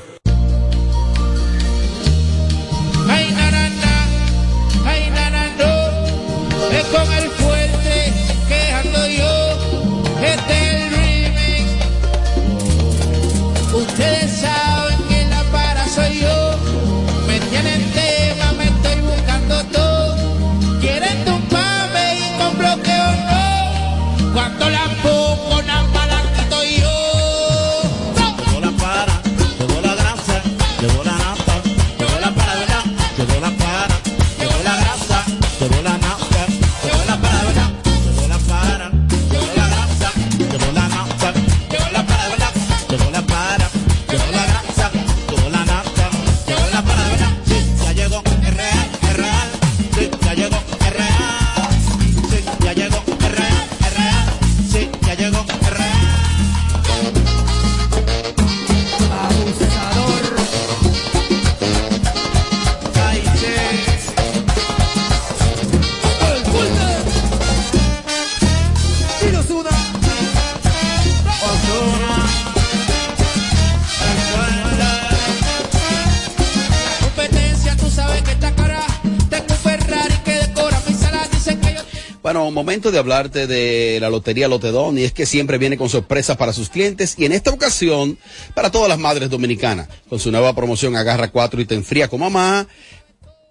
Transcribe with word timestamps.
De 82.93 82.99
hablarte 82.99 83.47
de 83.47 83.99
la 84.01 84.11
Lotería 84.11 84.47
Lotedón 84.47 84.99
y 84.99 85.03
es 85.03 85.13
que 85.13 85.27
siempre 85.27 85.59
viene 85.59 85.77
con 85.77 85.89
sorpresas 85.89 86.37
para 86.37 86.53
sus 86.53 86.69
clientes 86.69 87.15
y 87.19 87.25
en 87.25 87.33
esta 87.33 87.51
ocasión 87.51 88.19
para 88.55 88.71
todas 88.71 88.89
las 88.89 88.99
madres 88.99 89.31
dominicanas 89.31 89.89
con 90.09 90.21
su 90.21 90.31
nueva 90.31 90.55
promoción 90.55 90.95
Agarra 90.95 91.33
4 91.33 91.61
y 91.61 91.65
te 91.65 91.75
enfría 91.75 92.09
con 92.09 92.21
mamá 92.21 92.69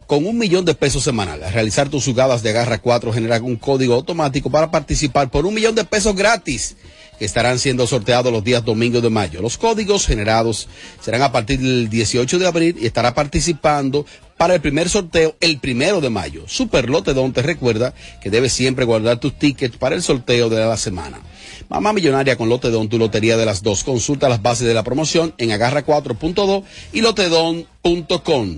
con 0.08 0.26
un 0.26 0.38
millón 0.38 0.66
de 0.66 0.76
pesos 0.76 1.04
semanal. 1.04 1.42
Al 1.42 1.54
realizar 1.54 1.90
tus 1.90 2.06
jugadas 2.06 2.44
de 2.44 2.50
Agarra 2.50 2.80
4 2.80 3.14
genera 3.14 3.42
un 3.42 3.56
código 3.56 3.96
automático 3.96 4.50
para 4.50 4.70
participar 4.70 5.32
por 5.32 5.46
un 5.46 5.54
millón 5.54 5.74
de 5.76 5.86
pesos 5.86 6.16
gratis 6.16 6.76
estarán 7.26 7.60
siendo 7.60 7.88
sorteados 7.88 8.32
los 8.32 8.44
días 8.44 8.66
domingos 8.66 9.02
de 9.02 9.10
mayo. 9.10 9.42
Los 9.42 9.58
códigos 9.58 10.06
generados 10.06 10.68
serán 11.02 11.22
a 11.22 11.32
partir 11.32 11.60
del 11.60 11.90
18 11.90 12.40
de 12.40 12.48
abril 12.48 12.78
y 12.80 12.86
estará 12.86 13.14
participando 13.14 14.06
para 14.38 14.56
el 14.56 14.62
primer 14.62 14.90
sorteo 14.90 15.36
el 15.40 15.60
primero 15.60 16.02
de 16.02 16.10
mayo. 16.10 16.44
Super 16.48 16.90
Lotedón 16.90 17.32
te 17.32 17.44
recuerda 17.44 17.94
que 18.22 18.32
debes 18.32 18.54
siempre 18.54 18.86
guardar 18.86 19.20
tus 19.20 19.38
tickets 19.38 19.78
para 19.78 19.96
el 19.96 20.02
sorteo 20.02 20.50
de 20.50 20.66
la 20.66 20.78
semana. 20.78 21.20
Mamá 21.70 21.94
Millonaria 21.94 22.36
con 22.36 22.50
Lotedón, 22.50 22.90
tu 22.90 22.98
lotería 22.98 23.38
de 23.38 23.46
las 23.46 23.62
dos. 23.62 23.84
Consulta 23.84 24.28
las 24.28 24.42
bases 24.42 24.68
de 24.68 24.74
la 24.74 24.84
promoción 24.84 25.34
en 25.38 25.52
agarra4.2 25.52 26.64
y 26.92 27.02
lotedón.com. 27.02 28.58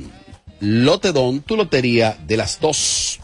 Lotedón, 0.61 1.41
tu 1.41 1.57
lotería 1.57 2.17
de 2.25 2.37
las 2.37 2.59
dos. 2.61 3.19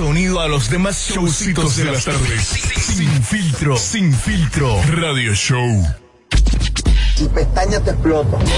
Sonido 0.00 0.40
a 0.40 0.48
los 0.48 0.70
demás 0.70 1.10
showcitos 1.10 1.76
de 1.76 1.84
las 1.84 2.06
tardes. 2.06 2.46
Sin 2.46 3.22
filtro, 3.22 3.76
sin 3.76 4.14
filtro. 4.14 4.80
Radio 4.92 5.34
Show. 5.34 5.86
y 7.18 7.28
pestañas 7.28 7.84
te 7.84 7.90
explotan. 7.90 8.40
No, 8.42 8.56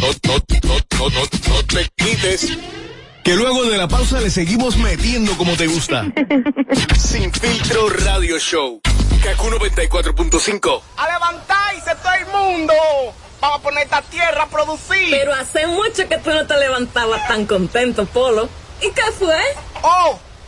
no, 0.00 0.34
no, 0.64 0.78
no, 0.98 1.08
no, 1.08 1.54
no 1.54 1.62
te 1.66 1.88
quites. 1.94 2.58
Que 3.22 3.36
luego 3.36 3.62
de 3.66 3.78
la 3.78 3.86
pausa 3.86 4.20
le 4.20 4.28
seguimos 4.28 4.76
metiendo 4.76 5.36
como 5.38 5.52
te 5.52 5.68
gusta. 5.68 6.04
Sin 6.98 7.32
filtro 7.32 7.88
Radio 7.88 8.40
Show. 8.40 8.80
Kaku 9.22 9.50
94.5. 9.50 10.82
a 10.96 11.12
levantarse 11.12 11.94
todo 12.02 12.12
el 12.18 12.26
mundo. 12.26 12.74
Vamos 13.40 13.58
a 13.60 13.62
poner 13.62 13.84
esta 13.84 14.02
tierra 14.02 14.42
a 14.42 14.48
producir. 14.48 15.10
Pero 15.10 15.32
hace 15.32 15.64
mucho 15.68 16.08
que 16.08 16.18
tú 16.18 16.30
no 16.30 16.44
te 16.44 16.58
levantabas 16.58 17.28
tan 17.28 17.46
contento, 17.46 18.04
Polo. 18.06 18.48
¿Y 18.80 18.90
qué 18.90 19.12
fue? 19.16 19.38
Oh, 19.82 20.18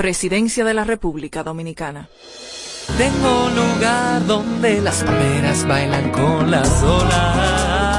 Presidencia 0.00 0.64
de 0.64 0.72
la 0.72 0.84
República 0.84 1.42
Dominicana. 1.42 2.08
Tengo 2.96 3.50
lugar 3.50 4.24
donde 4.26 4.80
las 4.80 5.04
palmeras 5.04 5.68
bailan 5.68 6.10
con 6.10 6.50
las 6.50 6.82
olas. 6.82 7.89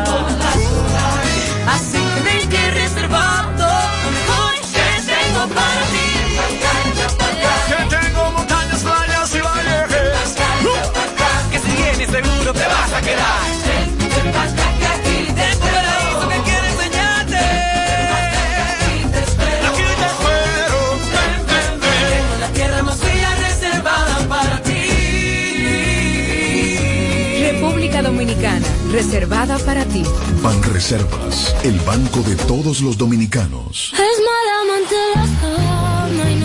Reservada 28.91 29.57
para 29.59 29.85
ti. 29.85 30.03
Ban 30.41 30.61
Reservas, 30.63 31.55
el 31.63 31.79
banco 31.79 32.19
de 32.21 32.35
todos 32.35 32.81
los 32.81 32.97
dominicanos. 32.97 33.93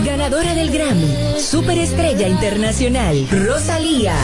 Ganadora 0.05 0.55
del 0.55 0.71
Grammy, 0.71 1.41
Superestrella 1.41 2.29
Internacional, 2.29 3.27
Rosalía. 3.31 4.15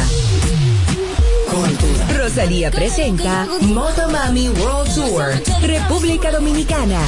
Rosalía 2.16 2.70
presenta 2.70 3.46
Motomami 3.60 4.48
World 4.48 4.94
Tour, 4.94 5.42
República 5.62 6.30
Dominicana. 6.30 7.00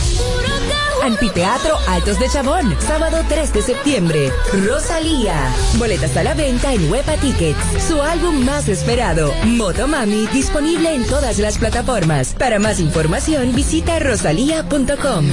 Anfiteatro 1.05 1.77
Altos 1.87 2.19
de 2.19 2.31
Chabón, 2.31 2.75
sábado 2.81 3.19
3 3.29 3.53
de 3.53 3.61
septiembre. 3.61 4.33
Rosalía. 4.67 5.35
Boletas 5.77 6.17
a 6.17 6.25
la 6.25 6.33
venta 6.33 6.73
en 6.73 6.91
Huepa 6.91 7.17
Tickets. 7.19 7.59
Su 7.87 8.01
álbum 8.01 8.43
más 8.43 8.69
esperado, 8.69 9.31
Motomami, 9.45 10.27
disponible 10.29 10.95
en 10.95 11.05
todas 11.07 11.39
las 11.39 11.59
plataformas. 11.59 12.35
Para 12.39 12.59
más 12.59 12.81
información, 12.81 13.55
visita 13.55 13.99
rosalía.com. 13.99 15.27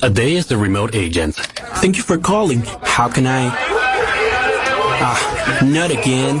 A 0.00 0.08
day 0.08 0.38
as 0.38 0.46
the 0.46 0.56
remote 0.56 0.96
agent. 0.96 1.36
Thank 1.82 1.96
you 1.96 2.02
for 2.02 2.18
calling. 2.18 2.62
How 2.82 3.10
can 3.10 3.26
I? 3.26 3.52
Ah, 5.02 5.60
not 5.62 5.90
again. 5.90 6.40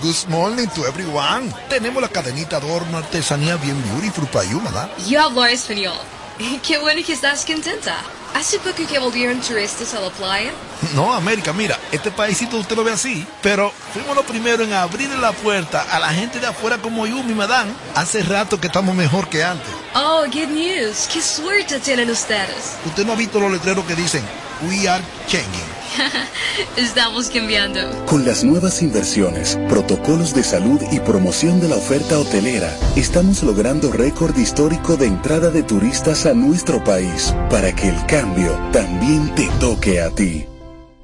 Good 0.00 0.28
morning 0.28 0.68
to 0.76 0.86
everyone. 0.86 1.52
Tenemos 1.68 2.00
la 2.00 2.08
cadenita 2.08 2.58
adorno 2.58 2.98
artesanía 2.98 3.56
bien 3.56 3.82
beautiful 3.90 4.28
para 4.28 4.44
you, 4.44 4.60
¿verdad? 4.62 4.88
Yo 5.08 5.20
hablo 5.20 5.44
español. 5.44 5.96
Qué 6.66 6.78
bueno 6.78 7.02
que 7.04 7.14
estás 7.14 7.44
contenta. 7.44 7.96
¿Hace 8.32 8.60
poco 8.60 8.86
que 8.88 8.98
volvieron 9.00 9.40
turistas 9.40 9.94
a 9.94 10.00
la 10.00 10.10
playa? 10.10 10.52
No, 10.94 11.12
América, 11.12 11.52
mira, 11.52 11.76
este 11.90 12.12
paísito 12.12 12.58
usted 12.58 12.76
lo 12.76 12.84
ve 12.84 12.92
así, 12.92 13.26
pero 13.42 13.72
fuimos 13.92 14.14
los 14.14 14.24
primeros 14.24 14.68
en 14.68 14.74
abrirle 14.74 15.16
la 15.18 15.32
puerta 15.32 15.82
a 15.90 15.98
la 15.98 16.10
gente 16.10 16.38
de 16.38 16.46
afuera 16.46 16.78
como 16.78 17.04
yo, 17.04 17.20
mi 17.24 17.34
madame. 17.34 17.72
Hace 17.96 18.22
rato 18.22 18.60
que 18.60 18.68
estamos 18.68 18.94
mejor 18.94 19.28
que 19.28 19.42
antes. 19.42 19.68
Oh, 19.96 20.26
good 20.26 20.50
news. 20.50 21.08
Qué 21.12 21.20
suerte 21.20 21.80
tienen 21.80 22.08
ustedes. 22.08 22.76
Usted 22.86 23.04
no 23.04 23.14
ha 23.14 23.16
visto 23.16 23.40
los 23.40 23.50
letreros 23.50 23.84
que 23.84 23.96
dicen, 23.96 24.22
We 24.62 24.88
are 24.88 25.02
changing. 25.26 25.77
Estamos 26.76 27.28
cambiando. 27.30 27.80
Con 28.06 28.24
las 28.24 28.44
nuevas 28.44 28.82
inversiones, 28.82 29.58
protocolos 29.68 30.34
de 30.34 30.42
salud 30.42 30.80
y 30.90 31.00
promoción 31.00 31.60
de 31.60 31.68
la 31.68 31.76
oferta 31.76 32.18
hotelera, 32.18 32.74
estamos 32.96 33.42
logrando 33.42 33.92
récord 33.92 34.36
histórico 34.36 34.96
de 34.96 35.06
entrada 35.06 35.50
de 35.50 35.62
turistas 35.62 36.26
a 36.26 36.34
nuestro 36.34 36.82
país 36.82 37.34
para 37.50 37.74
que 37.74 37.88
el 37.88 38.06
cambio 38.06 38.52
también 38.72 39.34
te 39.34 39.48
toque 39.60 40.00
a 40.00 40.10
ti. 40.10 40.46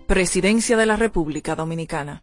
Presidencia 0.07 0.77
de 0.77 0.87
la 0.87 0.97
República 0.97 1.55
Dominicana. 1.55 2.23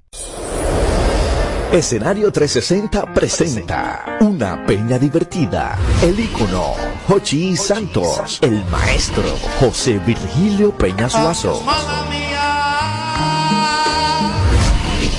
Escenario 1.72 2.32
360 2.34 3.14
presenta 3.14 4.18
una 4.20 4.66
peña 4.66 5.00
divertida. 5.00 5.80
El 6.02 6.20
ícono 6.20 6.74
Jochi 7.08 7.56
Santos, 7.56 8.40
el 8.42 8.64
maestro 8.66 9.24
José 9.60 9.98
Virgilio 10.00 10.78
Peña 10.78 11.10
Suazo. 11.10 11.64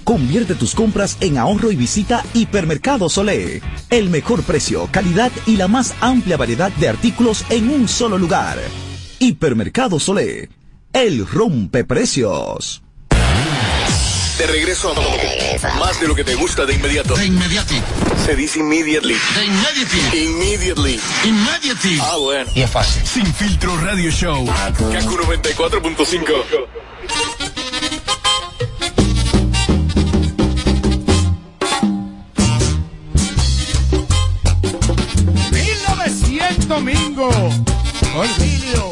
Convierte 0.05 0.55
tus 0.57 0.75
compras 0.75 1.17
en 1.21 1.39
ahorro 1.39 1.71
y 1.71 1.77
visita 1.77 2.23
Hipermercado 2.35 3.09
Solé. 3.09 3.63
El 3.89 4.10
mejor 4.11 4.43
precio, 4.43 4.89
calidad 4.93 5.33
y 5.47 5.57
la 5.57 5.69
más 5.69 5.95
amplia 6.01 6.37
variedad 6.37 6.71
de 6.73 6.89
artículos 6.89 7.45
en 7.49 7.71
un 7.71 7.89
solo 7.89 8.19
lugar. 8.19 8.59
Hipermercado 9.19 9.99
Solé. 9.99 10.51
El 10.93 11.27
rompe 11.27 11.85
precios. 11.85 12.83
De 14.41 14.47
regreso 14.47 14.91
a 14.91 14.95
más 15.79 16.01
de 16.01 16.09
lo 16.09 16.15
que 16.15 16.25
te 16.25 16.35
gusta 16.35 16.65
de 16.65 16.75
inmediato. 16.75 17.15
De 17.15 17.27
inmediati. 17.27 17.79
Se 18.25 18.35
dice 18.35 18.61
immediately. 18.61 19.15
De 19.35 19.45
inmediati. 19.45 20.17
Immediately. 20.17 20.99
Immediately. 21.25 21.99
Ah, 22.01 22.17
bueno. 22.19 22.51
Y 22.55 22.63
es 22.63 22.71
fácil. 22.71 23.07
Sin 23.07 23.27
filtro 23.35 23.77
radio 23.77 24.11
show. 24.11 24.47
Kaku 24.47 25.19
94.5. 25.19 26.25
domingo. 36.67 37.31
Olvidio. 38.17 38.90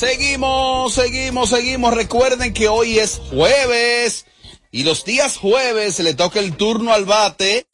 Seguimos, 0.00 0.94
seguimos, 0.94 1.50
seguimos. 1.50 1.94
Recuerden 1.94 2.54
que 2.54 2.68
hoy 2.68 2.98
es 2.98 3.20
jueves 3.30 4.24
y 4.70 4.84
los 4.84 5.04
días 5.04 5.36
jueves 5.36 5.96
se 5.96 6.02
le 6.02 6.14
toca 6.14 6.40
el 6.40 6.56
turno 6.56 6.94
al 6.94 7.04
bate. 7.04 7.66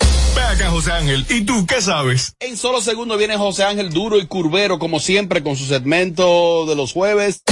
Acá, 0.56 0.70
José 0.70 0.90
Ángel. 0.92 1.26
¿Y 1.28 1.42
tú 1.42 1.66
qué 1.66 1.82
sabes? 1.82 2.34
En 2.40 2.56
solo 2.56 2.80
segundo 2.80 3.18
viene 3.18 3.36
José 3.36 3.64
Ángel 3.64 3.90
Duro 3.90 4.18
y 4.18 4.26
Curvero, 4.26 4.78
como 4.78 5.00
siempre, 5.00 5.42
con 5.42 5.54
su 5.54 5.66
segmento 5.66 6.64
de 6.66 6.74
los 6.74 6.92
jueves. 6.94 7.42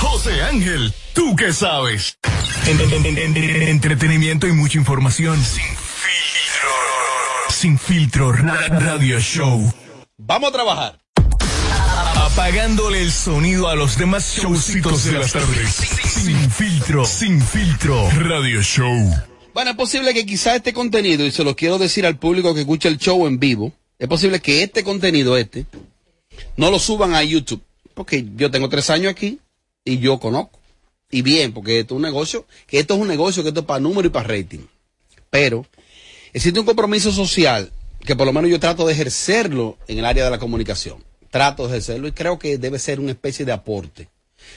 José 0.00 0.40
Ángel, 0.42 0.94
¿tú 1.12 1.34
qué 1.34 1.52
sabes? 1.52 2.18
En- 2.66 2.80
en- 2.80 2.92
en- 3.06 3.18
en- 3.18 3.36
en- 3.36 3.62
entretenimiento 3.62 4.46
y 4.46 4.52
mucha 4.52 4.78
información. 4.78 5.42
Sin 5.42 5.64
filtro. 5.64 6.70
Sin 7.50 7.78
filtro 7.80 8.30
ra- 8.32 8.68
radio 8.68 9.18
show. 9.18 9.72
Vamos 10.18 10.50
a 10.50 10.52
trabajar. 10.52 10.98
Apagándole 12.14 13.02
el 13.02 13.10
sonido 13.10 13.68
a 13.68 13.74
los 13.74 13.98
demás 13.98 14.36
showcitos 14.40 15.04
de 15.04 15.12
las 15.18 15.32
tardes. 15.32 15.74
Sin 15.74 16.48
filtro. 16.48 17.04
Sin 17.06 17.42
filtro 17.42 18.08
radio 18.20 18.62
show. 18.62 19.12
Bueno, 19.54 19.72
es 19.72 19.76
posible 19.76 20.14
que 20.14 20.24
quizá 20.24 20.56
este 20.56 20.72
contenido, 20.72 21.26
y 21.26 21.30
se 21.30 21.44
lo 21.44 21.54
quiero 21.54 21.78
decir 21.78 22.06
al 22.06 22.18
público 22.18 22.54
que 22.54 22.60
escucha 22.60 22.88
el 22.88 22.98
show 22.98 23.26
en 23.26 23.38
vivo, 23.38 23.72
es 23.98 24.08
posible 24.08 24.40
que 24.40 24.62
este 24.62 24.82
contenido, 24.82 25.36
este, 25.36 25.66
no 26.56 26.70
lo 26.70 26.78
suban 26.78 27.14
a 27.14 27.22
YouTube. 27.22 27.62
Porque 27.94 28.26
yo 28.36 28.50
tengo 28.50 28.68
tres 28.68 28.88
años 28.90 29.12
aquí 29.12 29.38
y 29.84 29.98
yo 29.98 30.18
conozco. 30.18 30.58
Y 31.10 31.20
bien, 31.20 31.52
porque 31.52 31.80
esto 31.80 31.94
es 31.94 31.96
un 31.96 32.02
negocio, 32.02 32.46
que 32.66 32.78
esto 32.78 32.94
es 32.94 33.00
un 33.00 33.08
negocio, 33.08 33.42
que 33.42 33.50
esto 33.50 33.60
es 33.60 33.66
para 33.66 33.80
número 33.80 34.08
y 34.08 34.10
para 34.10 34.28
rating. 34.28 34.66
Pero 35.28 35.66
existe 36.32 36.58
un 36.58 36.64
compromiso 36.66 37.12
social 37.12 37.70
que 38.00 38.16
por 38.16 38.26
lo 38.26 38.32
menos 38.32 38.50
yo 38.50 38.58
trato 38.58 38.86
de 38.86 38.94
ejercerlo 38.94 39.76
en 39.86 39.98
el 39.98 40.06
área 40.06 40.24
de 40.24 40.30
la 40.30 40.38
comunicación. 40.38 41.04
Trato 41.30 41.64
de 41.64 41.68
ejercerlo 41.68 42.08
y 42.08 42.12
creo 42.12 42.38
que 42.38 42.56
debe 42.56 42.78
ser 42.78 42.98
una 42.98 43.12
especie 43.12 43.44
de 43.44 43.52
aporte. 43.52 44.08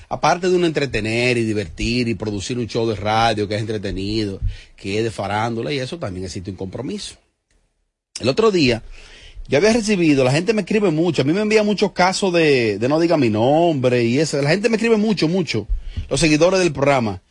Aparte 0.09 0.49
de 0.49 0.55
un 0.55 0.65
entretener 0.65 1.37
y 1.37 1.43
divertir 1.43 2.07
y 2.07 2.15
producir 2.15 2.57
un 2.57 2.67
show 2.67 2.87
de 2.87 2.95
radio 2.95 3.47
que 3.47 3.55
es 3.55 3.61
entretenido, 3.61 4.39
que 4.75 4.99
es 4.99 5.03
de 5.03 5.11
farándula 5.11 5.71
y 5.71 5.79
eso 5.79 5.97
también 5.97 6.25
existe 6.25 6.51
un 6.51 6.57
compromiso. 6.57 7.15
El 8.19 8.29
otro 8.29 8.51
día, 8.51 8.83
yo 9.47 9.57
había 9.57 9.73
recibido, 9.73 10.23
la 10.23 10.31
gente 10.31 10.53
me 10.53 10.61
escribe 10.61 10.89
mucho, 10.91 11.21
a 11.21 11.25
mí 11.25 11.33
me 11.33 11.41
envía 11.41 11.63
muchos 11.63 11.91
casos 11.91 12.33
de, 12.33 12.79
de 12.79 12.89
no 12.89 12.99
diga 12.99 13.17
mi 13.17 13.29
nombre 13.29 14.03
y 14.03 14.19
eso, 14.19 14.41
la 14.41 14.49
gente 14.49 14.69
me 14.69 14.77
escribe 14.77 14.97
mucho, 14.97 15.27
mucho, 15.27 15.67
los 16.09 16.19
seguidores 16.19 16.59
del 16.59 16.71
programa, 16.71 17.21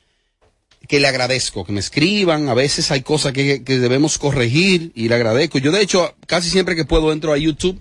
que 0.86 1.00
le 1.00 1.08
agradezco, 1.08 1.64
que 1.64 1.72
me 1.72 1.80
escriban, 1.80 2.48
a 2.48 2.54
veces 2.54 2.90
hay 2.90 3.00
cosas 3.02 3.32
que, 3.32 3.64
que 3.64 3.78
debemos 3.78 4.18
corregir 4.18 4.92
y 4.94 5.08
le 5.08 5.14
agradezco. 5.14 5.58
Yo 5.58 5.72
de 5.72 5.80
hecho, 5.80 6.14
casi 6.26 6.50
siempre 6.50 6.76
que 6.76 6.84
puedo 6.84 7.12
entro 7.12 7.32
a 7.32 7.38
YouTube 7.38 7.80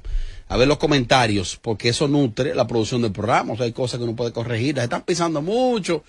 a 0.53 0.57
ver 0.57 0.67
los 0.67 0.77
comentarios, 0.77 1.57
porque 1.59 1.89
eso 1.89 2.07
nutre 2.07 2.53
la 2.53 2.67
producción 2.67 3.01
del 3.01 3.11
programa, 3.11 3.53
o 3.53 3.57
sea, 3.57 3.65
hay 3.65 3.71
cosas 3.71 3.97
que 3.97 4.03
uno 4.03 4.15
puede 4.15 4.31
corregir, 4.31 4.75
las 4.75 4.83
están 4.83 5.01
pisando 5.01 5.41
mucho, 5.41 6.03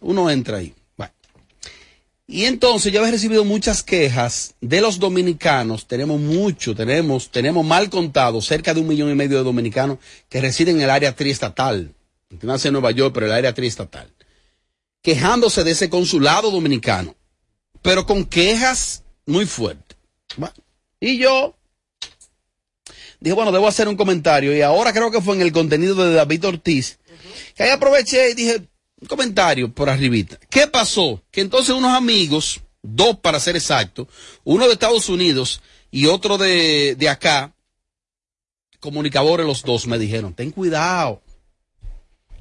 uno 0.00 0.30
entra 0.30 0.56
ahí. 0.56 0.74
Y 2.26 2.46
entonces 2.46 2.90
yo 2.90 3.04
he 3.04 3.10
recibido 3.10 3.44
muchas 3.44 3.82
quejas 3.82 4.54
de 4.62 4.80
los 4.80 4.98
dominicanos. 4.98 5.86
Tenemos 5.86 6.18
mucho, 6.18 6.74
tenemos, 6.74 7.30
tenemos 7.30 7.66
mal 7.66 7.90
contado, 7.90 8.40
cerca 8.40 8.72
de 8.72 8.80
un 8.80 8.88
millón 8.88 9.10
y 9.10 9.14
medio 9.14 9.36
de 9.36 9.44
dominicanos 9.44 9.98
que 10.30 10.40
residen 10.40 10.76
en 10.76 10.82
el 10.82 10.90
área 10.90 11.14
triestatal. 11.14 11.92
Nace 12.40 12.68
en 12.68 12.72
Nueva 12.72 12.92
York, 12.92 13.12
pero 13.12 13.26
el 13.26 13.32
área 13.32 13.52
triestatal. 13.52 14.10
Quejándose 15.02 15.62
de 15.62 15.72
ese 15.72 15.90
consulado 15.90 16.50
dominicano. 16.50 17.14
Pero 17.82 18.06
con 18.06 18.24
quejas 18.24 19.02
muy 19.26 19.44
fuertes. 19.44 19.98
Y 21.00 21.18
yo 21.18 21.54
dije, 23.22 23.34
bueno, 23.34 23.52
debo 23.52 23.68
hacer 23.68 23.88
un 23.88 23.96
comentario. 23.96 24.54
Y 24.56 24.60
ahora 24.62 24.92
creo 24.92 25.10
que 25.10 25.20
fue 25.20 25.36
en 25.36 25.42
el 25.42 25.52
contenido 25.52 25.94
de 26.04 26.14
David 26.14 26.46
Ortiz. 26.46 26.98
Que 27.54 27.62
ahí 27.64 27.70
aproveché 27.70 28.30
y 28.30 28.34
dije, 28.34 28.62
un 29.00 29.08
comentario 29.08 29.72
por 29.72 29.88
arribita. 29.88 30.38
¿Qué 30.50 30.66
pasó? 30.66 31.22
Que 31.30 31.40
entonces 31.40 31.74
unos 31.74 31.92
amigos, 31.92 32.60
dos 32.82 33.18
para 33.18 33.40
ser 33.40 33.56
exacto, 33.56 34.08
uno 34.44 34.66
de 34.66 34.72
Estados 34.72 35.08
Unidos 35.08 35.60
y 35.90 36.06
otro 36.06 36.38
de, 36.38 36.96
de 36.96 37.08
acá, 37.08 37.52
comunicadores 38.80 39.46
los 39.46 39.62
dos, 39.62 39.86
me 39.86 39.98
dijeron, 39.98 40.34
ten 40.34 40.50
cuidado, 40.50 41.22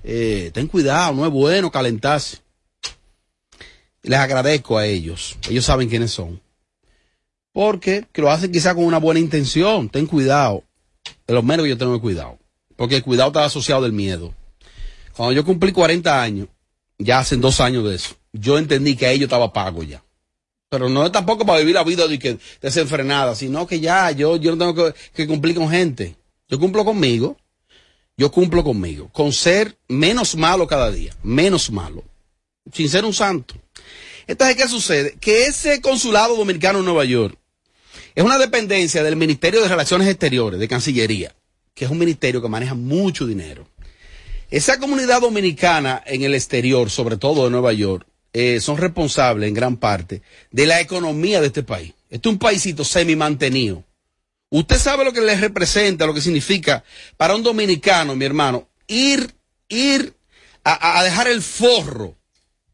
eh, 0.04 0.52
ten 0.54 0.68
cuidado, 0.68 1.14
no 1.14 1.26
es 1.26 1.32
bueno 1.32 1.72
calentarse. 1.72 2.40
Les 4.04 4.18
agradezco 4.18 4.78
a 4.78 4.86
ellos, 4.88 5.38
ellos 5.50 5.66
saben 5.66 5.90
quiénes 5.90 6.12
son. 6.12 6.42
Porque 7.52 8.08
que 8.12 8.22
lo 8.22 8.32
hacen 8.32 8.52
quizá 8.52 8.74
con 8.74 8.86
una 8.86 8.98
buena 8.98 9.20
intención, 9.20 9.90
ten 9.90 10.08
cuidado. 10.08 10.64
De 11.32 11.36
lo 11.36 11.44
menos 11.44 11.64
que 11.64 11.70
yo 11.70 11.78
tengo 11.78 12.02
cuidado. 12.02 12.38
Porque 12.76 12.98
el 12.98 13.04
cuidado 13.04 13.30
está 13.30 13.46
asociado 13.46 13.84
del 13.84 13.94
miedo. 13.94 14.36
Cuando 15.16 15.32
yo 15.32 15.46
cumplí 15.46 15.72
40 15.72 16.22
años, 16.22 16.50
ya 16.98 17.20
hacen 17.20 17.40
dos 17.40 17.62
años 17.62 17.86
de 17.86 17.96
eso, 17.96 18.18
yo 18.34 18.58
entendí 18.58 18.98
que 18.98 19.06
a 19.06 19.12
ellos 19.12 19.28
estaba 19.28 19.54
pago 19.54 19.82
ya. 19.82 20.04
Pero 20.68 20.90
no 20.90 21.06
es 21.06 21.12
tampoco 21.14 21.46
para 21.46 21.60
vivir 21.60 21.76
la 21.76 21.86
vida 21.86 22.06
de 22.10 22.20
que 22.20 22.38
desenfrenada, 22.62 23.34
sino 23.34 23.66
que 23.66 23.80
ya 23.80 24.12
yo, 24.12 24.36
yo 24.36 24.54
no 24.54 24.58
tengo 24.58 24.76
que, 24.76 25.00
que 25.14 25.26
cumplir 25.26 25.56
con 25.56 25.70
gente. 25.70 26.18
Yo 26.50 26.60
cumplo 26.60 26.84
conmigo, 26.84 27.38
yo 28.18 28.30
cumplo 28.30 28.62
conmigo, 28.62 29.08
con 29.14 29.32
ser 29.32 29.78
menos 29.88 30.36
malo 30.36 30.68
cada 30.68 30.92
día, 30.92 31.16
menos 31.24 31.72
malo, 31.72 32.04
sin 32.74 32.90
ser 32.90 33.06
un 33.06 33.14
santo. 33.14 33.56
Entonces, 34.28 34.58
¿qué 34.58 34.68
sucede? 34.68 35.18
Que 35.22 35.46
ese 35.46 35.80
consulado 35.80 36.36
dominicano 36.36 36.80
en 36.80 36.86
Nueva 36.86 37.06
York 37.06 37.38
es 38.15 38.24
una 38.24 38.38
dependencia 38.38 39.03
del 39.03 39.15
Ministerio 39.15 39.62
de 39.62 39.68
Relaciones 39.68 40.08
Exteriores, 40.08 40.60
de 40.60 40.68
Cancillería, 40.68 41.34
que 41.74 41.86
es 41.86 41.91
un 41.91 41.98
ministerio 41.98 42.41
que 42.41 42.50
maneja 42.50 42.74
mucho 42.74 43.25
dinero. 43.25 43.68
Esa 44.50 44.80
comunidad 44.80 45.22
dominicana 45.22 46.03
en 46.06 46.24
el 46.24 46.36
exterior, 46.36 46.89
sobre 46.89 47.15
todo 47.18 47.46
de 47.46 47.51
Nueva 47.51 47.72
York, 47.72 48.06
eh, 48.34 48.60
son 48.60 48.77
responsables 48.77 49.48
en 49.48 49.53
gran 49.53 49.77
parte 49.77 50.22
de 50.51 50.65
la 50.65 50.82
economía 50.82 51.39
de 51.39 51.48
este 51.48 51.63
país. 51.63 51.94
Este 52.10 52.27
es 52.27 52.34
un 52.34 52.39
paísito 52.39 52.84
semi 52.84 53.15
mantenido. 53.15 53.84
Usted 54.50 54.77
sabe 54.77 55.06
lo 55.06 55.13
que 55.13 55.22
le 55.22 55.36
representa, 55.36 56.06
lo 56.06 56.13
que 56.13 56.20
significa 56.22 56.84
para 57.15 57.36
un 57.36 57.44
dominicano, 57.44 58.15
mi 58.15 58.25
hermano, 58.25 58.68
ir, 58.88 59.34
ir 59.70 60.13
a, 60.65 61.00
a 61.00 61.03
dejar 61.06 61.30
el 61.30 61.41
forro 61.41 62.15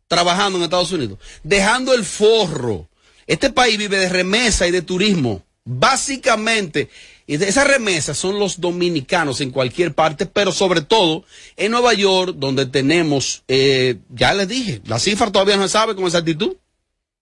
trabajando 0.08 0.58
en 0.58 0.64
Estados 0.64 0.92
Unidos, 0.92 1.20
dejando 1.44 1.94
el 1.94 2.04
forro. 2.04 2.90
Este 3.28 3.50
país 3.52 3.78
vive 3.78 3.98
de 3.98 4.10
remesa 4.10 4.68
y 4.68 4.72
de 4.72 4.82
turismo. 4.82 5.44
Básicamente, 5.66 6.90
y 7.28 7.36
esas 7.36 7.68
remesas 7.68 8.18
son 8.18 8.40
los 8.40 8.62
dominicanos 8.62 9.42
en 9.42 9.52
cualquier 9.52 9.94
parte, 9.94 10.26
pero 10.26 10.54
sobre 10.54 10.80
todo 10.80 11.26
en 11.58 11.72
Nueva 11.72 11.94
York, 11.94 12.36
donde 12.38 12.66
tenemos, 12.66 13.44
eh, 13.50 13.98
ya 14.10 14.34
les 14.34 14.48
dije, 14.48 14.82
la 14.86 14.98
cifra 14.98 15.30
todavía 15.30 15.58
no 15.58 15.64
se 15.64 15.70
sabe 15.70 15.94
con 15.94 16.06
exactitud. 16.06 16.56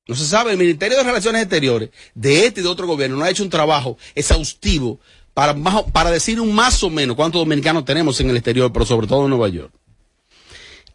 No 0.08 0.14
se 0.14 0.28
sabe, 0.28 0.52
el 0.52 0.60
Ministerio 0.60 0.98
de 0.98 1.04
Relaciones 1.04 1.42
Exteriores 1.42 1.90
de 2.14 2.46
este 2.46 2.60
y 2.60 2.64
de 2.64 2.70
otro 2.70 2.86
gobierno 2.86 3.18
no 3.18 3.24
ha 3.24 3.32
hecho 3.32 3.42
un 3.42 3.50
trabajo 3.50 3.98
exhaustivo 4.14 5.00
para, 5.34 5.56
para 5.92 6.12
decir 6.12 6.40
un 6.40 6.54
más 6.54 6.84
o 6.84 6.92
menos 6.92 7.16
cuántos 7.16 7.42
dominicanos 7.42 7.84
tenemos 7.86 8.20
en 8.22 8.30
el 8.30 8.38
exterior, 8.38 8.72
pero 8.72 8.86
sobre 8.86 9.08
todo 9.08 9.24
en 9.24 9.32
Nueva 9.32 9.50
York. 9.50 9.74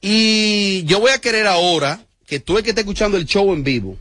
Y 0.00 0.85
yo 0.85 1.00
voy 1.00 1.11
a 1.11 1.21
querer 1.21 1.49
ahora 1.49 2.00
que 2.26 2.38
tú 2.38 2.57
el 2.57 2.62
que 2.62 2.71
esté 2.71 2.83
escuchando 2.83 3.17
el 3.17 3.26
show 3.26 3.52
en 3.52 3.64
vivo, 3.64 3.99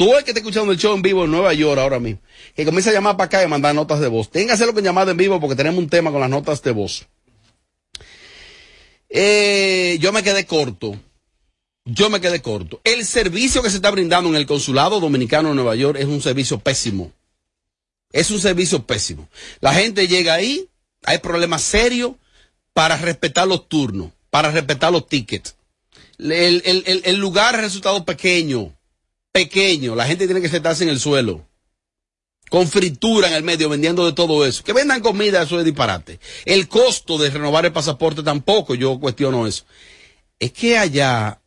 tú 0.00 0.16
el 0.16 0.24
que 0.24 0.30
esté 0.30 0.40
escuchando 0.40 0.72
el 0.72 0.78
show 0.78 0.94
en 0.94 1.02
vivo 1.02 1.26
en 1.26 1.30
Nueva 1.30 1.52
York 1.52 1.78
ahora 1.78 2.00
mismo, 2.00 2.22
que 2.56 2.64
comience 2.64 2.88
a 2.88 2.94
llamar 2.94 3.18
para 3.18 3.26
acá 3.26 3.44
y 3.44 3.46
mandar 3.46 3.74
notas 3.74 4.00
de 4.00 4.08
voz. 4.08 4.30
Hacerlo 4.50 4.72
con 4.72 4.82
llamada 4.82 5.10
en 5.10 5.18
vivo 5.18 5.38
porque 5.38 5.54
tenemos 5.54 5.78
un 5.78 5.90
tema 5.90 6.10
con 6.10 6.22
las 6.22 6.30
notas 6.30 6.62
de 6.62 6.70
voz. 6.70 7.06
Eh, 9.10 9.98
yo 10.00 10.10
me 10.10 10.22
quedé 10.22 10.46
corto. 10.46 10.98
Yo 11.84 12.08
me 12.08 12.18
quedé 12.18 12.40
corto. 12.40 12.80
El 12.82 13.04
servicio 13.04 13.62
que 13.62 13.68
se 13.68 13.76
está 13.76 13.90
brindando 13.90 14.30
en 14.30 14.36
el 14.36 14.46
consulado 14.46 15.00
dominicano 15.00 15.50
de 15.50 15.54
Nueva 15.56 15.76
York 15.76 15.98
es 16.00 16.06
un 16.06 16.22
servicio 16.22 16.58
pésimo. 16.60 17.12
Es 18.10 18.30
un 18.30 18.40
servicio 18.40 18.86
pésimo. 18.86 19.28
La 19.60 19.74
gente 19.74 20.08
llega 20.08 20.32
ahí, 20.32 20.66
hay 21.04 21.18
problemas 21.18 21.60
serios 21.60 22.12
para 22.72 22.96
respetar 22.96 23.46
los 23.46 23.68
turnos, 23.68 24.12
para 24.30 24.50
respetar 24.50 24.92
los 24.92 25.06
tickets. 25.06 25.56
El, 26.18 26.32
el, 26.64 26.84
el, 26.86 27.02
el 27.04 27.16
lugar 27.16 27.54
ha 27.56 27.60
resultado 27.60 28.06
pequeño, 28.06 28.72
pequeño. 29.32 29.94
La 29.94 30.06
gente 30.06 30.26
tiene 30.26 30.40
que 30.40 30.48
sentarse 30.48 30.84
en 30.84 30.90
el 30.90 31.00
suelo 31.00 31.46
con 32.50 32.66
fritura 32.66 33.28
en 33.28 33.34
el 33.34 33.44
medio 33.44 33.68
vendiendo 33.68 34.04
de 34.04 34.12
todo 34.12 34.44
eso. 34.44 34.64
Que 34.64 34.72
vendan 34.72 35.00
comida, 35.00 35.42
eso 35.42 35.58
es 35.58 35.64
disparate. 35.64 36.18
El 36.44 36.68
costo 36.68 37.16
de 37.16 37.30
renovar 37.30 37.64
el 37.64 37.72
pasaporte 37.72 38.22
tampoco, 38.22 38.74
yo 38.74 38.98
cuestiono 38.98 39.46
eso. 39.46 39.64
Es 40.38 40.52
que 40.52 40.76
allá 40.76 41.40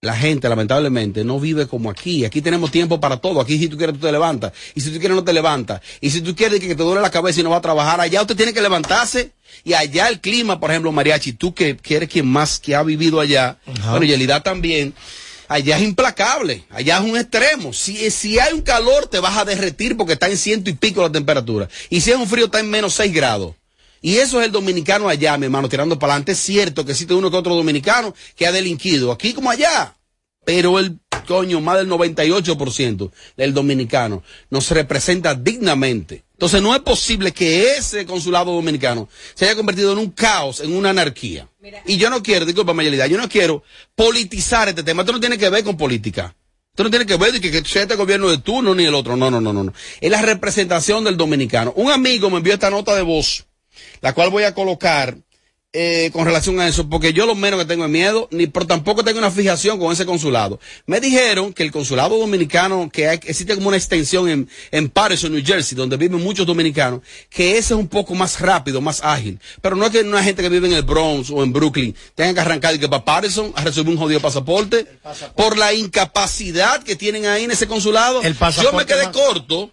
la 0.00 0.14
gente 0.14 0.48
lamentablemente 0.48 1.24
no 1.24 1.40
vive 1.40 1.66
como 1.66 1.90
aquí. 1.90 2.24
Aquí 2.24 2.40
tenemos 2.40 2.70
tiempo 2.70 3.00
para 3.00 3.16
todo. 3.16 3.40
Aquí 3.40 3.58
si 3.58 3.68
tú 3.68 3.76
quieres 3.76 3.96
tú 3.96 4.06
te 4.06 4.12
levantas. 4.12 4.52
Y 4.76 4.80
si 4.80 4.90
tú 4.92 4.98
quieres 5.00 5.16
no 5.16 5.24
te 5.24 5.32
levantas. 5.32 5.80
Y 6.00 6.10
si 6.10 6.20
tú 6.20 6.36
quieres 6.36 6.60
que 6.60 6.68
te 6.76 6.82
duele 6.82 7.00
la 7.00 7.10
cabeza 7.10 7.40
y 7.40 7.42
no 7.42 7.50
va 7.50 7.56
a 7.56 7.62
trabajar, 7.62 8.00
allá 8.00 8.20
usted 8.20 8.36
tiene 8.36 8.52
que 8.52 8.62
levantarse. 8.62 9.32
Y 9.64 9.72
allá 9.72 10.08
el 10.08 10.20
clima, 10.20 10.60
por 10.60 10.70
ejemplo, 10.70 10.92
Mariachi, 10.92 11.32
tú 11.32 11.52
que, 11.52 11.76
que 11.76 11.96
eres 11.96 12.08
quien 12.08 12.26
más 12.26 12.60
que 12.60 12.76
ha 12.76 12.82
vivido 12.82 13.18
allá, 13.18 13.58
Ajá. 13.66 13.92
bueno, 13.92 14.04
Yelida 14.06 14.40
también, 14.42 14.94
allá 15.48 15.76
es 15.76 15.82
implacable, 15.82 16.64
allá 16.70 16.98
es 16.98 17.04
un 17.04 17.16
extremo. 17.16 17.72
Si, 17.72 18.10
si 18.10 18.38
hay 18.38 18.52
un 18.52 18.62
calor, 18.62 19.06
te 19.06 19.18
vas 19.20 19.36
a 19.36 19.44
derretir 19.44 19.96
porque 19.96 20.14
está 20.14 20.28
en 20.28 20.38
ciento 20.38 20.70
y 20.70 20.74
pico 20.74 21.02
la 21.02 21.12
temperatura. 21.12 21.68
Y 21.90 22.00
si 22.00 22.10
es 22.10 22.16
un 22.16 22.26
frío, 22.26 22.46
está 22.46 22.60
en 22.60 22.70
menos 22.70 22.94
seis 22.94 23.12
grados. 23.12 23.54
Y 24.00 24.16
eso 24.16 24.40
es 24.40 24.46
el 24.46 24.52
dominicano 24.52 25.08
allá, 25.08 25.38
mi 25.38 25.46
hermano, 25.46 25.68
tirando 25.68 25.98
para 25.98 26.12
adelante. 26.12 26.32
Es 26.32 26.38
cierto 26.38 26.84
que 26.84 26.92
existe 26.92 27.14
uno 27.14 27.30
que 27.30 27.36
otro 27.38 27.54
dominicano 27.54 28.14
que 28.36 28.46
ha 28.46 28.52
delinquido, 28.52 29.10
aquí 29.10 29.32
como 29.32 29.50
allá. 29.50 29.96
Pero 30.44 30.78
el 30.78 30.98
coño, 31.26 31.60
más 31.60 31.78
del 31.78 31.88
98% 31.88 33.10
del 33.36 33.54
dominicano 33.54 34.22
nos 34.50 34.70
representa 34.70 35.34
dignamente. 35.34 36.24
Entonces 36.44 36.60
no 36.60 36.74
es 36.74 36.82
posible 36.82 37.32
que 37.32 37.78
ese 37.78 38.04
consulado 38.04 38.52
dominicano 38.52 39.08
se 39.34 39.46
haya 39.46 39.56
convertido 39.56 39.92
en 39.92 39.98
un 39.98 40.10
caos, 40.10 40.60
en 40.60 40.76
una 40.76 40.90
anarquía. 40.90 41.48
Y 41.86 41.96
yo 41.96 42.10
no 42.10 42.22
quiero, 42.22 42.44
disculpa 42.44 42.74
Mayelida, 42.74 43.06
yo 43.06 43.16
no 43.16 43.30
quiero 43.30 43.62
politizar 43.94 44.68
este 44.68 44.82
tema. 44.82 45.00
Esto 45.00 45.14
no 45.14 45.20
tiene 45.20 45.38
que 45.38 45.48
ver 45.48 45.64
con 45.64 45.78
política. 45.78 46.36
Esto 46.70 46.84
no 46.84 46.90
tiene 46.90 47.06
que 47.06 47.16
ver 47.16 47.32
de 47.32 47.40
que, 47.40 47.50
que 47.50 47.64
sea 47.64 47.84
este 47.84 47.96
gobierno 47.96 48.28
de 48.28 48.36
turno 48.36 48.74
ni 48.74 48.84
el 48.84 48.94
otro. 48.94 49.16
No, 49.16 49.30
no, 49.30 49.40
no, 49.40 49.54
no, 49.54 49.64
no. 49.64 49.72
Es 50.02 50.10
la 50.10 50.20
representación 50.20 51.02
del 51.02 51.16
dominicano. 51.16 51.72
Un 51.76 51.90
amigo 51.90 52.28
me 52.28 52.36
envió 52.36 52.52
esta 52.52 52.68
nota 52.68 52.94
de 52.94 53.00
voz, 53.00 53.46
la 54.02 54.12
cual 54.12 54.28
voy 54.28 54.42
a 54.42 54.52
colocar 54.52 55.16
eh, 55.76 56.10
con 56.12 56.24
relación 56.24 56.60
a 56.60 56.68
eso, 56.68 56.88
porque 56.88 57.12
yo 57.12 57.26
lo 57.26 57.34
menos 57.34 57.58
que 57.58 57.66
tengo 57.66 57.84
es 57.84 57.90
miedo, 57.90 58.28
ni 58.30 58.46
pero 58.46 58.64
tampoco 58.64 59.02
tengo 59.02 59.18
una 59.18 59.32
fijación 59.32 59.76
con 59.80 59.92
ese 59.92 60.06
consulado. 60.06 60.60
Me 60.86 61.00
dijeron 61.00 61.52
que 61.52 61.64
el 61.64 61.72
consulado 61.72 62.16
dominicano, 62.16 62.88
que 62.92 63.08
hay- 63.08 63.18
existe 63.24 63.56
como 63.56 63.68
una 63.68 63.76
extensión 63.76 64.28
en, 64.28 64.48
en 64.70 64.88
Patterson, 64.88 65.32
New 65.32 65.42
Jersey, 65.44 65.76
donde 65.76 65.96
viven 65.96 66.22
muchos 66.22 66.46
dominicanos, 66.46 67.00
que 67.28 67.58
ese 67.58 67.74
es 67.74 67.80
un 67.80 67.88
poco 67.88 68.14
más 68.14 68.38
rápido, 68.40 68.80
más 68.80 69.02
ágil. 69.02 69.40
Pero 69.60 69.74
no 69.74 69.84
es 69.86 69.90
que 69.90 70.00
una 70.02 70.22
gente 70.22 70.42
que 70.42 70.48
vive 70.48 70.68
en 70.68 70.74
el 70.74 70.82
Bronx 70.82 71.28
o 71.30 71.42
en 71.42 71.52
Brooklyn 71.52 71.92
tenga 72.14 72.34
que 72.34 72.40
arrancar 72.40 72.74
y 72.76 72.78
que 72.78 72.88
para 72.88 73.04
Patterson 73.04 73.52
a 73.56 73.62
resolver 73.64 73.92
un 73.92 73.98
jodido 73.98 74.20
pasaporte, 74.20 74.86
por 75.34 75.58
la 75.58 75.74
incapacidad 75.74 76.84
que 76.84 76.94
tienen 76.94 77.26
ahí 77.26 77.44
en 77.44 77.50
ese 77.50 77.66
consulado. 77.66 78.22
El 78.22 78.34
yo 78.62 78.72
me 78.72 78.86
quedé 78.86 79.06
más- 79.06 79.12
corto. 79.16 79.72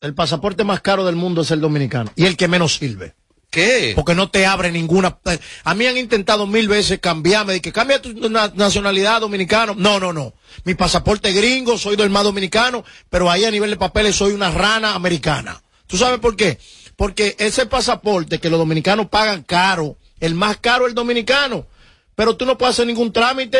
El 0.00 0.14
pasaporte 0.14 0.64
más 0.64 0.80
caro 0.80 1.04
del 1.06 1.14
mundo 1.14 1.42
es 1.42 1.50
el 1.52 1.60
dominicano. 1.60 2.10
Y 2.16 2.26
el 2.26 2.36
que 2.36 2.48
menos 2.48 2.74
sirve. 2.74 3.14
¿Qué? 3.52 3.92
Porque 3.94 4.14
no 4.14 4.30
te 4.30 4.46
abre 4.46 4.72
ninguna. 4.72 5.18
eh, 5.26 5.38
A 5.64 5.74
mí 5.74 5.86
han 5.86 5.98
intentado 5.98 6.46
mil 6.46 6.68
veces 6.68 6.98
cambiarme, 7.00 7.52
de 7.52 7.60
que 7.60 7.70
cambia 7.70 8.00
tu 8.00 8.14
na- 8.30 8.50
nacionalidad 8.54 9.20
dominicano. 9.20 9.74
No, 9.76 10.00
no, 10.00 10.10
no. 10.12 10.32
Mi 10.64 10.74
pasaporte 10.74 11.28
es 11.28 11.34
gringo, 11.36 11.76
soy 11.76 11.96
del 11.96 12.08
más 12.08 12.24
dominicano, 12.24 12.82
pero 13.10 13.30
ahí 13.30 13.44
a 13.44 13.50
nivel 13.50 13.68
de 13.70 13.76
papeles 13.76 14.16
soy 14.16 14.32
una 14.32 14.50
rana 14.50 14.94
americana. 14.94 15.62
¿Tú 15.86 15.98
sabes 15.98 16.18
por 16.18 16.34
qué? 16.34 16.58
Porque 16.96 17.36
ese 17.38 17.66
pasaporte 17.66 18.38
que 18.38 18.48
los 18.48 18.58
dominicanos 18.58 19.08
pagan 19.08 19.42
caro, 19.42 19.98
el 20.18 20.34
más 20.34 20.56
caro 20.56 20.86
es 20.86 20.90
el 20.90 20.94
dominicano. 20.94 21.66
Pero 22.14 22.36
tú 22.38 22.46
no 22.46 22.56
puedes 22.56 22.74
hacer 22.74 22.86
ningún 22.86 23.12
trámite, 23.12 23.58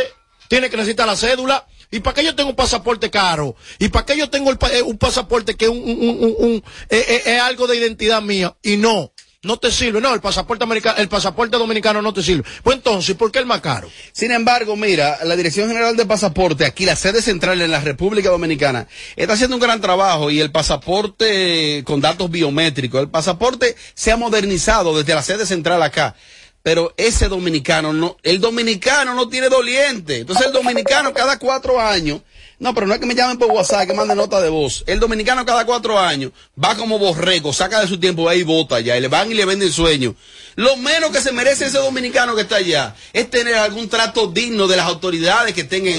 tienes 0.48 0.70
que 0.70 0.78
necesitar 0.78 1.06
la 1.06 1.16
cédula. 1.16 1.66
¿Y 1.90 2.00
para 2.00 2.14
qué 2.14 2.24
yo 2.24 2.34
tengo 2.34 2.48
un 2.48 2.56
pasaporte 2.56 3.10
caro? 3.10 3.54
¿Y 3.78 3.88
para 3.90 4.06
qué 4.06 4.16
yo 4.16 4.30
tengo 4.30 4.50
eh, 4.72 4.80
un 4.80 4.96
pasaporte 4.96 5.54
que 5.54 5.66
es 5.66 5.70
un, 5.70 5.78
un- 5.82 6.64
eh, 6.88 7.38
algo 7.42 7.66
de 7.66 7.76
identidad 7.76 8.22
mía? 8.22 8.56
Y 8.62 8.78
no. 8.78 9.11
No 9.42 9.56
te 9.56 9.70
sirve. 9.70 10.00
No, 10.00 10.14
el 10.14 10.20
pasaporte 10.20 10.64
americano, 10.64 10.98
el 10.98 11.08
pasaporte 11.08 11.56
dominicano 11.56 12.00
no 12.00 12.12
te 12.12 12.22
sirve. 12.22 12.44
Pues 12.62 12.76
entonces, 12.76 13.16
¿por 13.16 13.32
qué 13.32 13.40
el 13.40 13.46
más 13.46 13.60
caro? 13.60 13.90
Sin 14.12 14.30
embargo, 14.30 14.76
mira, 14.76 15.18
la 15.24 15.36
Dirección 15.36 15.68
General 15.68 15.96
de 15.96 16.06
Pasaporte, 16.06 16.64
aquí 16.64 16.84
la 16.84 16.96
sede 16.96 17.20
central 17.22 17.60
en 17.60 17.70
la 17.70 17.80
República 17.80 18.30
Dominicana, 18.30 18.86
está 19.16 19.34
haciendo 19.34 19.56
un 19.56 19.62
gran 19.62 19.80
trabajo 19.80 20.30
y 20.30 20.40
el 20.40 20.52
pasaporte 20.52 21.82
con 21.84 22.00
datos 22.00 22.30
biométricos, 22.30 23.00
el 23.00 23.08
pasaporte 23.08 23.76
se 23.94 24.12
ha 24.12 24.16
modernizado 24.16 24.96
desde 24.96 25.14
la 25.14 25.22
sede 25.22 25.44
central 25.44 25.82
acá. 25.82 26.14
Pero 26.62 26.94
ese 26.96 27.26
dominicano 27.26 27.92
no, 27.92 28.16
el 28.22 28.40
dominicano 28.40 29.14
no 29.14 29.28
tiene 29.28 29.48
doliente. 29.48 30.18
Entonces 30.20 30.46
el 30.46 30.52
dominicano 30.52 31.12
cada 31.12 31.40
cuatro 31.40 31.80
años, 31.80 32.20
no, 32.62 32.72
pero 32.74 32.86
no 32.86 32.94
es 32.94 33.00
que 33.00 33.06
me 33.06 33.16
llamen 33.16 33.38
por 33.38 33.50
WhatsApp, 33.50 33.88
que 33.88 33.92
manden 33.92 34.16
nota 34.16 34.40
de 34.40 34.48
voz. 34.48 34.84
El 34.86 35.00
dominicano 35.00 35.44
cada 35.44 35.66
cuatro 35.66 35.98
años 35.98 36.30
va 36.62 36.76
como 36.76 36.96
borrego, 36.96 37.52
saca 37.52 37.80
de 37.80 37.88
su 37.88 37.98
tiempo 37.98 38.28
ahí 38.28 38.38
y 38.38 38.42
vota 38.44 38.78
ya, 38.78 38.96
y 38.96 39.00
le 39.00 39.08
van 39.08 39.32
y 39.32 39.34
le 39.34 39.44
venden 39.44 39.72
sueño. 39.72 40.14
Lo 40.54 40.76
menos 40.76 41.10
que 41.10 41.20
se 41.20 41.32
merece 41.32 41.66
ese 41.66 41.78
dominicano 41.78 42.36
que 42.36 42.42
está 42.42 42.56
allá 42.56 42.94
es 43.12 43.28
tener 43.30 43.54
algún 43.54 43.88
trato 43.88 44.28
digno 44.28 44.68
de 44.68 44.76
las 44.76 44.86
autoridades 44.86 45.54
que 45.54 45.64
tengan. 45.64 45.94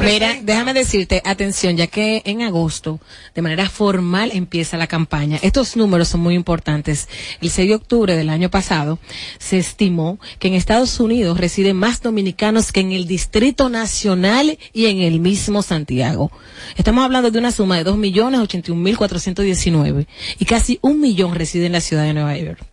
Mira, 0.00 0.38
déjame 0.42 0.72
decirte, 0.72 1.22
atención, 1.24 1.76
ya 1.76 1.86
que 1.86 2.22
en 2.24 2.42
agosto, 2.42 2.98
de 3.34 3.42
manera 3.42 3.68
formal, 3.68 4.30
empieza 4.32 4.76
la 4.76 4.86
campaña. 4.86 5.38
Estos 5.42 5.76
números 5.76 6.08
son 6.08 6.20
muy 6.20 6.34
importantes. 6.34 7.08
El 7.40 7.50
6 7.50 7.68
de 7.68 7.74
octubre 7.74 8.16
del 8.16 8.30
año 8.30 8.50
pasado 8.50 8.98
se 9.38 9.58
estimó 9.58 10.18
que 10.38 10.48
en 10.48 10.54
Estados 10.54 10.98
Unidos 10.98 11.38
residen 11.38 11.76
más 11.76 12.00
dominicanos 12.00 12.72
que 12.72 12.80
en 12.80 12.92
el 12.92 13.06
Distrito 13.06 13.68
Nacional 13.68 14.58
y 14.72 14.86
en 14.86 15.00
el 15.02 15.20
mismo 15.20 15.62
Santiago. 15.76 16.32
Estamos 16.76 17.04
hablando 17.04 17.30
de 17.30 17.38
una 17.38 17.52
suma 17.52 17.76
de 17.76 17.84
2.081.419 17.84 20.06
y 20.38 20.44
casi 20.46 20.78
un 20.80 21.00
millón 21.00 21.34
reside 21.34 21.66
en 21.66 21.72
la 21.72 21.82
ciudad 21.82 22.04
de 22.04 22.14
Nueva 22.14 22.34
York. 22.36 22.64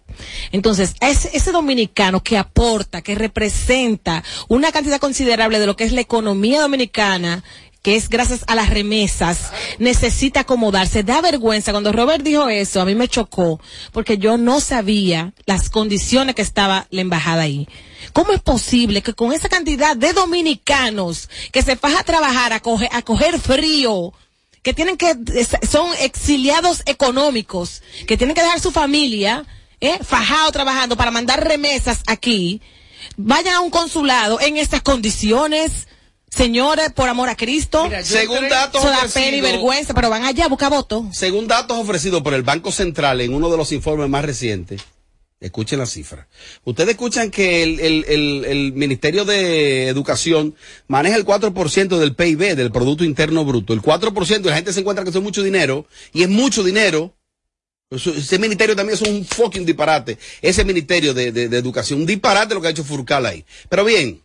Entonces, 0.51 0.95
ese, 1.01 1.31
ese 1.33 1.51
dominicano 1.51 2.23
que 2.23 2.37
aporta, 2.37 3.01
que 3.01 3.15
representa 3.15 4.23
una 4.47 4.71
cantidad 4.71 4.99
considerable 4.99 5.59
de 5.59 5.65
lo 5.65 5.75
que 5.75 5.83
es 5.83 5.91
la 5.91 6.01
economía 6.01 6.61
dominicana, 6.61 7.43
que 7.83 7.97
es 7.97 8.09
gracias 8.09 8.45
a 8.47 8.55
las 8.55 8.69
remesas, 8.69 9.51
necesita 9.77 10.39
acomodarse. 10.39 11.03
Da 11.03 11.21
vergüenza. 11.21 11.73
Cuando 11.73 11.91
Robert 11.91 12.23
dijo 12.23 12.47
eso, 12.47 12.79
a 12.79 12.85
mí 12.85 12.95
me 12.95 13.09
chocó, 13.09 13.59
porque 13.91 14.17
yo 14.17 14.37
no 14.37 14.61
sabía 14.61 15.33
las 15.45 15.69
condiciones 15.69 16.33
que 16.33 16.41
estaba 16.41 16.87
la 16.91 17.01
embajada 17.01 17.43
ahí. 17.43 17.67
¿Cómo 18.13 18.31
es 18.31 18.41
posible 18.41 19.01
que 19.01 19.13
con 19.13 19.33
esa 19.33 19.49
cantidad 19.49 19.97
de 19.97 20.13
dominicanos 20.13 21.29
que 21.51 21.61
se 21.61 21.75
faja 21.75 21.99
a 21.99 22.03
trabajar, 22.05 22.53
a 22.53 22.61
coger, 22.61 22.89
a 22.93 23.01
coger 23.01 23.37
frío, 23.37 24.13
que 24.61 24.73
tienen 24.73 24.95
que, 24.95 25.13
son 25.69 25.91
exiliados 25.99 26.83
económicos, 26.85 27.83
que 28.07 28.15
tienen 28.15 28.33
que 28.33 28.43
dejar 28.43 28.61
su 28.61 28.71
familia, 28.71 29.45
eh, 29.81 29.99
fajado 30.01 30.49
trabajando 30.53 30.95
para 30.95 31.11
mandar 31.11 31.45
remesas 31.45 31.99
aquí, 32.07 32.61
vayan 33.17 33.55
a 33.55 33.59
un 33.59 33.69
consulado 33.69 34.39
en 34.39 34.55
estas 34.55 34.81
condiciones? 34.81 35.87
Señores, 36.35 36.91
por 36.93 37.09
amor 37.09 37.29
a 37.29 37.35
Cristo. 37.35 37.87
Según 38.03 38.49
datos 38.49 38.81
pena 38.81 38.95
y 39.01 39.05
ofrecidos- 39.05 39.41
vergüenza, 39.51 39.93
pero 39.93 40.09
van 40.09 40.23
allá 40.23 40.45
a 40.45 40.47
buscar 40.49 40.71
votos. 40.71 41.05
Según 41.11 41.47
datos 41.47 41.77
ofrecidos 41.77 42.21
por 42.23 42.33
el 42.33 42.41
Banco 42.43 42.71
Central 42.71 43.21
en 43.21 43.33
uno 43.33 43.49
de 43.51 43.57
los 43.57 43.71
informes 43.71 44.09
más 44.09 44.25
recientes, 44.25 44.81
escuchen 45.39 45.77
la 45.77 45.85
cifra. 45.85 46.27
Ustedes 46.63 46.91
escuchan 46.91 47.29
que 47.29 47.61
el, 47.63 47.79
el- 47.79 48.05
el- 48.07 48.45
el 48.45 48.73
Ministerio 48.73 49.25
de 49.25 49.87
Educación 49.89 50.55
maneja 50.87 51.17
el 51.17 51.25
4% 51.25 51.99
del 51.99 52.15
PIB, 52.15 52.55
del 52.55 52.71
Producto 52.71 53.03
Interno 53.03 53.45
Bruto. 53.45 53.73
El 53.73 53.81
4%, 53.81 54.45
y 54.47 54.49
la 54.49 54.55
gente 54.55 54.73
se 54.73 54.79
encuentra 54.79 55.03
que 55.03 55.09
eso 55.11 55.19
es 55.19 55.23
mucho 55.23 55.43
dinero, 55.43 55.85
y 56.13 56.23
es 56.23 56.29
mucho 56.29 56.63
dinero. 56.63 57.13
Ese 57.91 58.39
ministerio 58.39 58.75
también 58.75 58.95
es 58.99 59.07
un 59.07 59.23
fucking 59.23 59.65
disparate. 59.67 60.17
Ese 60.41 60.65
ministerio 60.65 61.13
de, 61.13 61.31
de- 61.31 61.47
de 61.47 61.57
educación, 61.59 61.99
un 61.99 62.05
disparate 62.07 62.55
lo 62.55 62.61
que 62.61 62.69
ha 62.69 62.71
hecho 62.71 62.83
Furcal 62.83 63.23
ahí. 63.27 63.45
Pero 63.69 63.85
bien, 63.85 64.23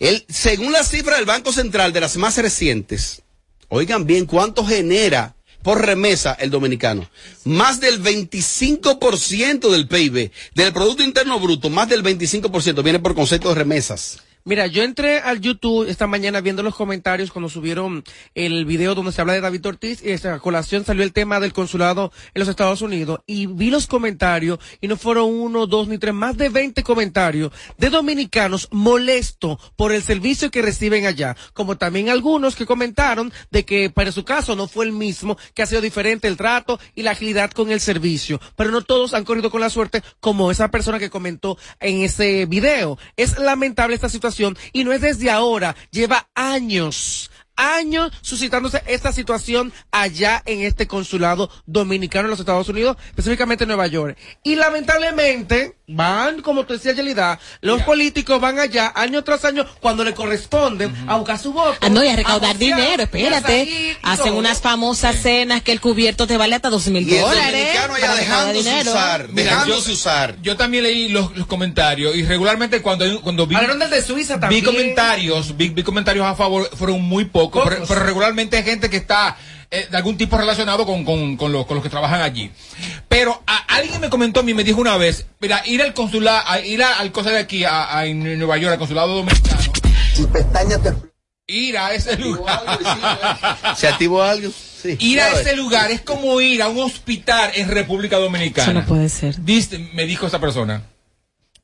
el, 0.00 0.24
según 0.28 0.72
la 0.72 0.82
cifra 0.82 1.16
del 1.16 1.26
Banco 1.26 1.52
Central 1.52 1.92
de 1.92 2.00
las 2.00 2.16
más 2.16 2.36
recientes, 2.38 3.22
oigan 3.68 4.06
bien 4.06 4.26
cuánto 4.26 4.64
genera 4.64 5.36
por 5.62 5.84
remesa 5.84 6.32
el 6.32 6.50
dominicano. 6.50 7.08
Más 7.44 7.80
del 7.80 8.02
25% 8.02 9.70
del 9.70 9.86
PIB, 9.86 10.30
del 10.54 10.72
Producto 10.72 11.02
Interno 11.02 11.38
Bruto, 11.38 11.70
más 11.70 11.88
del 11.88 12.02
25% 12.02 12.82
viene 12.82 12.98
por 12.98 13.14
concepto 13.14 13.50
de 13.50 13.54
remesas. 13.56 14.18
Mira, 14.42 14.66
yo 14.66 14.82
entré 14.82 15.18
al 15.18 15.42
YouTube 15.42 15.86
esta 15.86 16.06
mañana 16.06 16.40
viendo 16.40 16.62
los 16.62 16.74
comentarios 16.74 17.30
cuando 17.30 17.50
subieron 17.50 18.02
el 18.34 18.64
video 18.64 18.94
donde 18.94 19.12
se 19.12 19.20
habla 19.20 19.34
de 19.34 19.42
David 19.42 19.66
Ortiz 19.66 20.02
y 20.02 20.12
esta 20.12 20.38
colación 20.38 20.82
salió 20.82 21.04
el 21.04 21.12
tema 21.12 21.40
del 21.40 21.52
consulado 21.52 22.10
en 22.32 22.40
los 22.40 22.48
Estados 22.48 22.80
Unidos 22.80 23.20
y 23.26 23.44
vi 23.44 23.68
los 23.68 23.86
comentarios 23.86 24.58
y 24.80 24.88
no 24.88 24.96
fueron 24.96 25.26
uno, 25.26 25.66
dos 25.66 25.88
ni 25.88 25.98
tres, 25.98 26.14
más 26.14 26.38
de 26.38 26.48
20 26.48 26.82
comentarios 26.82 27.52
de 27.76 27.90
dominicanos 27.90 28.68
molestos 28.70 29.58
por 29.76 29.92
el 29.92 30.02
servicio 30.02 30.50
que 30.50 30.62
reciben 30.62 31.04
allá, 31.04 31.36
como 31.52 31.76
también 31.76 32.08
algunos 32.08 32.56
que 32.56 32.64
comentaron 32.64 33.34
de 33.50 33.66
que 33.66 33.90
para 33.90 34.10
su 34.10 34.24
caso 34.24 34.56
no 34.56 34.68
fue 34.68 34.86
el 34.86 34.92
mismo, 34.92 35.36
que 35.52 35.62
ha 35.62 35.66
sido 35.66 35.82
diferente 35.82 36.28
el 36.28 36.38
trato 36.38 36.80
y 36.94 37.02
la 37.02 37.10
agilidad 37.10 37.50
con 37.50 37.70
el 37.70 37.80
servicio, 37.80 38.40
pero 38.56 38.70
no 38.70 38.80
todos 38.80 39.12
han 39.12 39.24
corrido 39.24 39.50
con 39.50 39.60
la 39.60 39.68
suerte 39.68 40.02
como 40.18 40.50
esa 40.50 40.70
persona 40.70 40.98
que 40.98 41.10
comentó 41.10 41.58
en 41.78 42.00
ese 42.00 42.46
video. 42.46 42.96
Es 43.18 43.38
lamentable 43.38 43.94
esta 43.94 44.08
situación 44.08 44.30
y 44.72 44.84
no 44.84 44.92
es 44.92 45.00
desde 45.00 45.30
ahora, 45.30 45.76
lleva 45.90 46.28
años, 46.34 47.30
años 47.60 48.10
suscitándose 48.22 48.82
esta 48.86 49.12
situación 49.12 49.72
allá 49.92 50.42
en 50.46 50.62
este 50.62 50.86
consulado 50.86 51.50
dominicano 51.66 52.24
en 52.24 52.30
los 52.30 52.40
Estados 52.40 52.68
Unidos, 52.68 52.96
específicamente 53.08 53.64
en 53.64 53.68
Nueva 53.68 53.86
York. 53.86 54.16
Y 54.42 54.56
lamentablemente 54.56 55.76
van, 55.86 56.40
como 56.42 56.64
te 56.66 56.74
decía 56.74 56.92
Yelida, 56.92 57.38
los 57.60 57.82
políticos 57.82 58.40
van 58.40 58.58
allá 58.58 58.92
año 58.94 59.22
tras 59.24 59.44
año 59.44 59.66
cuando 59.80 60.04
le 60.04 60.14
corresponden 60.14 60.94
a 61.08 61.16
buscar 61.16 61.38
su 61.38 61.52
voto. 61.52 61.76
Ah, 61.80 61.88
no, 61.88 62.02
y 62.04 62.08
a 62.08 62.16
recaudar 62.16 62.54
vocear, 62.54 62.76
dinero, 62.76 63.00
a 63.02 63.04
espérate. 63.04 63.64
salir 63.64 63.96
Hacen 64.02 64.26
todo. 64.26 64.38
unas 64.38 64.60
famosas 64.60 65.16
cenas 65.16 65.62
que 65.62 65.72
el 65.72 65.80
cubierto 65.80 66.26
te 66.26 66.36
vale 66.36 66.54
hasta 66.54 66.70
dos 66.70 66.86
mil 66.88 67.08
dólares. 67.08 67.68
recaudar 67.74 68.16
dejándose 68.16 68.68
dinero. 68.68 68.90
usar, 68.90 69.28
dejándose 69.28 69.92
usar. 69.92 70.36
Yo 70.42 70.56
también 70.56 70.84
leí 70.84 71.08
los, 71.08 71.36
los 71.36 71.46
comentarios 71.46 72.14
y 72.16 72.22
regularmente 72.24 72.80
cuando, 72.82 73.20
cuando 73.22 73.46
vi, 73.46 73.56
de 73.56 74.02
Suiza 74.02 74.34
vi 74.36 74.40
también. 74.40 74.64
comentarios, 74.64 75.56
vi, 75.56 75.68
vi 75.70 75.82
comentarios 75.82 76.24
a 76.26 76.34
favor, 76.34 76.68
fueron 76.76 77.02
muy 77.02 77.24
pocos, 77.24 77.49
pero, 77.50 77.84
pero 77.86 78.00
regularmente 78.04 78.56
hay 78.56 78.62
gente 78.64 78.88
que 78.90 78.96
está 78.98 79.36
eh, 79.70 79.86
de 79.90 79.96
algún 79.96 80.16
tipo 80.16 80.36
relacionado 80.36 80.84
con, 80.86 81.04
con, 81.04 81.36
con, 81.36 81.52
los, 81.52 81.66
con 81.66 81.76
los 81.76 81.82
que 81.84 81.90
trabajan 81.90 82.20
allí. 82.22 82.50
Pero 83.08 83.42
a- 83.46 83.64
alguien 83.76 84.00
me 84.00 84.10
comentó 84.10 84.40
a 84.40 84.42
mí, 84.42 84.52
me 84.54 84.64
dijo 84.64 84.80
una 84.80 84.96
vez, 84.96 85.26
mira, 85.40 85.62
ir 85.66 85.80
al 85.82 85.94
consulado, 85.94 86.42
a- 86.46 86.60
ir 86.60 86.82
a- 86.82 86.98
al 86.98 87.12
cosa 87.12 87.30
de 87.30 87.38
aquí, 87.38 87.64
a, 87.64 87.96
a- 87.98 88.06
en 88.06 88.38
Nueva 88.38 88.56
York, 88.56 88.72
al 88.72 88.78
consulado 88.78 89.14
dominicano, 89.14 89.60
Si 90.14 90.24
pestañas 90.26 90.82
te 90.82 90.92
ir 91.46 91.76
a 91.78 91.92
ese 91.94 92.16
lugar. 92.16 92.62
¿Se 93.76 93.88
activó 93.88 94.22
algo? 94.22 94.50
Sí. 94.82 94.96
Ir 95.00 95.20
a 95.20 95.28
ese 95.40 95.56
lugar 95.56 95.90
es 95.90 96.00
como 96.00 96.40
ir 96.40 96.62
a 96.62 96.68
un 96.68 96.78
hospital 96.80 97.50
en 97.54 97.68
República 97.68 98.16
Dominicana. 98.18 98.70
Eso 98.70 98.80
no 98.80 98.86
puede 98.86 99.08
ser. 99.08 99.40
Dice- 99.44 99.78
me 99.94 100.06
dijo 100.06 100.26
esa 100.26 100.38
persona 100.40 100.82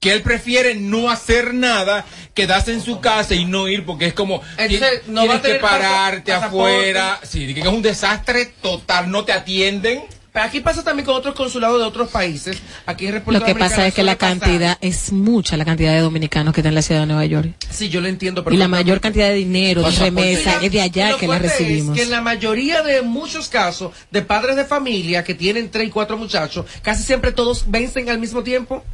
que 0.01 0.13
él 0.13 0.23
prefiere 0.23 0.75
no 0.75 1.11
hacer 1.11 1.55
nada, 1.55 2.05
quedarse 2.35 2.73
en 2.73 2.81
su 2.83 3.01
casa 3.01 3.35
y 3.35 3.45
no 3.47 3.67
ir 3.69 3.85
porque 3.85 4.07
es 4.07 4.15
como 4.15 4.43
Entonces, 4.59 5.03
no 5.09 5.23
va 5.23 5.23
tienes 5.23 5.39
a 5.39 5.43
tener 5.43 5.57
que 5.57 5.63
pararte 5.63 6.33
pasaporte. 6.33 6.73
afuera, 6.75 7.21
sí, 7.23 7.55
que 7.55 7.61
es 7.61 7.67
un 7.67 7.83
desastre 7.83 8.47
total, 8.63 9.11
no 9.11 9.25
te 9.25 9.33
atienden. 9.33 10.03
Pero 10.33 10.45
aquí 10.49 10.61
pasa 10.61 10.85
también 10.85 11.07
con 11.07 11.15
otros 11.15 11.35
consulados 11.35 11.81
de 11.81 11.87
otros 11.87 12.11
países. 12.11 12.59
Aquí 12.85 13.07
en 13.07 13.15
República 13.15 13.41
Lo 13.41 13.47
que 13.47 13.59
pasa 13.59 13.87
es 13.87 13.95
que 13.95 14.03
la 14.03 14.19
pasar. 14.19 14.39
cantidad 14.39 14.77
es 14.83 15.11
mucha, 15.11 15.57
la 15.57 15.65
cantidad 15.65 15.95
de 15.95 16.01
dominicanos 16.01 16.53
que 16.53 16.61
están 16.61 16.73
en 16.73 16.75
la 16.75 16.83
ciudad 16.83 17.01
de 17.01 17.07
Nueva 17.07 17.25
York. 17.25 17.55
Sí, 17.71 17.89
yo 17.89 18.03
lo 18.03 18.09
entiendo. 18.09 18.45
Y 18.51 18.57
la 18.59 18.69
mayor 18.69 19.01
cantidad 19.01 19.29
de 19.29 19.35
dinero, 19.35 19.81
de 19.83 19.91
remesa, 19.93 20.61
es 20.61 20.71
de 20.71 20.83
allá 20.83 21.17
que 21.17 21.27
la 21.27 21.37
es 21.37 21.43
recibimos. 21.43 21.97
que 21.97 22.03
en 22.03 22.11
la 22.11 22.21
mayoría 22.21 22.83
de 22.83 23.01
muchos 23.01 23.49
casos 23.49 23.93
de 24.11 24.21
padres 24.21 24.57
de 24.57 24.67
familia 24.67 25.25
que 25.25 25.35
tienen 25.35 25.71
tres 25.71 25.89
y 25.89 25.91
cuatro 25.91 26.19
muchachos, 26.19 26.67
casi 26.83 27.03
siempre 27.03 27.33
todos 27.33 27.65
vencen 27.71 28.11
al 28.11 28.19
mismo 28.19 28.43
tiempo. 28.43 28.85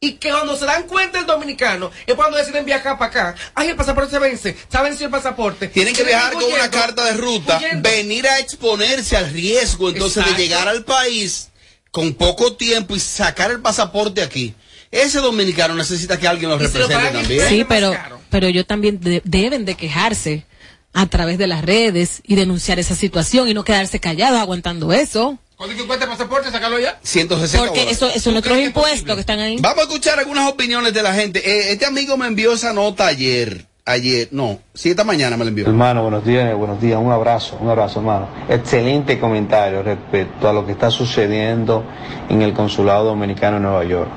Y 0.00 0.12
que 0.12 0.30
cuando 0.30 0.56
se 0.56 0.64
dan 0.64 0.84
cuenta 0.84 1.18
el 1.18 1.26
dominicano 1.26 1.90
es 2.06 2.14
cuando 2.14 2.36
deciden 2.36 2.64
viajar 2.64 2.96
para 2.98 3.10
acá. 3.10 3.34
Ay, 3.54 3.68
el 3.70 3.76
pasaporte 3.76 4.10
se 4.12 4.18
vence. 4.20 4.56
¿Se 4.70 4.78
ha 4.78 4.82
vencido 4.82 5.06
el 5.06 5.10
pasaporte? 5.10 5.66
Tienen 5.68 5.92
que 5.94 6.04
viajar 6.04 6.32
con 6.34 6.44
una 6.44 6.70
carta 6.70 7.04
de 7.04 7.14
ruta, 7.14 7.58
huyendo. 7.58 7.88
venir 7.88 8.26
a 8.28 8.38
exponerse 8.38 9.16
al 9.16 9.30
riesgo 9.32 9.88
entonces 9.88 10.18
Exacto. 10.18 10.36
de 10.40 10.46
llegar 10.46 10.68
al 10.68 10.84
país 10.84 11.48
con 11.90 12.14
poco 12.14 12.54
tiempo 12.54 12.94
y 12.94 13.00
sacar 13.00 13.50
el 13.50 13.60
pasaporte 13.60 14.22
aquí. 14.22 14.54
Ese 14.92 15.18
dominicano 15.18 15.74
necesita 15.74 16.16
que 16.18 16.28
alguien 16.28 16.50
lo 16.50 16.58
represente 16.58 16.94
también. 16.94 17.48
Sí, 17.48 17.64
pero, 17.68 17.92
pero 18.30 18.46
ellos 18.46 18.66
también 18.66 19.00
de- 19.00 19.20
deben 19.24 19.64
de 19.64 19.74
quejarse 19.74 20.46
a 20.94 21.06
través 21.06 21.38
de 21.38 21.46
las 21.48 21.62
redes 21.64 22.22
y 22.24 22.36
denunciar 22.36 22.78
esa 22.78 22.94
situación 22.94 23.48
y 23.48 23.54
no 23.54 23.64
quedarse 23.64 23.98
callados 24.00 24.38
aguantando 24.40 24.92
eso. 24.92 25.38
¿Cuánto 25.58 25.76
que 25.76 25.86
cuesta 25.88 26.04
el 26.04 26.10
pasaporte? 26.12 26.50
Sacarlo 26.52 26.78
ya. 26.78 26.98
160 27.02 27.58
Porque 27.58 27.80
dólares. 27.80 27.96
eso, 27.96 28.08
eso 28.08 28.20
son 28.30 28.36
otros 28.36 28.56
impuestos 28.58 29.12
que 29.16 29.20
están 29.20 29.40
ahí. 29.40 29.56
Vamos 29.60 29.78
a 29.78 29.82
escuchar 29.88 30.16
algunas 30.20 30.48
opiniones 30.48 30.94
de 30.94 31.02
la 31.02 31.12
gente. 31.12 31.40
Eh, 31.40 31.72
este 31.72 31.84
amigo 31.84 32.16
me 32.16 32.28
envió 32.28 32.52
esa 32.52 32.72
nota 32.72 33.08
ayer. 33.08 33.66
ayer, 33.84 34.28
no, 34.30 34.60
sí, 34.72 34.90
esta 34.90 35.02
mañana 35.02 35.36
me 35.36 35.44
lo 35.44 35.48
envió. 35.48 35.66
Hermano, 35.66 36.02
buenos 36.02 36.24
días, 36.24 36.54
buenos 36.54 36.80
días, 36.80 37.00
un 37.02 37.10
abrazo, 37.10 37.58
un 37.60 37.70
abrazo, 37.70 37.98
hermano. 37.98 38.28
Excelente 38.48 39.18
comentario 39.18 39.82
respecto 39.82 40.48
a 40.48 40.52
lo 40.52 40.64
que 40.64 40.72
está 40.72 40.92
sucediendo 40.92 41.82
en 42.28 42.40
el 42.42 42.52
consulado 42.52 43.04
dominicano 43.06 43.56
en 43.56 43.64
Nueva 43.64 43.82
York, 43.84 44.10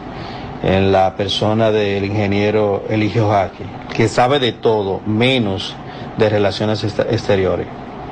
en 0.61 0.91
la 0.91 1.15
persona 1.15 1.71
del 1.71 2.05
ingeniero 2.05 2.83
Eligio 2.87 3.29
Jaque, 3.31 3.63
que 3.95 4.07
sabe 4.09 4.39
de 4.39 4.51
todo, 4.51 4.99
menos 5.07 5.75
de 6.19 6.29
relaciones 6.29 6.83
exteriores. 6.83 7.65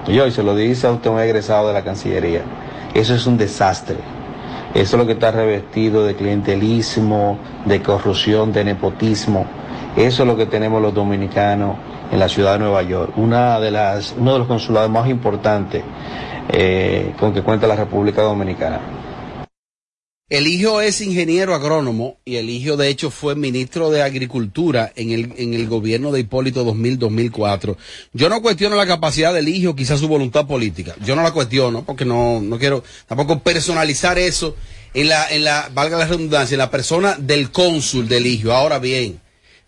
Y 0.07 0.17
hoy 0.17 0.31
se 0.31 0.41
lo 0.41 0.55
dice 0.55 0.87
a 0.87 0.91
usted 0.93 1.11
un 1.11 1.19
egresado 1.19 1.67
de 1.67 1.73
la 1.75 1.83
Cancillería. 1.83 2.41
Eso 2.93 3.15
es 3.15 3.25
un 3.25 3.37
desastre. 3.37 3.97
Eso 4.73 4.95
es 4.95 4.99
lo 4.99 5.05
que 5.05 5.13
está 5.13 5.31
revestido 5.31 6.05
de 6.05 6.15
clientelismo, 6.15 7.39
de 7.65 7.81
corrupción, 7.81 8.51
de 8.53 8.63
nepotismo. 8.63 9.45
Eso 9.95 10.23
es 10.23 10.27
lo 10.27 10.37
que 10.37 10.45
tenemos 10.45 10.81
los 10.81 10.93
dominicanos 10.93 11.75
en 12.11 12.19
la 12.19 12.29
ciudad 12.29 12.53
de 12.53 12.59
Nueva 12.59 12.83
York, 12.83 13.13
una 13.17 13.59
de 13.59 13.71
las, 13.71 14.15
uno 14.17 14.33
de 14.33 14.39
los 14.39 14.47
consulados 14.47 14.89
más 14.89 15.07
importantes 15.09 15.83
eh, 16.49 17.13
con 17.19 17.33
que 17.33 17.41
cuenta 17.41 17.67
la 17.67 17.75
República 17.75 18.21
Dominicana. 18.21 18.79
El 20.29 20.45
hijo 20.45 20.79
es 20.79 21.01
ingeniero 21.01 21.55
agrónomo 21.55 22.19
y 22.23 22.35
el 22.35 22.51
hijo 22.51 22.77
de 22.77 22.89
hecho 22.89 23.09
fue 23.09 23.35
ministro 23.35 23.89
de 23.89 24.03
Agricultura 24.03 24.93
en 24.95 25.09
el, 25.09 25.33
en 25.37 25.55
el 25.55 25.67
gobierno 25.67 26.11
de 26.11 26.19
Hipólito 26.19 26.63
2000-2004. 26.67 27.75
Yo 28.13 28.29
no 28.29 28.39
cuestiono 28.43 28.75
la 28.75 28.85
capacidad 28.85 29.33
del 29.33 29.47
hijo, 29.47 29.75
quizás 29.75 29.99
su 29.99 30.07
voluntad 30.07 30.45
política. 30.45 30.95
Yo 31.03 31.15
no 31.15 31.23
la 31.23 31.31
cuestiono 31.31 31.83
porque 31.83 32.05
no, 32.05 32.41
no 32.41 32.59
quiero 32.59 32.83
tampoco 33.07 33.39
personalizar 33.39 34.19
eso 34.19 34.55
en 34.93 35.09
la, 35.09 35.27
en 35.31 35.43
la, 35.43 35.71
valga 35.73 35.97
la 35.97 36.05
redundancia, 36.05 36.53
en 36.53 36.59
la 36.59 36.69
persona 36.69 37.15
del 37.17 37.49
cónsul 37.49 38.07
del 38.07 38.27
hijo. 38.27 38.51
Ahora 38.51 38.77
bien, 38.77 39.19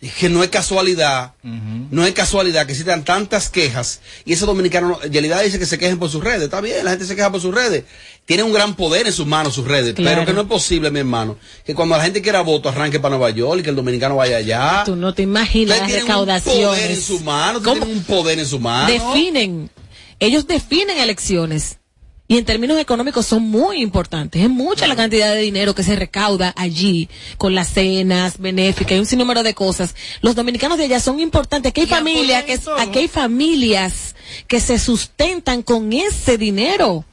es 0.02 0.16
que 0.16 0.30
no 0.30 0.44
es 0.44 0.50
casualidad, 0.50 1.34
no 1.44 2.06
es 2.06 2.14
casualidad 2.14 2.66
que 2.66 2.72
existan 2.72 3.04
tantas 3.04 3.50
quejas 3.50 4.02
y 4.26 4.34
esos 4.34 4.48
dominicanos, 4.48 5.00
Yelida 5.04 5.40
dice 5.42 5.60
que 5.60 5.68
se 5.68 5.78
quejen 5.78 6.00
por 6.00 6.10
sus 6.10 6.24
redes, 6.24 6.42
está 6.42 6.60
bien, 6.60 6.84
la 6.84 6.92
gente 6.92 7.06
se 7.06 7.16
queja 7.16 7.32
por 7.32 7.40
sus 7.40 7.54
redes, 7.54 7.84
tienen 8.26 8.46
un 8.46 8.54
gran 8.54 8.76
poder 8.76 9.08
en 9.08 9.14
sus 9.14 9.26
manos 9.28 9.54
sus 9.56 9.66
redes, 9.68 9.94
Claro. 9.94 10.12
pero 10.18 10.26
que 10.26 10.34
no 10.34 10.42
es 10.42 10.48
posible, 10.48 10.90
mi 10.92 11.00
hermano, 11.00 11.38
que 11.66 11.76
cuando 11.76 11.98
la 11.98 12.04
gente 12.04 12.22
quiera 12.22 12.42
voto 12.42 12.70
arranque 12.70 13.00
para 13.00 13.16
Nueva 13.18 13.30
York 13.32 13.60
y 13.60 13.64
que 13.64 13.70
el 13.72 13.76
dominicano 13.76 14.16
vaya 14.16 14.38
allá. 14.38 14.84
Tú 14.86 14.96
no 14.96 15.14
te 15.14 15.24
imaginas 15.24 15.80
las 15.80 15.88
tienen 15.88 16.04
un 16.04 16.08
poder 16.08 16.30
en 16.30 16.44
recaudaciones. 16.46 17.04
su 17.04 17.20
mano, 17.22 17.60
tienen 17.62 17.84
un 17.84 18.04
poder 18.04 18.40
en 18.40 18.46
su 18.46 18.60
mano. 18.60 18.88
Definen, 18.92 19.70
ellos 20.20 20.48
definen 20.48 20.98
elecciones. 20.98 21.78
Y 22.28 22.38
en 22.38 22.46
términos 22.46 22.80
económicos 22.80 23.26
son 23.26 23.44
muy 23.44 23.82
importantes. 23.82 24.42
Es 24.42 24.50
mucha 24.50 24.88
la 24.88 24.96
cantidad 24.96 25.34
de 25.34 25.42
dinero 25.42 25.76
que 25.76 25.84
se 25.84 25.98
recauda 25.98 26.54
allí 26.56 27.10
con 27.38 27.54
las 27.56 27.68
cenas 27.68 28.38
benéficas 28.38 28.94
y 28.94 29.00
un 29.00 29.06
sinnúmero 29.06 29.44
de 29.44 29.54
cosas. 29.54 29.96
Los 30.22 30.36
dominicanos 30.36 30.78
de 30.78 30.86
allá 30.86 31.02
son 31.02 31.20
importantes. 31.20 31.72
Aquí 31.72 31.82
hay 31.82 31.88
familias 31.88 32.46
que, 32.46 32.58
aquí 32.78 33.00
hay 33.00 33.08
familias 33.10 34.16
que 34.48 34.62
se 34.62 34.80
sustentan 34.80 35.62
con 35.62 35.92
ese 35.92 36.38
dinero. 36.38 37.04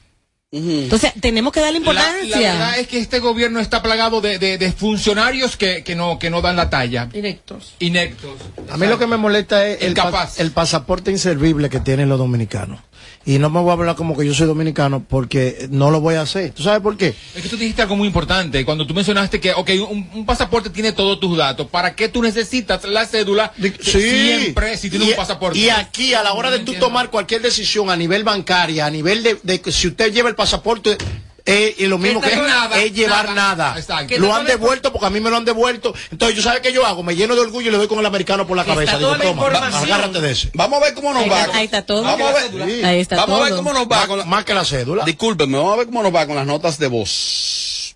Entonces, 0.51 1.13
tenemos 1.21 1.53
que 1.53 1.59
darle 1.59 1.79
La, 1.79 1.93
la 1.93 1.99
importancia. 2.01 2.51
verdad 2.53 2.79
es 2.79 2.87
que 2.87 2.97
este 2.97 3.19
gobierno 3.19 3.59
está 3.59 3.83
plagado 3.83 4.19
de, 4.19 4.39
de- 4.39 4.57
de 4.57 4.71
funcionarios 4.71 5.55
que, 5.57 5.83
que 5.83 5.95
no, 5.95 6.17
que 6.17 6.31
no 6.31 6.41
dan 6.41 6.55
la 6.55 6.71
talla. 6.71 7.07
Inectos. 7.13 7.73
Inectos. 7.79 8.31
A 8.71 8.77
mí 8.77 8.87
lo 8.87 8.97
que 8.97 9.05
me 9.05 9.17
molesta 9.17 9.67
es 9.67 9.81
el, 9.83 9.93
pa- 9.93 10.07
Incapaz. 10.07 10.39
el 10.39 10.51
pasaporte 10.51 11.11
inservible 11.11 11.69
que 11.69 11.79
tienen 11.79 12.09
los 12.09 12.17
dominicanos. 12.17 12.79
Y 13.29 13.37
no 13.37 13.51
me 13.51 13.59
voy 13.59 13.69
a 13.69 13.73
hablar 13.73 13.95
como 13.95 14.17
que 14.17 14.25
yo 14.25 14.33
soy 14.33 14.47
dominicano 14.47 15.05
porque 15.07 15.67
no 15.69 15.91
lo 15.91 16.01
voy 16.01 16.15
a 16.15 16.21
hacer. 16.21 16.49
¿Tú 16.49 16.63
sabes 16.63 16.81
por 16.81 16.97
qué? 16.97 17.13
Es 17.35 17.43
que 17.43 17.47
tú 17.47 17.57
dijiste 17.57 17.83
algo 17.83 17.95
muy 17.95 18.07
importante 18.07 18.65
cuando 18.65 18.87
tú 18.87 18.95
mencionaste 18.95 19.39
que, 19.39 19.51
ok, 19.53 19.69
un, 19.87 20.09
un 20.15 20.25
pasaporte 20.25 20.71
tiene 20.71 20.93
todos 20.93 21.19
tus 21.19 21.37
datos. 21.37 21.67
¿Para 21.67 21.93
qué 21.93 22.09
tú 22.09 22.23
necesitas 22.23 22.83
la 22.85 23.05
cédula 23.05 23.53
siempre 23.81 24.75
si 24.77 24.89
tienes 24.89 25.09
y, 25.09 25.11
un 25.11 25.15
pasaporte? 25.15 25.59
y 25.59 25.69
aquí, 25.69 26.15
a 26.15 26.23
la 26.23 26.33
hora 26.33 26.49
de 26.49 26.57
tú 26.57 26.73
tomar 26.79 27.11
cualquier 27.11 27.43
decisión 27.43 27.91
a 27.91 27.95
nivel 27.95 28.23
bancaria, 28.23 28.87
a 28.87 28.89
nivel 28.89 29.21
de, 29.21 29.37
de 29.43 29.61
que 29.61 29.71
si 29.71 29.89
usted 29.89 30.11
lleva 30.11 30.29
el 30.29 30.35
pasaporte, 30.35 30.97
eh, 31.49 31.75
y 31.77 31.85
lo 31.87 31.97
mismo 31.97 32.21
que 32.21 32.27
es 32.27 32.33
es, 32.33 32.39
nada, 32.47 32.79
es 32.81 32.93
llevar 32.93 33.33
nada. 33.33 33.75
Lo 34.17 34.33
han 34.33 34.45
devuelto 34.45 34.91
porque 34.91 35.07
a 35.07 35.09
mí 35.09 35.19
me 35.19 35.29
lo 35.29 35.37
han 35.37 35.45
devuelto. 35.45 35.93
Entonces, 36.11 36.37
¿yo 36.37 36.43
sabes 36.43 36.61
qué 36.61 36.71
yo 36.71 36.85
hago? 36.85 37.03
Me 37.03 37.15
lleno 37.15 37.35
de 37.35 37.41
orgullo 37.41 37.67
y 37.69 37.71
le 37.71 37.77
doy 37.77 37.87
con 37.87 37.99
el 37.99 38.05
americano 38.05 38.45
por 38.47 38.55
la 38.57 38.65
cabeza. 38.65 38.97
Digo, 38.97 39.15
toma, 39.17 39.47
agárrate 39.47 40.21
de 40.21 40.31
ese. 40.31 40.51
Vamos 40.53 40.81
a 40.81 40.85
ver 40.85 40.93
cómo 40.93 41.13
nos 41.13 41.23
Ahí 41.23 41.29
va. 41.29 41.41
está- 41.41 41.57
ahí 41.57 41.65
está 41.65 41.81
todo. 41.85 42.03
Vamos 42.03 42.27
a 42.29 42.33
ver, 42.33 42.69
Sí. 42.69 42.83
Ahí 42.83 42.99
está 42.99 43.15
vamos 43.17 43.41
a 43.41 43.43
ver 43.45 43.53
cómo 43.55 43.73
nos 43.73 43.87
va 43.87 44.07
con 44.07 44.19
la, 44.19 44.25
más 44.25 44.45
que 44.45 44.53
la 44.53 44.65
cédula. 44.65 45.03
Discúlpenme, 45.05 45.57
vamos 45.57 45.73
a 45.73 45.77
ver 45.77 45.85
cómo 45.87 46.03
nos 46.03 46.13
va 46.15 46.25
con 46.27 46.35
las 46.35 46.45
notas 46.45 46.77
de 46.79 46.87
voz. 46.87 47.95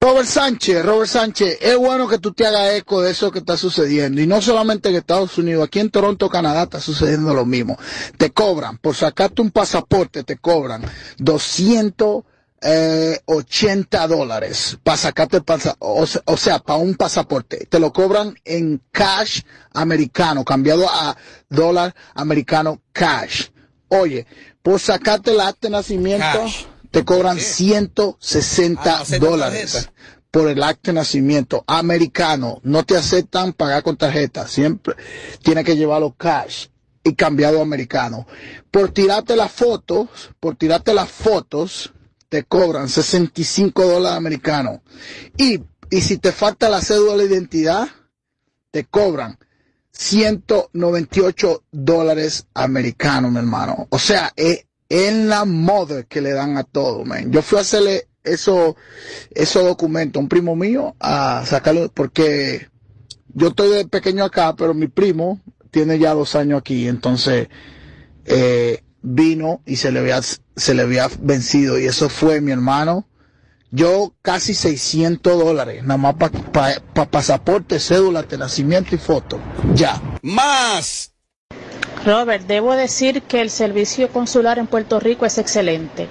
Robert 0.00 0.26
Sánchez, 0.26 0.84
Robert 0.84 1.08
Sánchez, 1.08 1.58
es 1.60 1.76
bueno 1.76 2.08
que 2.08 2.18
tú 2.18 2.32
te 2.32 2.44
hagas 2.44 2.74
eco 2.74 3.00
de 3.02 3.12
eso 3.12 3.30
que 3.30 3.38
está 3.38 3.56
sucediendo. 3.56 4.20
Y 4.20 4.26
no 4.26 4.42
solamente 4.42 4.88
en 4.88 4.96
Estados 4.96 5.38
Unidos, 5.38 5.64
aquí 5.64 5.78
en 5.78 5.90
Toronto, 5.90 6.28
Canadá, 6.28 6.64
está 6.64 6.80
sucediendo 6.80 7.32
lo 7.34 7.46
mismo. 7.46 7.78
Te 8.18 8.32
cobran, 8.32 8.78
por 8.78 8.96
sacarte 8.96 9.42
un 9.42 9.52
pasaporte, 9.52 10.24
te 10.24 10.36
cobran 10.38 10.82
280 12.62 14.06
dólares 14.06 14.78
para 14.82 14.96
sacarte 14.96 15.38
el 15.38 15.44
pasaporte, 15.44 15.78
o, 15.80 16.06
o 16.32 16.36
sea, 16.36 16.58
para 16.60 16.78
un 16.78 16.94
pasaporte. 16.94 17.66
Te 17.68 17.78
lo 17.80 17.92
cobran 17.92 18.34
en 18.44 18.80
cash 18.90 19.40
americano, 19.72 20.44
cambiado 20.44 20.88
a 20.88 21.16
dólar 21.48 21.94
americano 22.14 22.80
cash. 22.92 23.48
Oye, 23.88 24.26
por 24.62 24.80
sacarte 24.80 25.32
el 25.32 25.40
acta 25.40 25.68
de 25.68 25.70
nacimiento, 25.70 26.24
Cash. 26.24 26.64
te 26.90 27.04
cobran 27.04 27.38
160 27.38 28.82
Ah, 28.98 29.04
no 29.10 29.18
dólares 29.18 29.90
por 30.30 30.48
el 30.48 30.62
acta 30.62 30.92
de 30.92 30.94
nacimiento 30.94 31.62
americano. 31.66 32.60
No 32.62 32.84
te 32.84 32.96
aceptan 32.96 33.52
pagar 33.52 33.82
con 33.82 33.96
tarjeta. 33.96 34.46
Siempre 34.48 34.94
tiene 35.42 35.62
que 35.64 35.76
llevarlo 35.76 36.14
cash 36.16 36.68
y 37.04 37.14
cambiado 37.14 37.58
a 37.58 37.62
americano. 37.62 38.26
Por 38.70 38.90
tirarte 38.92 39.36
las 39.36 39.52
fotos, 39.52 40.08
por 40.40 40.56
tirarte 40.56 40.94
las 40.94 41.10
fotos, 41.10 41.92
te 42.32 42.44
cobran 42.44 42.88
65 42.88 43.86
dólares 43.86 44.16
americanos. 44.16 44.80
Y, 45.36 45.60
y 45.90 46.00
si 46.00 46.16
te 46.16 46.32
falta 46.32 46.70
la 46.70 46.80
cédula 46.80 47.18
de 47.18 47.26
identidad, 47.26 47.88
te 48.70 48.84
cobran 48.84 49.36
198 49.90 51.64
dólares 51.70 52.46
americanos, 52.54 53.32
mi 53.32 53.36
hermano. 53.36 53.86
O 53.90 53.98
sea, 53.98 54.32
es 54.34 54.64
en 54.88 55.28
la 55.28 55.44
moda 55.44 56.04
que 56.04 56.22
le 56.22 56.32
dan 56.32 56.56
a 56.56 56.64
todo, 56.64 57.04
man. 57.04 57.30
Yo 57.30 57.42
fui 57.42 57.58
a 57.58 57.60
hacerle 57.60 58.08
eso, 58.24 58.76
esos 59.34 59.64
documentos 59.64 60.18
a 60.18 60.22
un 60.22 60.30
primo 60.30 60.56
mío 60.56 60.96
a 61.00 61.44
sacarlo, 61.44 61.92
porque 61.92 62.66
yo 63.34 63.48
estoy 63.48 63.76
de 63.76 63.86
pequeño 63.86 64.24
acá, 64.24 64.56
pero 64.56 64.72
mi 64.72 64.86
primo 64.88 65.38
tiene 65.70 65.98
ya 65.98 66.14
dos 66.14 66.34
años 66.34 66.60
aquí, 66.60 66.88
entonces 66.88 67.48
eh, 68.24 68.82
vino 69.02 69.60
y 69.66 69.76
se 69.76 69.92
le 69.92 70.00
había, 70.00 70.20
se 70.22 70.74
le 70.74 70.82
había 70.82 71.08
vencido 71.20 71.78
y 71.78 71.86
eso 71.86 72.08
fue 72.08 72.40
mi 72.40 72.52
hermano. 72.52 73.06
Yo 73.70 74.12
casi 74.20 74.52
600 74.52 75.38
dólares, 75.38 75.82
nada 75.82 75.96
más 75.96 76.14
para 76.52 77.10
pasaporte, 77.10 77.80
cédula 77.80 78.22
de 78.22 78.36
nacimiento 78.36 78.94
y 78.94 78.98
foto. 78.98 79.38
Ya. 79.74 80.00
Más. 80.20 81.12
Robert, 82.04 82.46
debo 82.46 82.74
decir 82.74 83.22
que 83.22 83.40
el 83.40 83.48
servicio 83.48 84.10
consular 84.10 84.58
en 84.58 84.66
Puerto 84.66 85.00
Rico 85.00 85.24
es 85.24 85.38
excelente, 85.38 86.08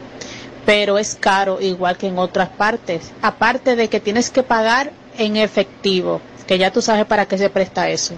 pero 0.66 0.98
es 0.98 1.18
caro 1.20 1.62
igual 1.62 1.98
que 1.98 2.08
en 2.08 2.18
otras 2.18 2.50
partes. 2.50 3.12
Aparte 3.22 3.76
de 3.76 3.90
que 3.90 4.00
tienes 4.00 4.32
que 4.32 4.42
pagar 4.42 4.92
en 5.18 5.36
efectivo, 5.36 6.22
que 6.48 6.58
ya 6.58 6.72
tú 6.72 6.82
sabes 6.82 7.06
para 7.06 7.28
qué 7.28 7.38
se 7.38 7.50
presta 7.50 7.90
eso. 7.90 8.16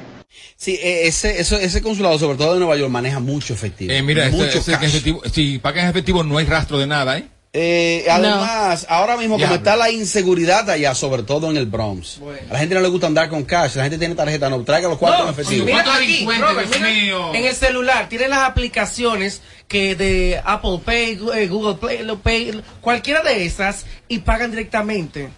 Sí, 0.55 0.79
eh, 0.81 1.07
ese, 1.07 1.39
eso, 1.39 1.57
ese 1.57 1.81
consulado, 1.81 2.17
sobre 2.17 2.37
todo 2.37 2.53
de 2.53 2.59
Nueva 2.59 2.77
York, 2.77 2.91
maneja 2.91 3.19
mucho 3.19 3.53
efectivo. 3.53 3.91
Eh, 3.91 4.01
mira, 4.01 4.29
mucho 4.29 4.59
este 4.59 4.71
cash. 4.71 4.79
que 4.79 4.85
efectivo, 4.87 5.21
si 5.31 5.59
pagan 5.59 5.89
efectivo 5.89 6.23
no 6.23 6.37
hay 6.37 6.45
rastro 6.45 6.77
de 6.77 6.87
nada, 6.87 7.17
¿eh? 7.17 7.27
Eh, 7.55 8.07
además, 8.09 8.87
ahora 8.89 9.15
mismo 9.15 9.37
como 9.37 9.53
está 9.53 9.75
la 9.75 9.91
inseguridad 9.91 10.67
allá, 10.71 10.95
sobre 10.95 11.21
todo 11.21 11.51
en 11.51 11.57
el 11.57 11.67
Bronx, 11.67 12.19
a 12.49 12.53
la 12.53 12.57
gente 12.57 12.73
no 12.73 12.81
le 12.81 12.87
gusta 12.87 13.05
andar 13.05 13.29
con 13.29 13.43
cash, 13.43 13.75
la 13.75 13.83
gente 13.83 13.99
tiene 13.99 14.15
tarjeta, 14.15 14.49
no, 14.49 14.63
traiga 14.63 14.89
los 14.89 14.97
cuartos 14.97 15.25
en 15.25 15.33
efectivo. 15.33 15.65
Mira 15.65 15.95
aquí, 15.95 16.25
Robert, 16.25 16.67
mira, 16.73 17.37
en 17.37 17.45
el 17.45 17.53
celular 17.53 18.09
tiene 18.09 18.27
las 18.27 18.39
aplicaciones 18.39 19.43
que 19.67 19.95
de 19.95 20.41
Apple 20.43 20.79
Pay, 20.83 21.19
eh, 21.35 21.47
Google 21.47 21.75
Play, 21.75 21.99
Pay, 22.23 22.63
cualquiera 22.81 23.21
de 23.21 23.45
esas 23.45 23.85
y 24.07 24.19
pagan 24.19 24.49
directamente. 24.49 25.29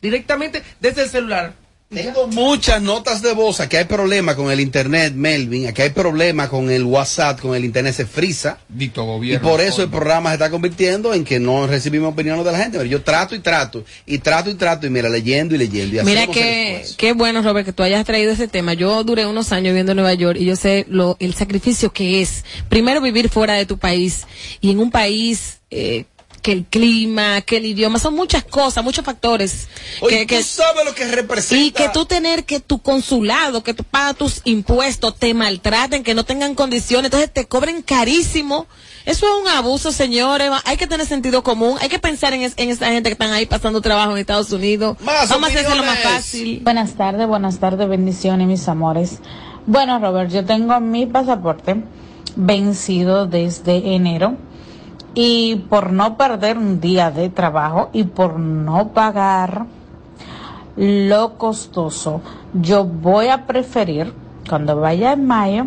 Directamente 0.00 0.62
desde 0.78 1.02
el 1.02 1.08
celular. 1.08 1.65
Tengo 1.88 2.26
muchas 2.26 2.82
notas 2.82 3.22
de 3.22 3.32
voz, 3.32 3.60
aquí 3.60 3.76
hay 3.76 3.84
problema 3.84 4.34
con 4.34 4.50
el 4.50 4.58
internet, 4.58 5.12
Melvin, 5.14 5.68
aquí 5.68 5.82
hay 5.82 5.90
problema 5.90 6.48
con 6.48 6.68
el 6.68 6.82
WhatsApp, 6.82 7.40
con 7.40 7.54
el 7.54 7.64
internet 7.64 7.94
se 7.94 8.06
frisa. 8.06 8.58
Dicto 8.68 9.04
Y 9.04 9.06
gobierno. 9.06 9.48
por 9.48 9.60
eso 9.60 9.82
el 9.84 9.88
programa 9.88 10.30
se 10.30 10.34
está 10.34 10.50
convirtiendo 10.50 11.14
en 11.14 11.24
que 11.24 11.38
no 11.38 11.68
recibimos 11.68 12.12
opiniones 12.12 12.44
de 12.44 12.50
la 12.50 12.58
gente. 12.58 12.78
Pero 12.78 12.90
yo 12.90 13.02
trato 13.02 13.36
y 13.36 13.38
trato, 13.38 13.84
y 14.04 14.18
trato 14.18 14.50
y 14.50 14.54
trato, 14.54 14.88
y 14.88 14.90
mira, 14.90 15.08
leyendo 15.08 15.54
y 15.54 15.58
leyendo. 15.58 16.02
Y 16.02 16.04
Mira 16.04 16.26
que, 16.26 16.84
qué 16.96 17.12
bueno, 17.12 17.40
Robert, 17.42 17.64
que 17.64 17.72
tú 17.72 17.84
hayas 17.84 18.04
traído 18.04 18.32
ese 18.32 18.48
tema. 18.48 18.74
Yo 18.74 19.04
duré 19.04 19.24
unos 19.24 19.52
años 19.52 19.66
viviendo 19.68 19.92
en 19.92 19.96
Nueva 19.96 20.14
York 20.14 20.38
y 20.40 20.44
yo 20.44 20.56
sé 20.56 20.86
lo, 20.88 21.16
el 21.20 21.34
sacrificio 21.34 21.92
que 21.92 22.20
es, 22.20 22.44
primero 22.68 23.00
vivir 23.00 23.28
fuera 23.28 23.54
de 23.54 23.64
tu 23.64 23.78
país 23.78 24.26
y 24.60 24.72
en 24.72 24.80
un 24.80 24.90
país 24.90 25.60
eh, 25.70 26.04
que 26.46 26.52
el 26.52 26.64
clima, 26.64 27.40
que 27.40 27.56
el 27.56 27.66
idioma, 27.66 27.98
son 27.98 28.14
muchas 28.14 28.44
cosas, 28.44 28.84
muchos 28.84 29.04
factores. 29.04 29.66
Oye, 30.00 30.28
que, 30.28 30.38
tú 30.38 30.44
sabes 30.44 30.84
lo 30.84 30.94
que 30.94 31.04
representa. 31.04 31.60
y 31.60 31.72
que 31.72 31.88
tú 31.88 32.04
tener 32.04 32.44
que 32.44 32.60
tu 32.60 32.78
consulado, 32.80 33.64
que 33.64 33.74
tú 33.74 33.82
pagas 33.82 34.14
tus 34.14 34.42
impuestos, 34.44 35.16
te 35.16 35.34
maltraten, 35.34 36.04
que 36.04 36.14
no 36.14 36.24
tengan 36.24 36.54
condiciones, 36.54 37.06
entonces 37.06 37.32
te 37.32 37.46
cobren 37.46 37.82
carísimo. 37.82 38.68
Eso 39.06 39.26
es 39.26 39.42
un 39.42 39.48
abuso, 39.48 39.90
señores. 39.90 40.48
Hay 40.66 40.76
que 40.76 40.86
tener 40.86 41.04
sentido 41.04 41.42
común. 41.42 41.78
Hay 41.80 41.88
que 41.88 41.98
pensar 41.98 42.32
en, 42.32 42.42
es- 42.42 42.54
en 42.58 42.70
esa 42.70 42.86
gente 42.92 43.08
que 43.08 43.14
están 43.14 43.32
ahí 43.32 43.46
pasando 43.46 43.80
trabajo 43.80 44.12
en 44.12 44.18
Estados 44.18 44.52
Unidos. 44.52 44.96
Más 45.00 45.28
Vamos 45.28 45.48
a 45.48 45.52
hacerlo 45.52 45.70
más 45.70 45.78
opiniones. 45.96 46.02
fácil. 46.04 46.60
Buenas 46.62 46.92
tardes, 46.94 47.26
buenas 47.26 47.58
tardes, 47.58 47.88
bendiciones, 47.88 48.46
mis 48.46 48.68
amores. 48.68 49.18
Bueno, 49.66 49.98
Robert, 49.98 50.30
yo 50.30 50.44
tengo 50.44 50.78
mi 50.78 51.06
pasaporte 51.06 51.82
vencido 52.36 53.26
desde 53.26 53.94
enero 53.94 54.36
y 55.18 55.56
por 55.70 55.92
no 55.92 56.18
perder 56.18 56.58
un 56.58 56.78
día 56.78 57.10
de 57.10 57.30
trabajo 57.30 57.88
y 57.94 58.04
por 58.04 58.38
no 58.38 58.88
pagar 58.88 59.64
lo 60.76 61.38
costoso, 61.38 62.20
yo 62.52 62.84
voy 62.84 63.28
a 63.28 63.46
preferir 63.46 64.12
cuando 64.46 64.78
vaya 64.78 65.14
en 65.14 65.26
mayo 65.26 65.66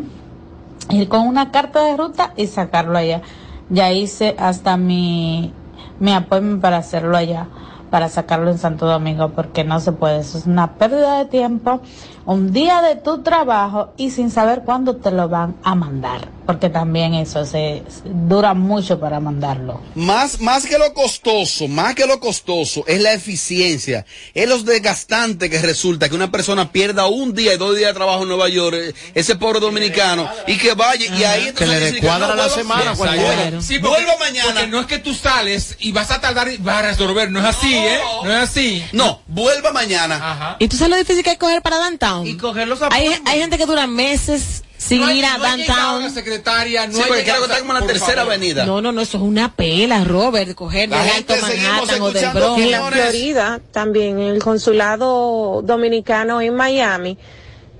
ir 0.92 1.10
con 1.10 1.28
una 1.28 1.50
carta 1.50 1.84
de 1.84 1.98
ruta 1.98 2.32
y 2.38 2.46
sacarlo 2.46 3.00
allá. 3.00 3.24
Ya 3.72 3.92
hice 3.92 4.36
hasta 4.38 4.78
mi, 4.78 5.52
mi 6.00 6.14
appointment 6.14 6.62
para 6.62 6.78
hacerlo 6.78 7.18
allá, 7.18 7.48
para 7.90 8.08
sacarlo 8.08 8.52
en 8.52 8.60
Santo 8.60 8.86
Domingo, 8.86 9.30
porque 9.30 9.64
no 9.64 9.80
se 9.80 9.94
puede. 9.94 10.20
Eso 10.20 10.38
es 10.38 10.46
una 10.46 10.74
pérdida 10.74 11.18
de 11.18 11.26
tiempo, 11.26 11.82
un 12.26 12.52
día 12.54 12.82
de 12.82 12.96
tu 12.96 13.22
trabajo 13.24 13.94
y 13.98 14.12
sin 14.12 14.30
saber 14.32 14.62
cuándo 14.66 14.96
te 14.98 15.12
lo 15.12 15.28
van 15.30 15.56
a 15.64 15.74
mandar, 15.76 16.28
porque 16.46 16.70
también 16.70 17.14
eso 17.14 17.46
se 17.46 17.84
dura 18.06 18.54
mucho 18.54 19.00
para 19.00 19.20
mandarlo. 19.20 19.82
Más, 19.96 20.40
más 20.40 20.66
que 20.66 20.78
lo 20.78 20.94
costoso, 20.94 21.68
más 21.68 21.96
que 21.96 22.06
lo 22.06 22.20
costoso, 22.20 22.84
es 22.88 23.02
la 23.02 23.14
eficiencia. 23.14 24.06
Es 24.34 24.48
lo 24.48 24.60
desgastante 24.60 25.50
que 25.50 25.60
resulta 25.60 26.10
que 26.10 26.16
una 26.16 26.32
persona 26.32 26.72
pierda 26.72 27.08
un 27.08 27.34
día 27.34 27.54
y 27.54 27.58
dos 27.58 27.76
días 27.76 27.90
de 27.90 27.94
trabajo 27.96 28.24
en 28.24 28.30
Nueva 28.30 28.50
York, 28.50 28.76
eh, 28.80 28.94
ese 29.16 29.36
pobre 29.36 29.60
dominicano, 29.60 30.30
y 30.48 30.58
que 30.58 30.74
vaya, 30.74 31.06
y 31.16 31.24
ahí 31.24 31.52
Que 31.54 31.66
le 31.66 31.80
descuadra 31.80 32.28
no, 32.28 32.36
la 32.36 32.50
semana, 32.50 32.92
exacto. 32.92 33.62
Sí, 33.62 33.80
Vuelva 33.80 34.18
mañana. 34.20 34.46
porque 34.54 34.68
no 34.68 34.80
es 34.82 34.86
que 34.86 35.00
tú 35.00 35.14
sales 35.14 35.76
y 35.80 35.92
vas 35.92 36.12
a 36.12 36.22
tardar 36.22 36.48
y 36.52 36.58
vas 36.58 36.78
a 36.78 36.82
resolver. 36.90 37.32
No 37.32 37.40
es 37.40 37.46
así, 37.46 37.74
¿eh? 37.74 38.00
No 38.24 38.32
es 38.32 38.50
así. 38.50 38.84
No, 38.92 39.22
vuelva 39.28 39.72
mañana. 39.72 40.56
¿Y 40.60 40.68
tú 40.68 40.78
sabes 40.78 40.92
lo 40.92 40.98
difícil 40.98 41.24
que 41.24 41.32
es 41.32 41.38
coger 41.38 41.62
para 41.62 41.78
downtown? 42.10 42.28
Y 42.28 42.38
coger 42.38 42.68
los 42.68 42.82
hay, 42.82 43.10
hay 43.26 43.40
gente 43.40 43.58
que 43.58 43.66
dura 43.66 43.88
meses 43.88 44.64
sin 44.78 45.02
No 45.02 45.08
hay- 45.08 45.20
ir 45.20 45.26
a 45.26 45.38
no 45.38 45.44
downtown. 45.44 46.04
la 46.04 46.10
secretaria, 46.10 46.88
no 46.88 46.94
Sí, 46.94 47.02
ha 47.02 47.08
porque 47.08 47.22
llegado- 47.22 47.40
creo 47.40 47.48
que 47.48 47.54
está 47.54 47.60
como 47.68 47.74
en 47.78 47.82
la 47.82 47.88
tercera 47.88 48.18
favor. 48.22 48.34
avenida. 48.34 48.66
No, 48.66 48.82
no, 48.82 48.92
no, 48.92 49.02
eso 49.02 49.18
es 49.18 49.24
una 49.24 49.54
pela, 49.56 50.04
Robert, 50.04 50.54
coger 50.56 50.90
La 50.90 51.04
gente 51.04 51.34
Alto 51.34 51.46
Manhattan 51.46 52.02
o 52.02 52.12
del 52.12 52.30
Bronx. 52.34 52.62
En 52.64 52.72
la 52.72 52.82
Florida, 52.86 53.60
también 53.72 54.20
en 54.20 54.28
el 54.36 54.42
consulado 54.44 55.62
dominicano 55.64 56.42
en 56.42 56.56
Miami, 56.56 57.18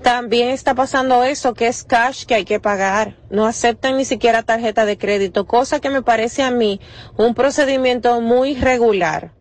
también 0.02 0.48
está 0.48 0.74
pasando 0.74 1.24
eso, 1.24 1.52
que 1.54 1.66
es 1.68 1.84
cash 1.84 2.24
que 2.24 2.34
hay 2.34 2.44
que 2.44 2.58
pagar. 2.60 3.16
No 3.30 3.46
aceptan 3.46 3.96
ni 3.98 4.04
siquiera 4.04 4.42
tarjeta 4.42 4.84
de 4.86 4.96
crédito, 4.96 5.46
cosa 5.46 5.80
que 5.80 5.90
me 5.90 6.02
parece 6.02 6.42
a 6.42 6.50
mí 6.50 6.80
un 7.16 7.34
procedimiento 7.34 8.20
muy 8.20 8.54
regular. 8.54 9.32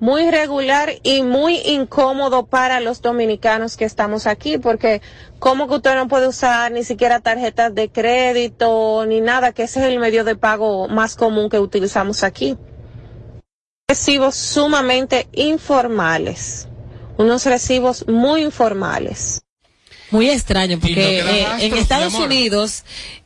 Muy 0.00 0.30
regular 0.30 0.94
y 1.02 1.22
muy 1.22 1.58
incómodo 1.58 2.46
para 2.46 2.80
los 2.80 3.02
dominicanos 3.02 3.76
que 3.76 3.84
estamos 3.84 4.26
aquí, 4.26 4.58
porque 4.58 5.02
¿cómo 5.38 5.68
que 5.68 5.74
usted 5.74 5.94
no 5.94 6.08
puede 6.08 6.26
usar 6.26 6.72
ni 6.72 6.84
siquiera 6.84 7.20
tarjetas 7.20 7.74
de 7.74 7.90
crédito 7.90 9.04
ni 9.06 9.20
nada? 9.20 9.52
Que 9.52 9.64
ese 9.64 9.80
es 9.80 9.86
el 9.86 9.98
medio 9.98 10.24
de 10.24 10.36
pago 10.36 10.88
más 10.88 11.16
común 11.16 11.50
que 11.50 11.58
utilizamos 11.58 12.24
aquí 12.24 12.56
recibos 13.90 14.36
sumamente 14.36 15.26
informales, 15.32 16.68
unos 17.16 17.44
recibos 17.44 18.06
muy 18.06 18.42
informales. 18.42 19.40
Muy 20.12 20.30
extraño, 20.30 20.78
porque 20.78 21.22
no 21.24 21.30
eh, 21.30 21.66
en 21.66 21.74
Estados. 21.76 22.14
Unidos 22.14 22.84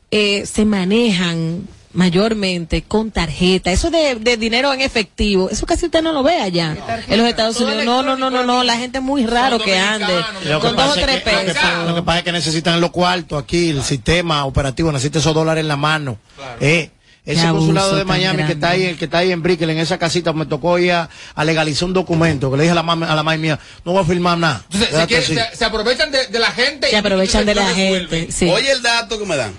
eh, 0.09 0.43
se 0.47 0.65
manejan 0.65 1.67
mayormente 1.95 2.83
con 2.83 3.09
tarjeta. 3.11 3.71
Eso 3.71 3.89
de, 3.89 4.15
de 4.15 4.37
dinero 4.37 4.71
en 4.73 4.81
efectivo, 4.81 5.49
eso 5.49 5.65
casi 5.65 5.85
usted 5.85 6.01
no 6.03 6.11
lo 6.11 6.21
ve 6.23 6.35
allá 6.39 6.75
en 7.07 7.17
los 7.17 7.27
Estados 7.27 7.59
Unidos. 7.59 7.83
No, 7.85 8.03
no, 8.03 8.15
no, 8.15 8.29
no, 8.29 8.43
no, 8.43 8.63
la 8.63 8.77
gente 8.77 8.99
es 8.99 9.03
muy 9.03 9.25
raro 9.25 9.57
que 9.59 9.77
ande 9.77 10.13
Lo 10.45 10.59
que, 10.61 10.67
con 10.67 10.75
dos 10.75 10.85
o 10.85 10.89
pasa 10.89 10.99
es 10.99 11.05
tres 11.05 11.23
que, 11.23 11.31
lo, 11.31 11.39
que, 11.39 11.45
pesos. 11.53 11.87
lo 11.87 11.95
que 11.95 12.01
pasa 12.03 12.17
es 12.19 12.23
que 12.23 12.31
necesitan 12.31 12.79
los 12.81 12.91
cuartos 12.91 13.41
aquí, 13.41 13.69
el 13.69 13.81
sistema 13.83 14.45
operativo, 14.45 14.91
necesita 14.91 15.19
esos 15.19 15.33
dólares 15.33 15.61
en 15.61 15.67
la 15.67 15.77
mano. 15.77 16.17
Eh, 16.59 16.91
ese 17.25 17.47
consulado 17.49 17.95
de 17.95 18.05
Miami 18.05 18.43
que 18.43 18.51
está 18.53 18.69
ahí, 18.69 18.83
el 18.83 18.97
que 18.97 19.05
está 19.05 19.17
ahí 19.19 19.31
en 19.31 19.41
Brickell, 19.41 19.71
en 19.71 19.79
esa 19.79 19.97
casita, 19.97 20.31
me 20.31 20.45
tocó 20.45 20.77
ir 20.77 20.91
a, 20.91 21.09
a 21.33 21.43
legalizar 21.43 21.87
un 21.87 21.93
documento, 21.93 22.51
que 22.51 22.57
le 22.57 22.63
dije 22.63 22.71
a 22.73 22.75
la 22.75 22.83
mamá, 22.83 23.07
a 23.07 23.15
la 23.15 23.23
mamá 23.23 23.35
mía, 23.37 23.57
no 23.83 23.93
voy 23.93 24.03
a 24.03 24.05
firmar 24.05 24.37
nada. 24.37 24.61
Entonces, 24.65 24.89
se, 24.89 24.93
Déjate 24.95 25.23
quiere- 25.33 25.49
se- 25.51 25.57
se 25.57 25.65
aprovechan 25.65 26.11
de, 26.11 26.27
de 26.27 26.37
la 26.39 26.51
gente. 26.51 26.87
Se 26.87 26.97
aprovechan 26.97 27.41
y 27.41 27.45
de 27.45 27.55
la 27.55 27.65
gente. 27.73 28.31
Sí. 28.31 28.47
Oye 28.47 28.71
el 28.71 28.83
dato 28.83 29.17
que 29.17 29.25
me 29.25 29.37
dan. 29.37 29.53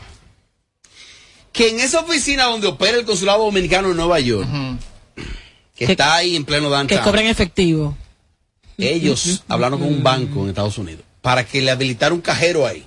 Que 1.57 1.71
en 1.71 1.81
esa 1.81 2.01
oficina 2.01 2.45
donde 2.45 2.66
opera 2.66 2.99
el 2.99 3.07
consulado 3.07 3.42
dominicano 3.42 3.90
en 3.90 3.97
Nueva 3.97 4.21
York, 4.21 4.47
que, 5.75 5.87
está 5.87 6.16
ahí 6.16 6.37
en 6.37 6.45
pleno 6.45 6.69
que 6.69 6.75
downtown, 6.75 7.03
cobren 7.03 7.27
efectivo. 7.29 7.97
ellos 8.77 9.42
hablaron 9.49 9.79
con 9.79 9.88
un 9.88 10.03
banco 10.03 10.42
en 10.42 10.51
Estados 10.51 10.77
Unidos 10.77 11.03
para 11.23 11.45
que 11.45 11.62
le 11.62 11.71
habilitara 11.71 12.14
un 12.14 12.21
cajero 12.21 12.66
ahí. 12.66 12.87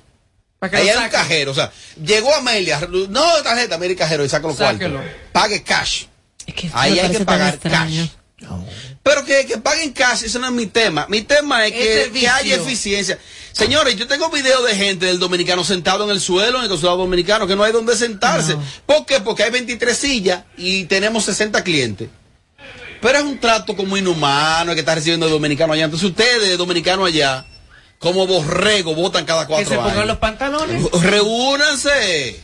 Para 0.60 0.70
que 0.70 0.78
Ahí 0.78 0.90
hay 0.90 1.04
un 1.04 1.10
cajero, 1.10 1.52
o 1.52 1.56
sea, 1.56 1.72
llegó 2.04 2.32
Amelia, 2.36 2.80
no 3.10 3.38
de 3.38 3.42
tarjeta, 3.42 3.80
mire 3.80 3.94
el 3.94 3.98
cajero 3.98 4.24
y 4.24 4.30
saca 4.30 4.48
los 4.48 4.58
cuartos. 4.58 4.92
Pague 5.32 5.64
cash. 5.64 6.06
Ahí 6.74 7.00
hay 7.00 7.12
que 7.12 7.26
pagar 7.26 7.58
cash. 7.58 8.10
Pero 9.02 9.26
que, 9.26 9.46
que 9.48 9.58
paguen 9.58 9.94
cash, 9.94 10.26
eso 10.26 10.38
no 10.38 10.48
es 10.48 10.54
mi 10.54 10.68
tema. 10.68 11.08
Mi 11.10 11.22
tema 11.22 11.66
es 11.66 11.74
Es 11.74 12.08
que, 12.10 12.20
que 12.20 12.28
haya 12.28 12.56
eficiencia. 12.56 13.18
Señores, 13.60 13.98
yo 13.98 14.08
tengo 14.08 14.30
videos 14.30 14.66
de 14.66 14.74
gente 14.74 15.06
del 15.08 15.20
dominicano 15.20 15.66
sentado 15.66 16.06
en 16.06 16.12
el 16.12 16.22
suelo, 16.22 16.60
en 16.60 16.64
el 16.64 16.70
consulado 16.70 17.00
dominicano, 17.00 17.46
que 17.46 17.58
no 17.58 17.64
hay 17.66 17.74
donde 17.74 17.94
sentarse. 17.94 18.56
¿Por 18.86 19.06
qué? 19.06 19.20
Porque 19.20 19.44
hay 19.44 19.52
23 19.52 19.98
sillas 19.98 20.44
y 20.56 20.86
tenemos 20.86 21.26
60 21.26 21.62
clientes. 21.62 22.10
Pero 23.02 23.18
es 23.18 23.24
un 23.26 23.38
trato 23.38 23.76
como 23.76 23.98
inhumano 23.98 24.72
el 24.72 24.76
que 24.76 24.80
está 24.80 24.96
recibiendo 24.96 25.26
el 25.26 25.34
dominicano 25.34 25.74
allá. 25.74 25.84
Entonces 25.84 26.10
ustedes, 26.10 26.58
dominicano 26.58 27.04
allá, 27.04 27.46
como 27.98 28.26
borrego, 28.26 28.96
votan 28.96 29.26
cada 29.26 29.42
Que 29.46 29.48
cuatro 29.54 29.70
se 29.70 29.76
pongan 29.76 29.92
años. 29.92 30.08
los 30.08 30.18
pantalones. 30.20 30.92
Reúnanse. 31.02 32.40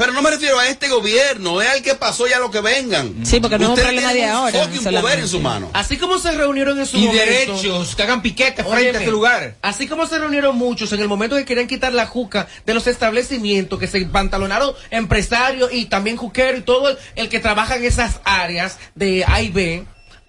Pero 0.00 0.14
no 0.14 0.22
me 0.22 0.30
refiero 0.30 0.58
a 0.58 0.66
este 0.66 0.88
gobierno, 0.88 1.60
es 1.60 1.68
al 1.68 1.82
que 1.82 1.94
pasó 1.94 2.26
ya 2.26 2.38
lo 2.38 2.50
que 2.50 2.62
vengan. 2.62 3.14
Sí, 3.26 3.38
porque 3.38 3.58
no 3.58 3.64
es 3.64 3.68
un 3.70 3.84
problema 3.84 4.14
de 4.14 4.22
un 4.22 4.28
ahora, 4.30 4.52
solamente. 4.64 5.00
poder 5.02 5.18
en 5.18 5.28
su 5.28 5.40
mano. 5.40 5.68
Así 5.74 5.98
como 5.98 6.18
se 6.18 6.32
reunieron 6.32 6.78
en 6.80 6.86
su 6.86 6.96
Y 6.96 7.00
momento. 7.06 7.22
derechos, 7.26 7.94
que 7.94 8.02
hagan 8.02 8.22
piquete 8.22 8.62
frente 8.64 8.78
Óyeme, 8.78 8.96
a 8.96 9.00
este 9.00 9.10
lugar. 9.10 9.56
Así 9.60 9.86
como 9.86 10.06
se 10.06 10.18
reunieron 10.18 10.56
muchos 10.56 10.90
en 10.94 11.00
el 11.00 11.08
momento 11.08 11.36
que 11.36 11.44
querían 11.44 11.66
quitar 11.66 11.92
la 11.92 12.06
juca 12.06 12.48
de 12.64 12.72
los 12.72 12.86
establecimientos, 12.86 13.78
que 13.78 13.86
se 13.86 14.00
pantalonaron 14.06 14.72
empresarios 14.90 15.70
y 15.70 15.84
también 15.84 16.16
juqueros 16.16 16.60
y 16.60 16.62
todo 16.62 16.88
el, 16.88 16.98
el 17.16 17.28
que 17.28 17.38
trabaja 17.38 17.76
en 17.76 17.84
esas 17.84 18.20
áreas 18.24 18.78
de 18.94 19.24
A 19.28 19.42
y 19.42 19.50
B, 19.50 19.84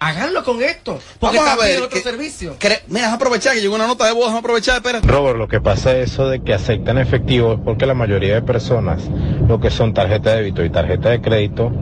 háganlo 0.06 0.44
con 0.44 0.62
esto. 0.62 0.98
Porque 1.18 1.36
Vamos 1.38 1.52
a 1.52 1.56
también 1.56 1.76
ver, 1.76 1.86
otro 1.86 1.96
que- 1.98 2.02
servicio. 2.02 2.56
Cre- 2.58 2.82
Mira, 2.88 3.12
aprovechar 3.12 3.54
que 3.54 3.60
llegó 3.60 3.74
una 3.74 3.86
nota 3.86 4.06
de 4.06 4.12
voz, 4.12 4.32
aprovechar, 4.32 4.76
espera. 4.76 5.00
Robert, 5.02 5.38
lo 5.38 5.48
que 5.48 5.60
pasa 5.60 5.96
es 5.96 6.12
eso 6.12 6.28
de 6.28 6.42
que 6.42 6.54
aceptan 6.54 6.98
efectivo 6.98 7.54
es 7.54 7.60
porque 7.64 7.86
la 7.86 7.94
mayoría 7.94 8.34
de 8.34 8.42
personas, 8.42 9.02
lo 9.48 9.60
que 9.60 9.70
son 9.70 9.94
tarjeta 9.94 10.30
de 10.30 10.36
débito 10.36 10.64
y 10.64 10.70
tarjeta 10.70 11.10
de 11.10 11.20
crédito, 11.20 11.72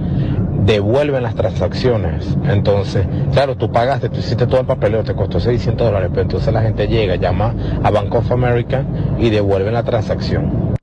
devuelven 0.62 1.22
las 1.22 1.34
transacciones. 1.34 2.26
Entonces, 2.44 3.06
claro, 3.32 3.56
tú 3.56 3.72
pagaste, 3.72 4.08
tú 4.10 4.18
hiciste 4.18 4.46
todo 4.46 4.60
el 4.60 4.66
papeleo, 4.66 5.02
te 5.02 5.14
costó 5.14 5.40
600 5.40 5.86
dólares, 5.86 6.08
pero 6.10 6.22
entonces 6.22 6.52
la 6.52 6.60
gente 6.62 6.86
llega, 6.86 7.16
llama 7.16 7.54
a 7.82 7.90
Bank 7.90 8.14
of 8.14 8.30
America 8.30 8.84
y 9.18 9.30
devuelven 9.30 9.72
la 9.72 9.82
transacción. 9.84 10.74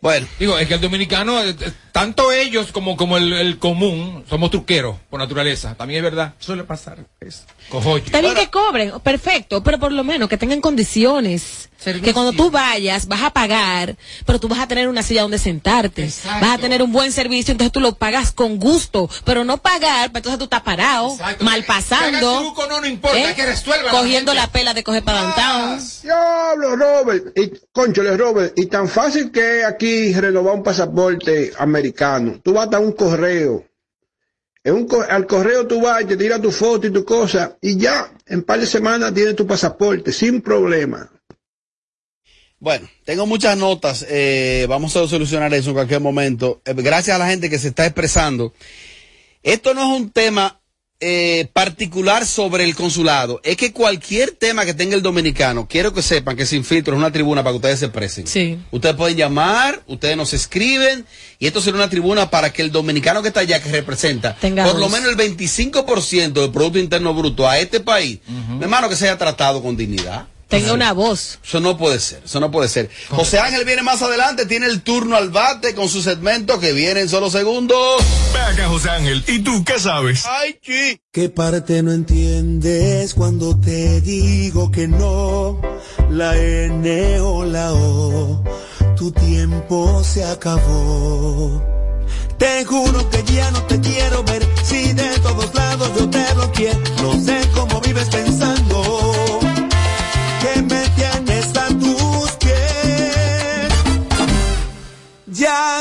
Bueno. 0.00 0.26
Digo, 0.38 0.56
es 0.58 0.68
que 0.68 0.74
el 0.74 0.80
dominicano, 0.80 1.40
eh, 1.42 1.50
eh, 1.60 1.72
tanto 1.98 2.30
ellos 2.30 2.70
como, 2.70 2.96
como 2.96 3.16
el, 3.16 3.32
el 3.32 3.58
común, 3.58 4.24
somos 4.30 4.52
truqueros 4.52 4.96
por 5.10 5.18
naturaleza. 5.18 5.74
También 5.74 5.98
es 5.98 6.04
verdad. 6.04 6.34
Suele 6.38 6.62
pasar. 6.62 6.98
Es. 7.20 7.44
Cojoyo. 7.68 8.04
Está 8.04 8.20
bien 8.20 8.34
que 8.34 8.48
cobren, 8.48 8.92
perfecto, 9.00 9.62
pero 9.62 9.78
por 9.78 9.92
lo 9.92 10.04
menos 10.04 10.28
que 10.28 10.38
tengan 10.38 10.60
condiciones. 10.60 11.68
Que 11.84 12.12
cuando 12.12 12.32
tú 12.32 12.50
vayas, 12.50 13.06
vas 13.06 13.22
a 13.22 13.30
pagar, 13.30 13.96
pero 14.26 14.40
tú 14.40 14.48
vas 14.48 14.58
a 14.58 14.66
tener 14.66 14.88
una 14.88 15.02
silla 15.02 15.22
donde 15.22 15.38
sentarte. 15.38 16.10
Vas 16.24 16.54
a 16.54 16.58
tener 16.58 16.82
un 16.82 16.90
buen 16.90 17.12
servicio, 17.12 17.52
entonces 17.52 17.70
tú 17.70 17.78
lo 17.78 17.94
pagas 17.94 18.32
con 18.32 18.58
gusto, 18.58 19.08
pero 19.24 19.44
no 19.44 19.58
pagar, 19.58 20.10
pues 20.10 20.20
entonces 20.20 20.38
tú 20.38 20.44
estás 20.44 20.62
parado, 20.62 21.16
mal 21.40 21.64
pasando. 21.64 22.40
truco, 22.40 22.66
no, 22.66 22.80
no 22.80 22.86
importa, 22.86 23.34
que 23.34 23.46
resuelva 23.46 23.90
Cogiendo 23.90 24.34
la 24.34 24.48
pela 24.48 24.74
de 24.74 24.82
coger 24.82 25.04
para 25.04 25.22
downtown. 25.22 25.80
Diablo, 26.02 26.76
Robert. 26.76 27.38
Y, 27.38 27.52
conchole, 27.70 28.16
Robert. 28.16 28.58
Y 28.58 28.66
tan 28.66 28.88
fácil 28.88 29.30
que 29.30 29.64
aquí 29.64 30.12
renovar 30.14 30.54
un 30.54 30.64
pasaporte 30.64 31.52
americano. 31.58 31.87
Tú 32.42 32.52
vas 32.52 32.72
a 32.72 32.78
un 32.78 32.92
correo. 32.92 33.64
Al 35.08 35.26
correo 35.26 35.66
tú 35.66 35.80
vas 35.80 36.02
y 36.02 36.06
te 36.06 36.16
tiras 36.16 36.42
tu 36.42 36.50
foto 36.50 36.86
y 36.86 36.90
tu 36.90 37.04
cosa. 37.04 37.56
Y 37.60 37.78
ya, 37.78 38.12
en 38.26 38.42
par 38.42 38.60
de 38.60 38.66
semanas 38.66 39.14
tienes 39.14 39.36
tu 39.36 39.46
pasaporte, 39.46 40.12
sin 40.12 40.42
problema. 40.42 41.10
Bueno, 42.60 42.88
tengo 43.04 43.24
muchas 43.24 43.56
notas. 43.56 44.04
eh, 44.08 44.66
vamos 44.68 44.96
a 44.96 45.06
solucionar 45.06 45.54
eso 45.54 45.70
en 45.70 45.74
cualquier 45.74 46.00
momento. 46.00 46.60
Eh, 46.64 46.74
gracias 46.76 47.14
a 47.14 47.18
la 47.18 47.28
gente 47.28 47.48
que 47.48 47.58
se 47.58 47.68
está 47.68 47.86
expresando. 47.86 48.52
Esto 49.42 49.74
no 49.74 49.82
es 49.82 50.00
un 50.00 50.10
tema 50.10 50.57
eh, 51.00 51.48
particular 51.52 52.26
sobre 52.26 52.64
el 52.64 52.74
consulado. 52.74 53.40
Es 53.44 53.56
que 53.56 53.72
cualquier 53.72 54.32
tema 54.32 54.64
que 54.64 54.74
tenga 54.74 54.96
el 54.96 55.02
dominicano, 55.02 55.68
quiero 55.68 55.94
que 55.94 56.02
sepan 56.02 56.36
que 56.36 56.46
Sin 56.46 56.64
Filtro 56.64 56.94
es 56.94 56.98
una 56.98 57.12
tribuna 57.12 57.42
para 57.42 57.52
que 57.52 57.56
ustedes 57.56 57.78
se 57.78 57.86
expresen. 57.86 58.26
Sí. 58.26 58.58
Ustedes 58.70 58.96
pueden 58.96 59.16
llamar, 59.16 59.82
ustedes 59.86 60.16
nos 60.16 60.32
escriben, 60.32 61.06
y 61.38 61.46
esto 61.46 61.60
será 61.60 61.76
una 61.76 61.88
tribuna 61.88 62.30
para 62.30 62.52
que 62.52 62.62
el 62.62 62.72
dominicano 62.72 63.22
que 63.22 63.28
está 63.28 63.40
allá, 63.40 63.62
que 63.62 63.70
representa 63.70 64.34
Tenga 64.36 64.64
por 64.64 64.78
lo 64.78 64.88
menos 64.88 65.08
el 65.10 65.16
25% 65.16 66.32
del 66.32 66.50
Producto 66.50 66.78
Interno 66.78 67.14
Bruto 67.14 67.48
a 67.48 67.58
este 67.58 67.80
país, 67.80 68.18
mi 68.26 68.62
hermano, 68.62 68.88
que 68.88 68.96
se 68.96 69.04
haya 69.04 69.18
tratado 69.18 69.62
con 69.62 69.76
dignidad. 69.76 70.26
Tenga 70.48 70.72
una 70.72 70.94
voz. 70.94 71.38
Eso 71.44 71.60
no 71.60 71.76
puede 71.76 72.00
ser, 72.00 72.22
eso 72.24 72.40
no 72.40 72.50
puede 72.50 72.68
ser. 72.68 72.88
José 73.10 73.38
Ángel 73.38 73.66
viene 73.66 73.82
más 73.82 74.00
adelante, 74.00 74.46
tiene 74.46 74.66
el 74.66 74.80
turno 74.80 75.16
al 75.16 75.28
bate 75.28 75.74
con 75.74 75.90
su 75.90 76.02
segmento 76.02 76.58
que 76.58 76.72
viene 76.72 77.00
en 77.00 77.08
solo 77.10 77.30
segundos. 77.30 78.02
Ve 78.32 78.40
acá, 78.40 78.66
José 78.66 78.88
Ángel. 78.88 79.22
¿Y 79.26 79.40
tú 79.40 79.62
qué 79.62 79.78
sabes? 79.78 80.24
Ay, 80.26 80.58
chi. 80.62 81.00
¿Qué 81.12 81.28
parte 81.28 81.82
no 81.82 81.92
entiendes 81.92 83.12
cuando 83.12 83.60
te 83.60 84.00
digo 84.00 84.70
que 84.70 84.88
no? 84.88 85.60
La 86.08 86.34
N 86.36 87.20
o 87.20 87.44
la 87.44 87.74
O, 87.74 88.42
tu 88.96 89.12
tiempo 89.12 90.02
se 90.02 90.24
acabó. 90.24 91.62
Te 92.38 92.64
juro 92.64 93.10
que 93.10 93.22
ya 93.24 93.50
no 93.50 93.62
te 93.64 93.80
quiero 93.80 94.22
ver, 94.22 94.46
si 94.62 94.92
de 94.92 95.18
todos 95.18 95.52
lados 95.54 95.90
yo 95.98 96.08
te 96.08 96.24
bloqueé. 96.34 96.72
No 97.02 97.20
sé 97.22 97.40
cómo 97.52 97.80
vives 97.80 98.04
pensando 98.04 98.17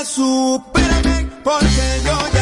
supérame, 0.05 1.29
porque 1.43 2.01
yo 2.05 2.36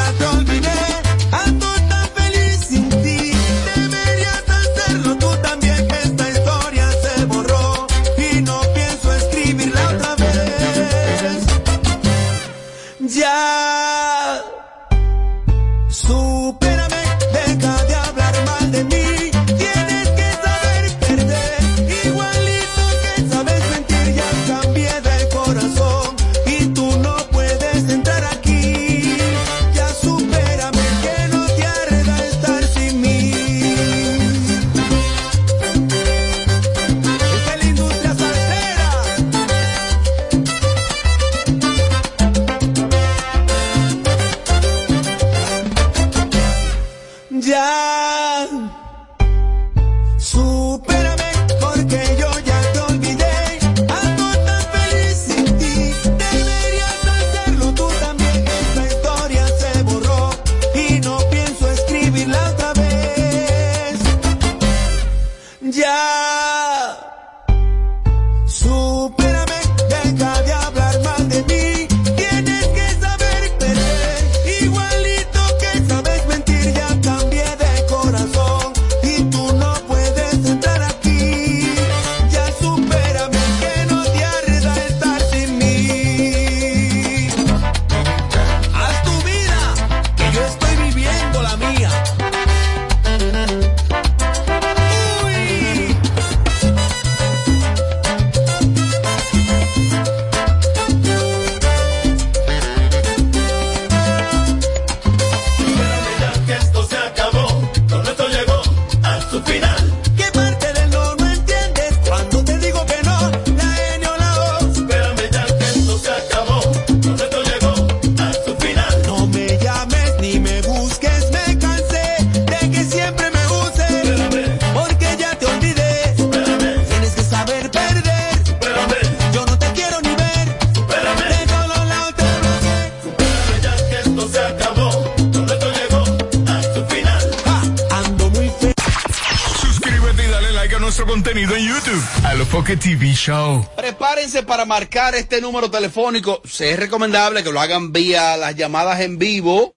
TV 142.73 143.13
Show. 143.13 143.63
Prepárense 143.77 144.41
para 144.41 144.65
marcar 144.65 145.13
este 145.13 145.39
número 145.39 145.69
telefónico. 145.69 146.41
Se 146.43 146.71
es 146.71 146.79
recomendable 146.79 147.43
que 147.43 147.51
lo 147.51 147.61
hagan 147.61 147.91
vía 147.91 148.35
las 148.37 148.55
llamadas 148.55 149.01
en 149.01 149.19
vivo. 149.19 149.75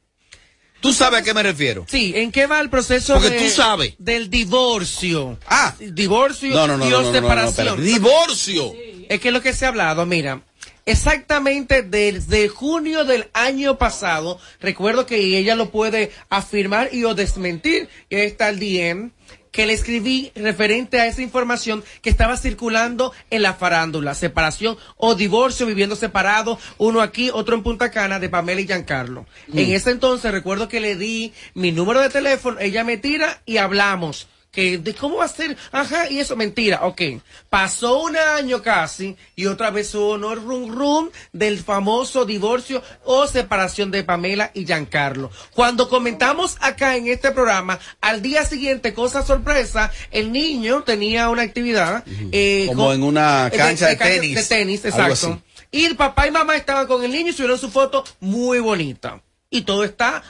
¿Tú 0.81 0.92
sabes 0.92 1.21
a 1.21 1.23
qué 1.25 1.35
me 1.35 1.42
refiero? 1.42 1.85
Sí, 1.88 2.12
¿en 2.14 2.31
qué 2.31 2.47
va 2.47 2.61
el 2.61 2.71
proceso 2.71 3.14
Porque 3.14 3.31
de- 3.31 3.38
tú 3.40 3.51
sabes. 3.51 3.94
del 3.99 4.31
divorcio? 4.31 5.37
Ah. 5.47 5.75
Divorcio 5.81 6.55
No, 6.55 6.68
no, 6.68 6.79
no, 6.79 6.87
y 6.87 6.90
no, 6.90 6.99
o 6.99 7.03
no, 7.03 7.07
no, 7.09 7.12
no, 7.12 7.21
separación. 7.21 7.85
¡Divorcio! 7.85 8.73
Es 9.09 9.21
que 9.21 9.29
es 9.29 9.35
lo 9.35 9.42
que 9.42 9.53
se 9.53 9.64
ha 9.66 9.68
hablado, 9.68 10.07
mira. 10.07 10.40
Exactamente 10.87 11.83
desde 11.83 12.49
junio 12.49 13.05
del 13.05 13.29
año 13.35 13.77
pasado, 13.77 14.38
recuerdo 14.61 15.05
que 15.05 15.37
ella 15.37 15.55
lo 15.57 15.71
puede 15.71 16.12
afirmar 16.31 16.88
y 16.94 17.05
o 17.05 17.15
desmentir, 17.15 17.88
y 18.09 18.15
ahí 18.17 18.27
está 18.27 18.48
el 18.48 18.59
DM 18.61 19.11
que 19.51 19.67
le 19.67 19.73
escribí 19.73 20.33
referente 20.35 21.01
a 21.01 21.07
esa 21.07 21.23
información 21.23 21.85
que 22.03 22.11
estaba 22.11 22.37
circulando 22.37 23.13
en 23.31 23.42
la 23.42 23.55
farándula, 23.55 24.15
separación 24.15 24.77
o 24.96 25.15
divorcio, 25.15 25.67
viviendo 25.67 25.96
separados, 25.96 26.59
uno 26.79 27.01
aquí, 27.01 27.31
otro 27.33 27.55
en 27.55 27.63
Punta 27.63 27.90
Cana, 27.90 28.19
de 28.19 28.29
Pamela 28.29 28.61
y 28.61 28.67
Giancarlo. 28.67 29.27
Mm. 29.49 29.59
En 29.59 29.73
ese 29.73 29.90
entonces 29.90 30.33
recuerdo 30.33 30.69
que 30.69 30.81
le 30.81 30.96
di 30.96 31.33
mi 31.55 31.73
número 31.73 32.01
de 32.01 32.11
teléfono, 32.11 32.59
ella 32.61 32.85
me 32.85 32.96
tira 32.96 33.42
y 33.46 33.59
hablamos. 33.59 34.29
Que 34.51 34.79
de 34.79 34.94
cómo 34.94 35.17
va 35.19 35.27
a 35.27 35.29
ser, 35.29 35.57
ajá, 35.73 36.09
y 36.11 36.21
eso 36.21 36.35
mentira, 36.35 36.81
ok. 36.87 37.03
Pasó 37.51 38.01
un 38.01 38.17
año 38.17 38.63
casi 38.63 39.15
y 39.37 39.44
otra 39.46 39.71
vez 39.71 39.90
sonó 39.90 40.33
el 40.33 40.40
rum 40.42 40.75
rum 40.75 41.11
del 41.33 41.59
famoso 41.59 42.25
divorcio 42.25 42.83
o 43.05 43.27
separación 43.27 43.90
de 43.90 44.05
Pamela 44.05 44.51
y 44.55 44.65
Giancarlo. 44.65 45.31
Cuando 45.55 45.88
comentamos 45.90 46.57
acá 46.61 46.96
en 46.96 47.09
este 47.09 47.31
programa, 47.31 47.79
al 48.01 48.23
día 48.23 48.44
siguiente, 48.46 48.94
cosa 48.94 49.23
sorpresa, 49.25 49.92
el 50.11 50.33
niño 50.33 50.83
tenía 50.83 51.29
una 51.29 51.42
actividad 51.42 52.03
eh, 52.33 52.65
Como 52.69 52.87
con- 52.87 52.94
en 52.94 53.03
una 53.03 53.51
cancha 53.55 53.88
de 53.88 53.96
tenis. 53.96 54.35
De 54.35 54.42
tenis, 54.57 54.85
Algo 54.87 54.96
exacto. 54.99 55.33
así. 55.35 55.42
Y 55.71 55.85
el 55.85 55.94
papá 55.96 56.27
y 56.27 56.31
mamá 56.31 56.57
estaban 56.57 56.87
con 56.87 57.05
el 57.05 57.13
niño 57.13 57.31
y 57.31 57.33
subieron 57.35 57.59
su 57.59 57.71
foto 57.71 58.03
muy 58.21 58.61
bonita. 58.61 59.21
Y 59.51 59.63
todo 59.63 59.85
está 59.85 60.23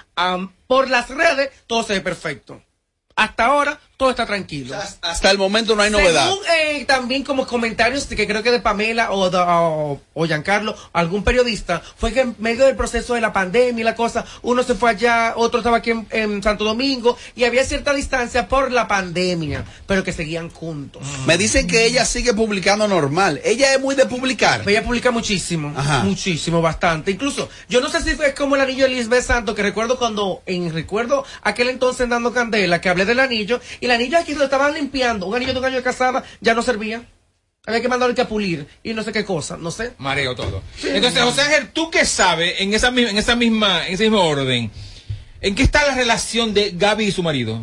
por 0.66 0.90
las 0.90 1.08
redes, 1.08 1.50
todo 1.68 1.84
se 1.84 1.94
ve 1.94 2.00
perfecto. 2.00 2.60
Hasta 3.14 3.46
ahora, 3.46 3.80
todo 3.98 4.10
está 4.10 4.24
tranquilo. 4.24 4.76
Hasta 5.02 5.30
el 5.30 5.38
momento 5.38 5.74
no 5.74 5.82
hay 5.82 5.90
novedad. 5.90 6.30
Eh, 6.56 6.84
también 6.86 7.24
como 7.24 7.46
comentarios 7.48 8.08
de 8.08 8.14
que 8.14 8.28
creo 8.28 8.44
que 8.44 8.52
de 8.52 8.60
Pamela 8.60 9.10
o, 9.10 9.28
de- 9.28 9.36
o, 9.38 10.00
o 10.14 10.24
Giancarlo, 10.26 10.76
algún 10.92 11.24
periodista, 11.24 11.82
fue 11.96 12.12
que 12.12 12.20
en 12.20 12.36
medio 12.38 12.64
del 12.64 12.76
proceso 12.76 13.14
de 13.14 13.20
la 13.20 13.32
pandemia 13.32 13.80
y 13.82 13.84
la 13.84 13.96
cosa, 13.96 14.24
uno 14.42 14.62
se 14.62 14.76
fue 14.76 14.90
allá, 14.90 15.32
otro 15.34 15.58
estaba 15.58 15.78
aquí 15.78 15.90
en, 15.90 16.06
en 16.10 16.40
Santo 16.44 16.62
Domingo 16.62 17.18
y 17.34 17.42
había 17.42 17.64
cierta 17.64 17.92
distancia 17.92 18.46
por 18.46 18.70
la 18.70 18.86
pandemia, 18.86 19.64
pero 19.88 20.04
que 20.04 20.12
seguían 20.12 20.48
juntos. 20.48 21.02
Me 21.26 21.36
dicen 21.36 21.66
que 21.66 21.84
ella 21.84 22.04
sigue 22.04 22.32
publicando 22.34 22.86
normal. 22.86 23.40
Ella 23.44 23.74
es 23.74 23.80
muy 23.80 23.96
de 23.96 24.06
publicar. 24.06 24.62
Ella 24.64 24.84
publica 24.84 25.10
muchísimo, 25.10 25.72
Ajá. 25.76 26.04
muchísimo, 26.04 26.62
bastante. 26.62 27.10
Incluso, 27.10 27.48
yo 27.68 27.80
no 27.80 27.88
sé 27.88 28.00
si 28.02 28.10
fue 28.14 28.32
como 28.32 28.54
el 28.54 28.60
anillo 28.62 28.84
de 28.84 28.90
Lisbeth 28.94 29.24
Santo, 29.24 29.56
que 29.56 29.62
recuerdo 29.64 29.98
cuando, 29.98 30.40
en 30.46 30.72
recuerdo 30.72 31.24
aquel 31.42 31.68
entonces 31.68 32.08
dando 32.08 32.32
candela, 32.32 32.80
que 32.80 32.88
hablé 32.88 33.04
del 33.04 33.18
anillo, 33.18 33.60
y 33.80 33.87
el 33.88 34.00
anillo 34.00 34.18
aquí 34.18 34.34
lo 34.34 34.44
estaban 34.44 34.74
limpiando, 34.74 35.26
un 35.26 35.34
anillo 35.34 35.52
de 35.52 35.58
un 35.58 35.64
año 35.64 35.76
de 35.76 35.82
casada 35.82 36.22
ya 36.40 36.54
no 36.54 36.62
servía. 36.62 37.04
Había 37.66 37.82
que 37.82 37.88
mandarlo 37.88 38.14
que 38.14 38.22
a 38.22 38.28
pulir, 38.28 38.66
y 38.82 38.94
no 38.94 39.02
sé 39.02 39.12
qué 39.12 39.24
cosa, 39.24 39.58
no 39.58 39.70
sé. 39.70 39.92
Mareo 39.98 40.34
todo. 40.34 40.62
Entonces, 40.82 41.22
José 41.22 41.42
Ángel, 41.42 41.68
¿tú 41.70 41.90
qué 41.90 42.06
sabes 42.06 42.60
en 42.60 42.72
esa, 42.72 42.88
en 42.88 43.18
esa 43.18 43.36
misma, 43.36 43.86
en 43.86 43.94
ese 43.94 44.04
mismo 44.04 44.22
orden? 44.22 44.70
¿En 45.40 45.54
qué 45.54 45.62
está 45.64 45.86
la 45.86 45.94
relación 45.94 46.54
de 46.54 46.72
Gaby 46.74 47.06
y 47.06 47.12
su 47.12 47.22
marido? 47.22 47.60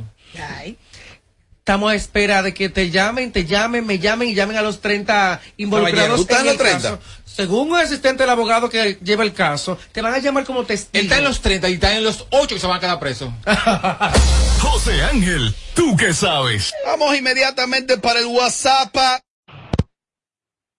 Estamos 1.57 1.91
a 1.91 1.95
espera 1.95 2.43
de 2.43 2.53
que 2.53 2.69
te 2.69 2.91
llamen, 2.91 3.31
te 3.31 3.45
llamen, 3.45 3.85
me 3.85 3.97
llamen 3.97 4.29
y 4.29 4.35
llamen 4.35 4.57
a 4.57 4.61
los 4.61 4.81
30 4.81 5.41
involucrados. 5.57 5.99
Caballero, 5.99 6.15
¿tú 6.17 6.21
estás 6.21 6.41
en 6.41 6.47
el 6.47 6.53
los 6.53 6.57
30? 6.57 6.89
caso. 6.89 6.99
Según 7.35 7.71
un 7.71 7.77
asistente 7.77 8.23
del 8.23 8.29
abogado 8.29 8.69
que 8.69 8.97
lleva 9.03 9.25
el 9.25 9.33
caso, 9.33 9.77
te 9.91 10.01
van 10.01 10.13
a 10.13 10.19
llamar 10.19 10.45
como 10.45 10.63
testigo. 10.63 11.01
Él 11.01 11.07
está 11.07 11.17
en 11.17 11.25
los 11.25 11.41
30 11.41 11.69
y 11.69 11.73
está 11.73 11.93
en 11.93 12.05
los 12.05 12.25
8 12.29 12.55
que 12.55 12.61
se 12.61 12.65
van 12.65 12.77
a 12.77 12.79
quedar 12.79 12.97
presos. 12.97 13.29
José 14.61 15.01
Ángel, 15.01 15.53
¿tú 15.73 15.97
qué 15.97 16.13
sabes? 16.13 16.71
Vamos 16.85 17.13
inmediatamente 17.13 17.97
para 17.97 18.21
el 18.21 18.27
WhatsApp. 18.27 18.95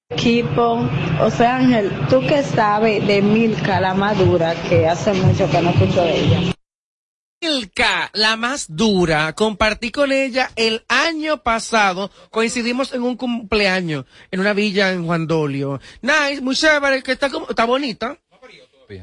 Equipo, 0.08 0.88
sea 1.36 1.56
Ángel, 1.56 1.92
¿tú 2.08 2.22
qué 2.26 2.42
sabes 2.42 3.06
de 3.06 3.20
Milka, 3.20 3.78
la 3.78 3.92
madura, 3.92 4.54
que 4.70 4.88
hace 4.88 5.12
mucho 5.12 5.50
que 5.50 5.60
no 5.60 5.68
escucho 5.68 6.04
de 6.04 6.20
ella? 6.20 6.55
Milka, 7.40 8.10
la 8.14 8.36
más 8.36 8.66
dura, 8.68 9.34
compartí 9.34 9.90
con 9.90 10.10
ella 10.10 10.50
el 10.56 10.84
año 10.88 11.42
pasado, 11.42 12.10
coincidimos 12.30 12.94
en 12.94 13.02
un 13.02 13.16
cumpleaños, 13.16 14.06
en 14.30 14.40
una 14.40 14.54
villa 14.54 14.90
en 14.92 15.04
Juan 15.04 15.26
Dolio. 15.26 15.80
Nice, 16.00 16.40
muy 16.40 16.56
chévere, 16.56 17.02
que 17.02 17.12
está 17.12 17.28
como, 17.28 17.48
está 17.50 17.66
bonita. 17.66 18.18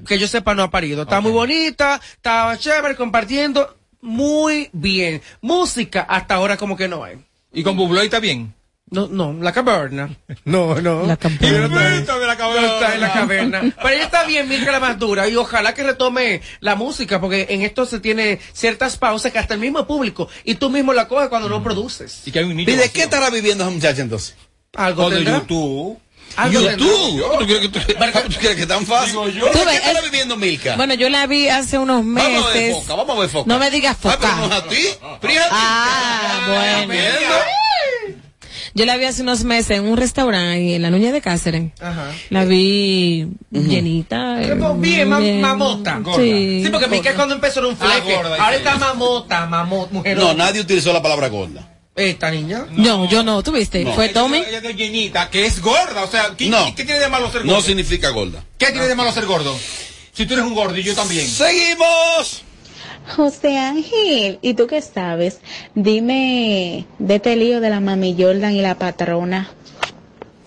Que 0.07 0.17
yo 0.17 0.27
sepa 0.27 0.55
no 0.55 0.63
ha 0.63 0.71
parido, 0.71 1.03
está 1.03 1.21
muy 1.21 1.31
bonita, 1.31 2.01
está 2.15 2.57
chévere, 2.57 2.95
compartiendo, 2.95 3.77
muy 4.01 4.69
bien. 4.71 5.21
Música, 5.41 6.01
hasta 6.01 6.35
ahora 6.35 6.57
como 6.57 6.75
que 6.75 6.87
no 6.87 7.03
hay. 7.03 7.23
¿Y 7.51 7.63
con 7.63 7.77
Bubloy 7.77 8.05
está 8.05 8.19
bien? 8.19 8.53
No, 8.93 9.07
no, 9.07 9.33
la 9.41 9.51
caverna. 9.51 10.09
No, 10.45 10.75
no. 10.75 11.05
La 11.05 11.17
caverna. 11.17 11.95
está 11.97 12.15
en 12.93 13.01
la 13.01 13.11
caverna. 13.13 13.61
Pero 13.81 13.89
ella 13.95 14.03
está 14.03 14.23
bien, 14.25 14.47
Milka 14.47 14.71
la 14.71 14.79
más 14.79 14.99
dura. 14.99 15.27
Y 15.27 15.35
ojalá 15.35 15.73
que 15.73 15.83
retome 15.83 16.41
la 16.59 16.75
música, 16.75 17.19
porque 17.19 17.47
en 17.49 17.61
esto 17.63 17.85
se 17.85 17.99
tiene 17.99 18.39
ciertas 18.53 18.97
pausas 18.97 19.31
que 19.31 19.39
hasta 19.39 19.53
el 19.55 19.59
mismo 19.59 19.85
público 19.87 20.29
y 20.43 20.55
tú 20.55 20.69
mismo 20.69 20.93
la 20.93 21.07
coges 21.07 21.29
cuando 21.29 21.49
no 21.49 21.63
produces. 21.63 22.21
Y 22.25 22.31
que 22.31 22.39
hay 22.39 22.45
un 22.45 22.59
¿Y 22.59 22.65
de 22.65 22.89
qué 22.91 23.03
estará 23.03 23.29
viviendo 23.29 23.63
esa 23.63 23.71
muchacha 23.73 24.01
entonces? 24.01 24.35
Algo 24.75 25.09
de. 25.09 25.23
YouTube. 25.23 25.99
YouTube. 26.51 27.37
¿Tú 27.39 27.45
crees 27.45 27.61
que, 27.61 27.69
tú, 27.69 27.79
¿tú 27.79 28.39
crees 28.39 28.55
que 28.55 28.61
es 28.63 28.67
tan 28.67 28.85
fácil? 28.87 29.13
Tú 29.13 29.23
¿De 29.25 29.31
ves, 29.31 29.51
qué 29.69 29.75
estará 29.75 29.99
es- 29.99 30.05
viviendo 30.11 30.35
Milka? 30.35 30.75
Bueno, 30.75 30.93
yo 30.95 31.07
la 31.09 31.27
vi 31.27 31.47
hace 31.47 31.77
unos 31.77 32.03
meses. 32.03 32.33
Vamos 32.33 32.49
a 32.49 32.53
ver 32.53 32.73
foca, 32.73 32.95
vamos 32.95 33.17
a 33.17 33.19
ver 33.19 33.29
foca. 33.29 33.47
No 33.53 33.59
me 33.59 33.69
digas 33.69 33.97
Ah, 34.03 34.17
pero 34.19 34.33
foca. 34.33 34.35
no 34.37 34.45
es 34.45 34.51
a 34.51 34.63
ti. 34.67 34.81
Fíjate. 35.21 35.49
Ah, 35.51 36.43
bueno. 36.87 36.93
Yo 38.75 38.85
la 38.85 38.97
vi 38.97 39.05
hace 39.05 39.21
unos 39.21 39.43
meses 39.43 39.77
en 39.77 39.85
un 39.85 39.97
restaurante 39.97 40.75
en 40.75 40.81
la 40.81 40.89
Nuña 40.89 41.11
de 41.11 41.21
Cáceres. 41.21 41.71
Ajá. 41.79 42.11
La 42.31 42.43
vi 42.45 43.27
llenita. 43.51 44.41
eh, 44.41 44.47
Pero 44.49 44.73
bien, 44.75 45.07
ma- 45.09 45.19
bien. 45.19 45.41
mamota. 45.41 46.01
Sí. 46.15 46.61
Sí, 46.63 46.69
porque 46.71 46.87
Milka 46.87 47.13
cuando 47.13 47.35
empezó 47.35 47.59
era 47.59 47.69
un 47.69 47.77
fleque. 47.77 48.15
gorda, 48.15 48.35
Ahora 48.43 48.55
está 48.55 48.77
mamota, 48.77 49.45
mamota, 49.45 49.93
mujer. 49.93 50.17
No, 50.17 50.33
nadie 50.33 50.61
utilizó 50.61 50.91
la 50.91 51.01
palabra 51.03 51.27
gorda. 51.29 51.69
Esta 51.95 52.31
niña. 52.31 52.65
No, 52.71 53.07
yo 53.07 53.21
no, 53.23 53.43
¿tú 53.43 53.51
viste? 53.51 53.83
No. 53.83 53.93
Fue 53.93 54.09
Tommy. 54.09 54.37
Ella 54.39 54.57
es 54.57 54.63
de 54.63 54.73
llenita, 54.73 55.29
que 55.29 55.45
es 55.45 55.61
gorda. 55.61 56.03
O 56.03 56.07
sea, 56.09 56.31
¿qué, 56.35 56.47
No. 56.49 56.73
¿qué 56.75 56.83
tiene 56.83 56.99
de 56.99 57.09
malo 57.09 57.31
ser 57.31 57.41
gordo? 57.43 57.55
No 57.57 57.61
significa 57.61 58.09
gorda. 58.09 58.43
¿Qué 58.57 58.71
tiene 58.71 58.87
de 58.87 58.95
malo 58.95 59.11
ser 59.11 59.27
gordo? 59.27 59.55
Si 60.13 60.25
tú 60.25 60.33
eres 60.33 60.45
un 60.45 60.55
gordo 60.55 60.75
y 60.75 60.81
yo 60.81 60.95
también. 60.95 61.27
¡Seguimos! 61.27 62.41
José 63.07 63.57
Ángel, 63.57 64.39
¿y 64.41 64.53
tú 64.53 64.67
qué 64.67 64.81
sabes? 64.81 65.39
Dime 65.75 66.85
de 66.99 67.15
este 67.15 67.35
lío 67.35 67.59
de 67.59 67.69
la 67.69 67.79
mami 67.79 68.15
Jordan 68.17 68.53
y 68.53 68.61
la 68.61 68.75
patrona. 68.75 69.49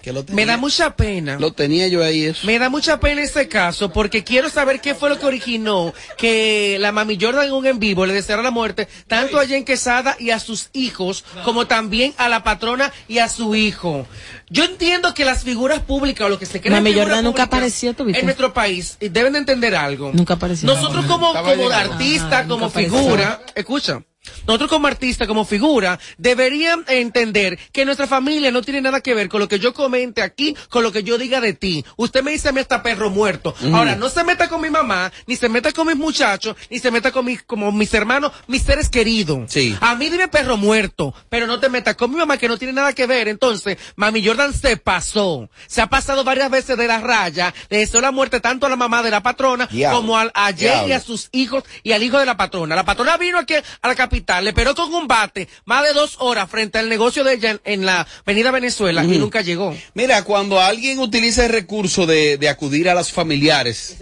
Que 0.07 0.13
lo 0.13 0.25
Me 0.29 0.47
da 0.47 0.57
mucha 0.57 0.95
pena. 0.95 1.37
Lo 1.41 1.53
tenía 1.53 1.89
yo 1.89 2.01
ahí 2.05 2.27
eso. 2.27 2.47
Me 2.47 2.61
da 2.61 2.69
mucha 2.71 3.01
pena 3.01 3.23
ese 3.23 3.49
caso 3.49 3.91
porque 3.93 4.23
quiero 4.23 4.49
saber 4.49 4.81
qué 4.81 4.95
fue 4.95 5.09
lo 5.09 5.19
que 5.19 5.27
originó 5.27 5.93
que 6.17 6.77
la 6.79 6.93
mami 6.93 7.19
Jordan 7.21 7.47
en 7.47 7.53
un 7.53 7.67
en 7.67 7.81
vivo 7.81 8.07
le 8.07 8.15
deseara 8.15 8.41
la 8.41 8.53
muerte 8.53 8.87
tanto 9.09 9.41
a 9.41 9.47
Jen 9.49 9.65
Quesada 9.65 10.17
y 10.21 10.31
a 10.31 10.39
sus 10.39 10.69
hijos 10.75 11.25
como 11.43 11.67
también 11.67 12.15
a 12.19 12.29
la 12.29 12.45
patrona 12.45 12.93
y 13.09 13.19
a 13.19 13.29
su 13.29 13.57
hijo. 13.57 14.07
Yo 14.49 14.63
entiendo 14.63 15.13
que 15.13 15.25
las 15.25 15.43
figuras 15.43 15.81
públicas 15.81 16.25
o 16.25 16.29
lo 16.29 16.39
que 16.39 16.47
se 16.47 16.61
cree 16.61 16.71
Mami 16.71 16.95
Jordan 16.95 17.25
nunca 17.25 17.43
apareció, 17.43 17.93
¿tú 17.93 18.05
viste? 18.05 18.21
en 18.21 18.27
nuestro 18.27 18.55
país 18.55 18.97
eh, 19.01 19.09
deben 19.09 19.33
de 19.33 19.41
entender 19.41 19.75
algo. 19.75 20.13
Nunca 20.15 20.35
apareció. 20.35 20.69
Nosotros 20.69 21.05
como, 21.07 21.35
como 21.35 21.69
artista, 21.71 22.43
como 22.43 22.55
nunca 22.55 22.67
apareció. 22.67 22.97
figura, 22.97 23.41
escucha. 23.57 24.05
Nosotros 24.47 24.71
como 24.71 24.87
artista, 24.87 25.27
como 25.27 25.45
figura, 25.45 25.99
deberían 26.19 26.85
entender 26.89 27.59
que 27.73 27.85
nuestra 27.85 28.07
familia 28.07 28.51
no 28.51 28.63
tiene 28.63 28.81
nada 28.81 29.01
que 29.01 29.15
ver 29.15 29.29
con 29.29 29.41
lo 29.41 29.49
que 29.49 29.59
yo 29.59 29.75
comente 29.75 30.23
aquí, 30.23 30.57
con 30.69 30.83
lo 30.83 30.93
que 30.93 31.03
yo 31.03 31.19
diga 31.19 31.41
de 31.41 31.53
ti. 31.53 31.85
Usted 31.97 32.23
me 32.23 32.33
dice 32.33 32.49
a 32.49 32.53
mí 32.53 32.61
hasta 32.61 32.83
perro 32.83 33.11
muerto. 33.11 33.55
Ahora, 33.73 33.97
no 33.97 34.09
se 34.09 34.25
meta 34.25 34.49
con 34.49 34.61
mi 34.61 34.71
mamá, 34.71 35.13
ni 35.27 35.37
se 35.37 35.49
meta 35.49 35.73
con 35.73 35.87
mis 35.87 35.97
muchachos, 35.97 36.57
ni 36.71 36.79
se 36.79 36.91
meta 36.91 37.13
con 37.13 37.25
mis, 37.25 37.43
como 37.43 37.73
mis 37.73 37.93
hermanos, 37.95 38.33
mis 38.47 38.63
seres 38.63 38.89
queridos. 38.89 39.51
Sí. 39.51 39.77
A 39.81 39.95
mí 39.95 40.09
dime 40.09 40.29
perro 40.29 40.57
muerto, 40.57 41.15
pero 41.29 41.47
no 41.47 41.61
te 41.61 41.69
metas 41.69 41.97
con 41.97 42.11
mi 42.11 42.17
mamá 42.17 42.37
que 42.37 42.49
no 42.49 42.57
tiene 42.57 42.73
nada 42.73 42.93
que 42.93 43.07
ver. 43.07 43.29
Entonces, 43.29 43.79
mami 43.97 44.25
Jordan 44.25 44.53
se 44.53 44.77
pasó. 44.77 45.49
Se 45.67 45.81
ha 45.81 45.87
pasado 45.87 46.25
varias 46.25 46.51
veces 46.51 46.77
de 46.77 46.87
la 46.87 47.01
raya. 47.01 47.55
Le 47.69 47.79
deseó 47.79 48.01
la 48.01 48.11
muerte 48.11 48.41
tanto 48.41 48.67
a 48.67 48.69
la 48.69 48.77
mamá 48.77 49.03
de 49.03 49.11
la 49.11 49.23
patrona 49.23 49.69
como 49.91 50.17
al, 50.19 50.31
a 50.35 50.53
Jay 50.53 50.89
y 50.89 50.93
a 50.93 51.01
sus 51.01 51.29
hijos 51.33 51.65
y 51.83 51.93
al 51.93 52.03
hijo 52.03 52.19
de 52.19 52.27
la 52.27 52.37
patrona. 52.37 52.75
La 52.75 52.85
patrona 52.85 53.17
vino 53.17 53.39
aquí 53.39 53.55
a 53.55 53.89
la 53.89 53.95
capital, 53.95 54.16
le 54.43 54.51
esperó 54.51 54.75
con 54.75 54.93
un 54.95 55.07
bate 55.09 55.49
más 55.65 55.83
de 55.85 55.93
dos 55.93 56.17
horas 56.21 56.49
frente 56.51 56.79
al 56.79 56.89
negocio 56.89 57.25
de 57.25 57.35
ella 57.35 57.51
en, 57.53 57.61
en 57.65 57.87
la 57.87 58.07
avenida 58.25 58.51
Venezuela 58.51 59.05
y 59.05 59.19
nunca 59.19 59.41
llegó. 59.43 59.75
Mira, 59.95 60.23
cuando 60.25 60.61
alguien 60.61 60.99
utiliza 60.99 61.45
el 61.47 61.53
recurso 61.53 62.07
de, 62.07 62.39
de 62.39 62.49
acudir 62.49 62.89
a 62.89 62.95
las 62.95 63.11
familiares, 63.13 63.97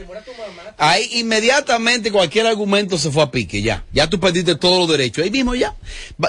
ahí 0.79 1.09
inmediatamente 1.13 2.11
cualquier 2.13 2.47
argumento 2.47 2.99
se 2.99 3.11
fue 3.11 3.23
a 3.23 3.31
pique, 3.31 3.63
ya. 3.63 3.85
Ya 3.93 4.09
tú 4.09 4.19
perdiste 4.21 4.55
todos 4.57 4.79
los 4.81 4.89
derechos. 4.97 5.25
Ahí 5.25 5.31
mismo 5.31 5.55
ya. 5.55 5.75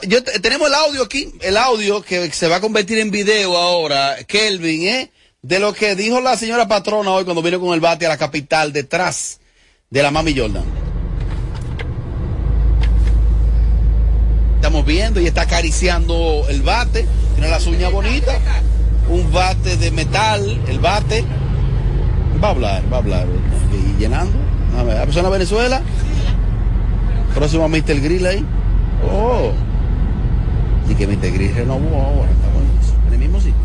Yo, 0.08 0.24
te- 0.24 0.40
tenemos 0.40 0.68
el 0.68 0.74
audio 0.74 1.04
aquí, 1.04 1.32
el 1.42 1.58
audio 1.58 2.02
que 2.02 2.32
se 2.32 2.48
va 2.48 2.58
a 2.58 2.62
convertir 2.62 3.00
en 3.00 3.12
video 3.12 3.58
ahora, 3.58 4.18
Kelvin, 4.28 4.88
¿eh? 4.88 5.12
De 5.42 5.60
lo 5.60 5.74
que 5.74 5.96
dijo 5.96 6.22
la 6.22 6.38
señora 6.38 6.68
patrona 6.68 7.12
hoy 7.12 7.24
cuando 7.24 7.42
vino 7.44 7.60
con 7.60 7.74
el 7.74 7.80
bate 7.80 8.06
a 8.06 8.10
la 8.10 8.18
capital 8.18 8.74
detrás 8.74 9.40
de 9.92 10.02
la 10.02 10.10
mami 10.10 10.36
Jordan. 10.38 10.85
Estamos 14.66 14.84
viendo 14.84 15.22
y 15.22 15.28
está 15.28 15.44
acariciando 15.44 16.42
el 16.50 16.64
bate, 16.64 17.06
tiene 17.36 17.52
las 17.52 17.68
uñas 17.68 17.92
bonitas, 17.92 18.36
un 19.08 19.32
bate 19.32 19.78
de 19.78 19.92
metal, 19.92 20.60
el 20.68 20.80
bate. 20.80 21.24
Va 22.44 22.48
a 22.48 22.52
hablar, 22.52 22.84
va 22.92 22.98
a 22.98 23.00
hablar. 23.00 23.28
Y 23.72 24.02
llenando. 24.02 24.34
A 24.76 24.82
ver, 24.82 24.96
¿la 24.96 25.06
persona 25.06 25.30
Venezuela? 25.30 25.84
Próximo 27.36 27.66
a 27.66 27.68
Mr. 27.68 28.02
Grill 28.02 28.26
ahí. 28.26 28.44
Oh. 29.08 29.52
Y 30.90 30.96
que 30.96 31.06
Mr. 31.06 31.32
Grill 31.32 31.54
renovó 31.54 32.02
ahora. 32.02 32.32
Está. 32.32 33.08
En 33.08 33.14
el 33.14 33.20
mismo 33.20 33.40
sitio. 33.40 33.62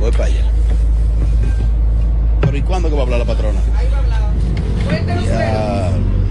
Voy 0.00 0.10
para 0.10 0.24
allá. 0.24 0.46
Pero 2.40 2.56
¿y 2.56 2.62
cuándo 2.62 2.88
que 2.88 2.94
va 2.94 3.02
a 3.02 3.04
hablar 3.04 3.18
la 3.18 3.26
patrona? 3.26 3.60
Ya, 3.60 3.90
Patrona, 4.88 5.10
habla, 5.10 5.22
hija. 5.22 6.21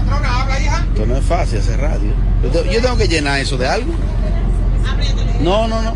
Esto 0.00 1.06
no 1.06 1.16
es 1.16 1.24
fácil 1.24 1.58
hacer 1.58 1.80
radio. 1.80 2.12
Yo, 2.42 2.50
te- 2.50 2.72
yo 2.72 2.80
tengo 2.82 2.96
que 2.96 3.08
llenar 3.08 3.38
eso 3.40 3.56
de 3.56 3.68
algo. 3.68 3.92
No, 5.40 5.66
no, 5.68 5.82
no. 5.82 5.94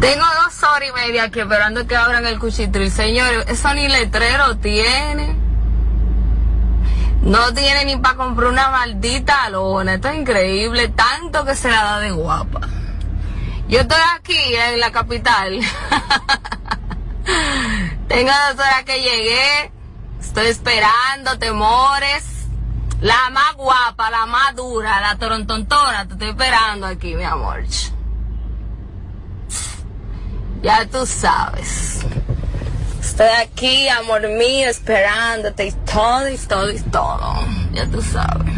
Tengo 0.00 0.24
dos 0.44 0.62
horas 0.62 0.88
y 0.88 0.92
media 0.92 1.24
aquí 1.24 1.40
esperando 1.40 1.86
que 1.86 1.96
abran 1.96 2.26
el 2.26 2.38
cuchitril. 2.38 2.90
Señores, 2.90 3.44
eso 3.48 3.72
ni 3.74 3.88
letrero 3.88 4.56
tiene. 4.58 5.36
No 7.22 7.54
tiene 7.54 7.86
ni 7.86 7.96
para 7.96 8.16
comprar 8.16 8.50
una 8.50 8.68
maldita 8.68 9.48
lona. 9.48 9.94
Esto 9.94 10.08
es 10.08 10.16
increíble. 10.18 10.88
Tanto 10.88 11.44
que 11.46 11.56
se 11.56 11.70
la 11.70 11.82
da 11.84 12.00
de 12.00 12.10
guapa. 12.10 12.60
Yo 13.68 13.80
estoy 13.80 14.00
aquí 14.14 14.36
en 14.72 14.80
la 14.80 14.92
capital. 14.92 15.58
Tengo 18.08 18.30
dos 18.30 18.54
horas 18.58 18.82
que 18.84 19.00
llegué. 19.00 19.72
Estoy 20.34 20.48
esperando, 20.48 21.38
temores. 21.38 22.48
La 23.00 23.30
más 23.30 23.54
guapa, 23.54 24.10
la 24.10 24.26
más 24.26 24.56
dura, 24.56 25.00
la 25.00 25.16
torontontona. 25.16 26.08
Te 26.08 26.14
estoy 26.14 26.30
esperando 26.30 26.88
aquí, 26.88 27.14
mi 27.14 27.22
amor. 27.22 27.62
Ya 30.60 30.86
tú 30.86 31.06
sabes. 31.06 32.00
Estoy 32.98 33.28
aquí, 33.28 33.88
amor 33.88 34.28
mío, 34.28 34.68
esperándote 34.68 35.68
y 35.68 35.72
todo, 35.72 36.28
y 36.28 36.36
todo, 36.36 36.68
y 36.68 36.80
todo. 36.80 37.34
Ya 37.70 37.86
tú 37.86 38.02
sabes. 38.02 38.56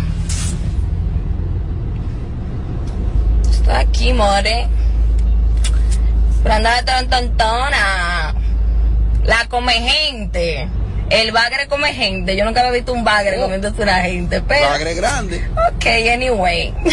Estoy 3.51 3.75
aquí, 3.75 4.15
more. 4.15 4.67
Esperando 6.39 6.71
a 6.71 6.81
la 6.81 7.07
tontona. 7.07 8.35
La 9.25 9.47
come 9.51 9.75
gente. 9.75 10.71
El 11.11 11.33
bagre 11.33 11.69
come 11.69 11.95
gente. 11.95 12.37
Yo 12.37 12.45
nunca 12.45 12.61
había 12.61 12.73
visto 12.73 12.93
un 12.93 13.05
bagre 13.05 13.39
comiéndose 13.39 13.83
una 13.83 14.01
gente, 14.03 14.41
pero... 14.41 14.69
Bagre 14.69 14.95
grande. 14.95 15.49
Ok, 15.75 15.87
anyway. 16.13 16.75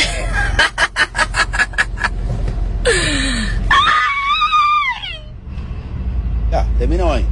Ya, 6.52 6.68
terminó 6.78 7.12
ahí. 7.12 7.26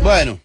Bueno. 0.00 0.38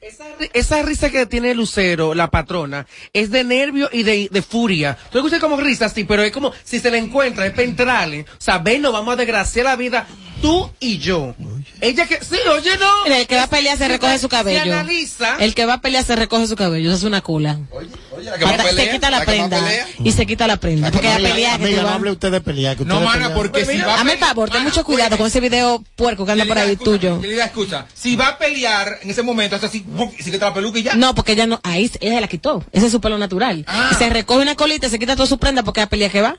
Esa 0.54 0.82
risa 0.82 1.12
que 1.12 1.26
tiene 1.26 1.54
Lucero, 1.54 2.14
la 2.14 2.30
patrona, 2.30 2.88
es 3.14 3.30
de 3.30 3.44
nervio 3.44 3.90
y 3.92 4.04
de, 4.04 4.30
de 4.32 4.42
furia. 4.42 4.98
Tú 5.12 5.20
escuchas 5.20 5.40
como 5.40 5.58
risa, 5.58 5.90
sí, 5.90 6.04
pero 6.04 6.24
es 6.24 6.32
como 6.32 6.52
si 6.64 6.80
se 6.80 6.90
le 6.90 6.98
encuentra, 6.98 7.46
es 7.46 7.54
pentrale. 7.54 8.22
O 8.22 8.42
sea, 8.42 8.60
ven, 8.60 8.82
nos 8.82 8.94
vamos 8.94 9.14
a 9.14 9.16
desgraciar 9.16 9.66
la 9.66 9.76
vida, 9.76 10.08
tú 10.42 10.70
y 10.80 10.98
yo. 11.00 11.36
Ella 11.82 12.06
que, 12.08 12.20
sí, 12.24 12.38
oye, 12.52 12.78
no. 12.78 13.04
Mira, 13.04 13.20
el 13.20 13.28
que 13.28 13.36
va 13.36 13.44
a 13.44 13.48
pelear 13.50 13.78
se 13.78 13.88
recoge 13.88 14.18
su 14.20 14.30
cabello. 14.30 14.64
Si 14.64 14.70
analiza, 14.70 15.38
El 15.40 15.54
que 15.56 15.66
va 15.66 15.74
a 15.76 15.82
pelear 15.82 16.04
se 16.04 16.16
recoge 16.16 16.48
su 16.48 16.56
cabello, 16.56 16.90
eso 16.90 16.98
es 16.98 17.04
una 17.04 17.22
cula. 17.22 17.60
que 17.70 18.46
más 18.46 18.52
Hasta 18.54 18.64
pelea, 18.64 18.86
se 18.86 18.92
quita 18.92 19.10
la, 19.12 19.20
la 19.20 19.26
que 19.26 19.32
prenda 19.32 19.60
pelea. 19.60 19.88
y 20.04 20.12
se 20.12 20.26
quita 20.26 20.48
la 20.48 20.58
prenda. 20.58 20.92
Porque 20.92 21.08
a 21.08 21.16
Amiga, 21.16 21.30
pelear 21.30 21.60
que 21.60 21.66
te 21.68 21.76
no 21.78 21.84
va- 21.84 21.94
hable 21.96 22.12
usted 22.12 22.32
de 22.32 22.42
pelear. 22.42 22.76
Que 22.78 22.86
No, 22.86 22.96
ustedes 23.00 23.14
mana, 23.22 23.34
porque 23.36 23.66
si 23.66 23.78
va 23.78 23.94
a 23.96 24.00
Hazme 24.00 24.14
el 24.14 24.18
favor, 24.20 24.50
ten 24.50 24.64
mucho 24.64 24.84
cuidado 24.84 25.18
con 25.18 25.28
ese 25.28 25.40
video 25.40 25.84
puerco 25.96 26.26
que 26.26 26.32
anda 26.32 26.46
por 26.46 26.58
ahí 26.58 26.76
tuyo. 26.76 27.22
Yelida, 27.22 27.46
escucha, 27.46 27.86
si 27.94 28.16
va 28.16 28.30
a 28.30 28.38
pelear 28.38 29.00
en 29.04 29.10
ese 29.10 29.22
momento, 29.24 29.56
hace 29.56 29.68
así, 29.68 29.86
se 30.20 30.32
quita 30.32 30.48
la 30.48 30.54
peluca 30.54 30.80
y 30.80 30.84
ya. 30.84 30.96
No, 30.96 31.14
porque 31.16 31.34
ella 31.34 31.46
no, 31.48 31.60
ahí 31.64 31.92
ella 32.00 32.16
se 32.16 32.22
la 32.22 32.28
quitó. 32.28 32.64
Ese 32.72 32.88
es 32.88 32.92
su 32.92 33.02
pelo 33.02 33.18
natural. 33.18 33.66
Ah. 33.68 33.92
Se 33.98 34.10
recoge 34.10 34.42
una 34.42 34.56
colita 34.56 34.88
y 34.88 34.90
se 34.90 35.00
quita 35.00 35.16
toda 35.16 35.28
su 35.28 35.38
prenda 35.38 35.64
porque 35.64 35.82
a 35.82 35.88
pelear 35.88 36.12
que 36.12 36.22
va. 36.22 36.38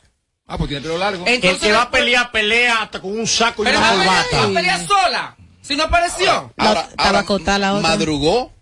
Ah, 0.51 0.57
pues 0.57 0.69
tiene 0.69 0.83
pelo 0.83 0.97
largo. 0.99 1.25
el 1.27 1.41
que 1.41 1.73
va 1.73 1.83
a 1.83 1.91
pelear, 1.91 2.31
pelea 2.33 2.83
hasta 2.83 3.01
con 3.01 3.19
un 3.19 3.27
saco 3.27 3.63
y 3.63 3.67
pero 3.67 3.79
una 3.79 3.87
va 3.89 3.93
a 3.93 3.99
pelear, 3.99 4.25
corbata. 4.25 4.37
va 4.39 4.51
a 4.51 4.55
pelear 4.55 4.87
sola. 4.87 5.37
Si 5.61 5.77
no 5.77 5.85
apareció. 5.85 6.53
Ahora, 6.57 6.81
Estaba 6.91 7.19
acotada 7.19 7.59
la 7.59 7.75
otra. 7.75 7.89
madrugó. 7.91 8.53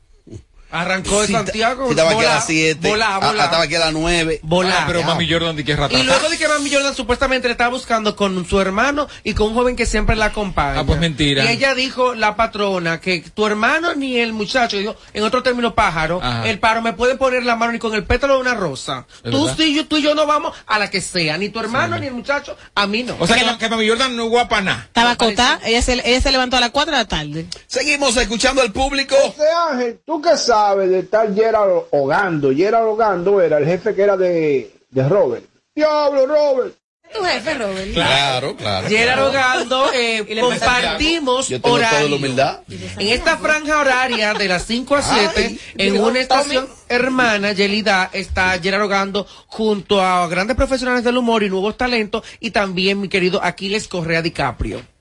Arrancó 0.70 1.20
de 1.20 1.28
Si 1.28 1.32
Santiago. 1.32 1.84
si 1.84 1.90
estaba 1.90 2.10
aquí 2.10 2.24
a 2.24 2.34
las 2.34 2.46
7. 2.46 2.88
volá, 2.88 3.18
volá. 3.18 3.44
Estaba 3.44 3.62
aquí 3.64 3.74
a 3.76 3.78
las 3.80 3.92
9. 3.92 4.40
Volá. 4.42 4.82
Ah, 4.82 4.84
pero 4.86 5.02
Mami 5.04 5.30
Jordan, 5.30 5.54
¿de 5.56 5.64
qué 5.64 5.76
rata? 5.76 5.96
Y 5.96 6.02
luego 6.02 6.28
de 6.28 6.36
que 6.36 6.48
Mami 6.48 6.70
Jordan 6.72 6.94
supuestamente 6.94 7.46
le 7.48 7.52
estaba 7.52 7.70
buscando 7.70 8.16
con 8.16 8.44
su 8.46 8.60
hermano 8.60 9.06
y 9.22 9.34
con 9.34 9.48
un 9.48 9.54
joven 9.54 9.76
que 9.76 9.86
siempre 9.86 10.16
la 10.16 10.26
acompaña. 10.26 10.80
Ah, 10.80 10.84
pues 10.84 10.98
mentira. 10.98 11.44
Y 11.44 11.48
ella 11.48 11.74
dijo, 11.74 12.14
la 12.14 12.34
patrona, 12.34 13.00
que 13.00 13.20
tu 13.34 13.46
hermano 13.46 13.94
ni 13.94 14.18
el 14.18 14.32
muchacho, 14.32 14.76
dijo, 14.76 14.96
en 15.14 15.22
otro 15.22 15.42
término 15.42 15.74
pájaro, 15.74 16.20
Ajá. 16.22 16.48
el 16.48 16.58
paro 16.58 16.82
me 16.82 16.92
puede 16.94 17.16
poner 17.16 17.44
la 17.44 17.54
mano 17.54 17.72
ni 17.72 17.78
con 17.78 17.94
el 17.94 18.04
pétalo 18.04 18.34
de 18.34 18.40
una 18.40 18.54
rosa. 18.54 19.06
¿Es 19.22 19.30
Tú 19.30 19.48
sí, 19.56 19.72
yo, 19.74 19.86
tú 19.86 19.98
y 19.98 20.02
yo 20.02 20.14
no 20.16 20.26
vamos 20.26 20.52
a 20.66 20.78
la 20.80 20.90
que 20.90 21.00
sea, 21.00 21.38
ni 21.38 21.48
tu 21.48 21.60
hermano 21.60 21.96
ni 21.98 22.06
el 22.08 22.14
muchacho, 22.14 22.56
a 22.74 22.86
mí 22.88 23.04
no. 23.04 23.16
O 23.20 23.26
sea, 23.26 23.36
que, 23.36 23.58
que 23.58 23.68
Mami 23.68 23.88
Jordan 23.88 24.16
no 24.16 24.24
es 24.24 24.30
guapa 24.30 24.60
nada. 24.62 24.82
Estaba 24.86 25.12
acotada, 25.12 25.60
ella 25.64 25.80
se, 25.80 25.92
ella 25.92 26.20
se 26.20 26.32
levantó 26.32 26.56
a 26.56 26.60
las 26.60 26.70
4 26.70 26.90
de 26.90 26.98
la 26.98 27.06
tarde. 27.08 27.46
Seguimos 27.68 28.16
escuchando 28.16 28.62
al 28.62 28.72
público. 28.72 29.14
José 29.16 29.44
Ángel, 29.70 30.00
¿tú 30.04 30.20
qué 30.20 30.36
sabes 30.36 30.55
de 30.76 31.02
tal 31.04 31.34
Gerald 31.34 31.84
Ogando? 31.90 32.52
Gerald 32.54 32.88
Ogando 32.88 33.40
era 33.40 33.58
el 33.58 33.66
jefe 33.66 33.94
que 33.94 34.02
era 34.02 34.16
de, 34.16 34.70
de 34.90 35.08
Robert. 35.08 35.44
Diablo, 35.74 36.26
Robert. 36.26 36.74
Tu 37.12 37.22
jefe, 37.22 37.54
Robert. 37.54 37.92
Claro, 37.92 38.56
claro. 38.56 38.88
Gerard 38.88 39.30
claro. 39.30 39.30
Ogando, 39.30 39.92
eh, 39.92 40.40
compartimos 40.40 41.48
Yo 41.48 41.60
tengo 41.60 41.76
toda 41.76 42.02
la 42.02 42.16
humildad. 42.16 42.60
En 42.68 43.08
esta 43.08 43.36
franja 43.36 43.78
horaria 43.78 44.34
de 44.34 44.48
las 44.48 44.64
5 44.64 44.96
a 44.96 45.02
7, 45.02 45.32
Ay, 45.36 45.60
en 45.78 46.00
una 46.00 46.18
estación 46.18 46.68
hermana, 46.88 47.52
Yelida, 47.52 48.10
está 48.12 48.58
Gerard 48.58 48.82
Ogando 48.82 49.26
junto 49.46 50.02
a 50.02 50.26
grandes 50.26 50.56
profesionales 50.56 51.04
del 51.04 51.16
humor 51.16 51.42
y 51.42 51.48
nuevos 51.50 51.76
talentos 51.76 52.24
y 52.40 52.50
también 52.50 53.00
mi 53.00 53.08
querido 53.08 53.40
Aquiles 53.42 53.86
Correa 53.86 54.22
DiCaprio. 54.22 54.95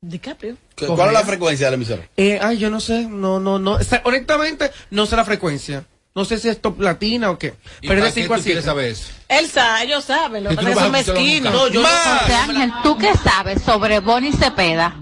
DiCaprio. 0.00 0.56
¿Qué- 0.76 0.86
¿Cuál 0.86 1.08
es 1.08 1.12
la 1.14 1.24
frecuencia 1.24 1.66
de 1.66 1.70
la 1.72 1.74
emisora? 1.76 2.08
Eh, 2.16 2.38
ay, 2.40 2.58
yo 2.58 2.70
no 2.70 2.80
sé, 2.80 3.06
no, 3.06 3.40
no, 3.40 3.58
no. 3.58 3.72
O 3.72 3.82
sea, 3.84 4.00
honestamente, 4.04 4.70
no 4.90 5.06
sé 5.06 5.16
la 5.16 5.24
frecuencia. 5.24 5.84
No 6.14 6.24
sé 6.24 6.38
si 6.38 6.48
es 6.48 6.60
top 6.60 6.80
latina 6.80 7.30
o 7.30 7.38
qué. 7.38 7.54
¿Y 7.80 7.88
Pero 7.88 8.04
es 8.04 8.14
de 8.14 8.20
qué 8.20 8.22
5 8.22 8.34
a 8.34 8.36
tú 8.38 8.42
quieres 8.44 8.64
7. 8.64 8.70
saber 8.70 8.84
eso? 8.92 9.12
Él 9.28 9.48
sabe, 9.48 9.84
ellos 9.84 10.04
saben, 10.04 10.44
lo 10.44 10.50
que 10.50 10.56
pasa 10.56 10.74
son 10.82 10.92
mezquinos. 10.92 11.52
No, 11.52 11.68
yo 11.68 11.82
no 11.82 11.88
José 11.88 12.34
Ángel, 12.34 12.72
¿tú 12.82 12.96
qué 12.98 13.12
sabes 13.14 13.62
sobre 13.62 14.00
Bonnie 14.00 14.32
Cepeda? 14.32 14.96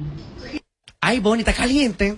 Ay, 1.00 1.20
bonita, 1.20 1.52
caliente. 1.52 2.16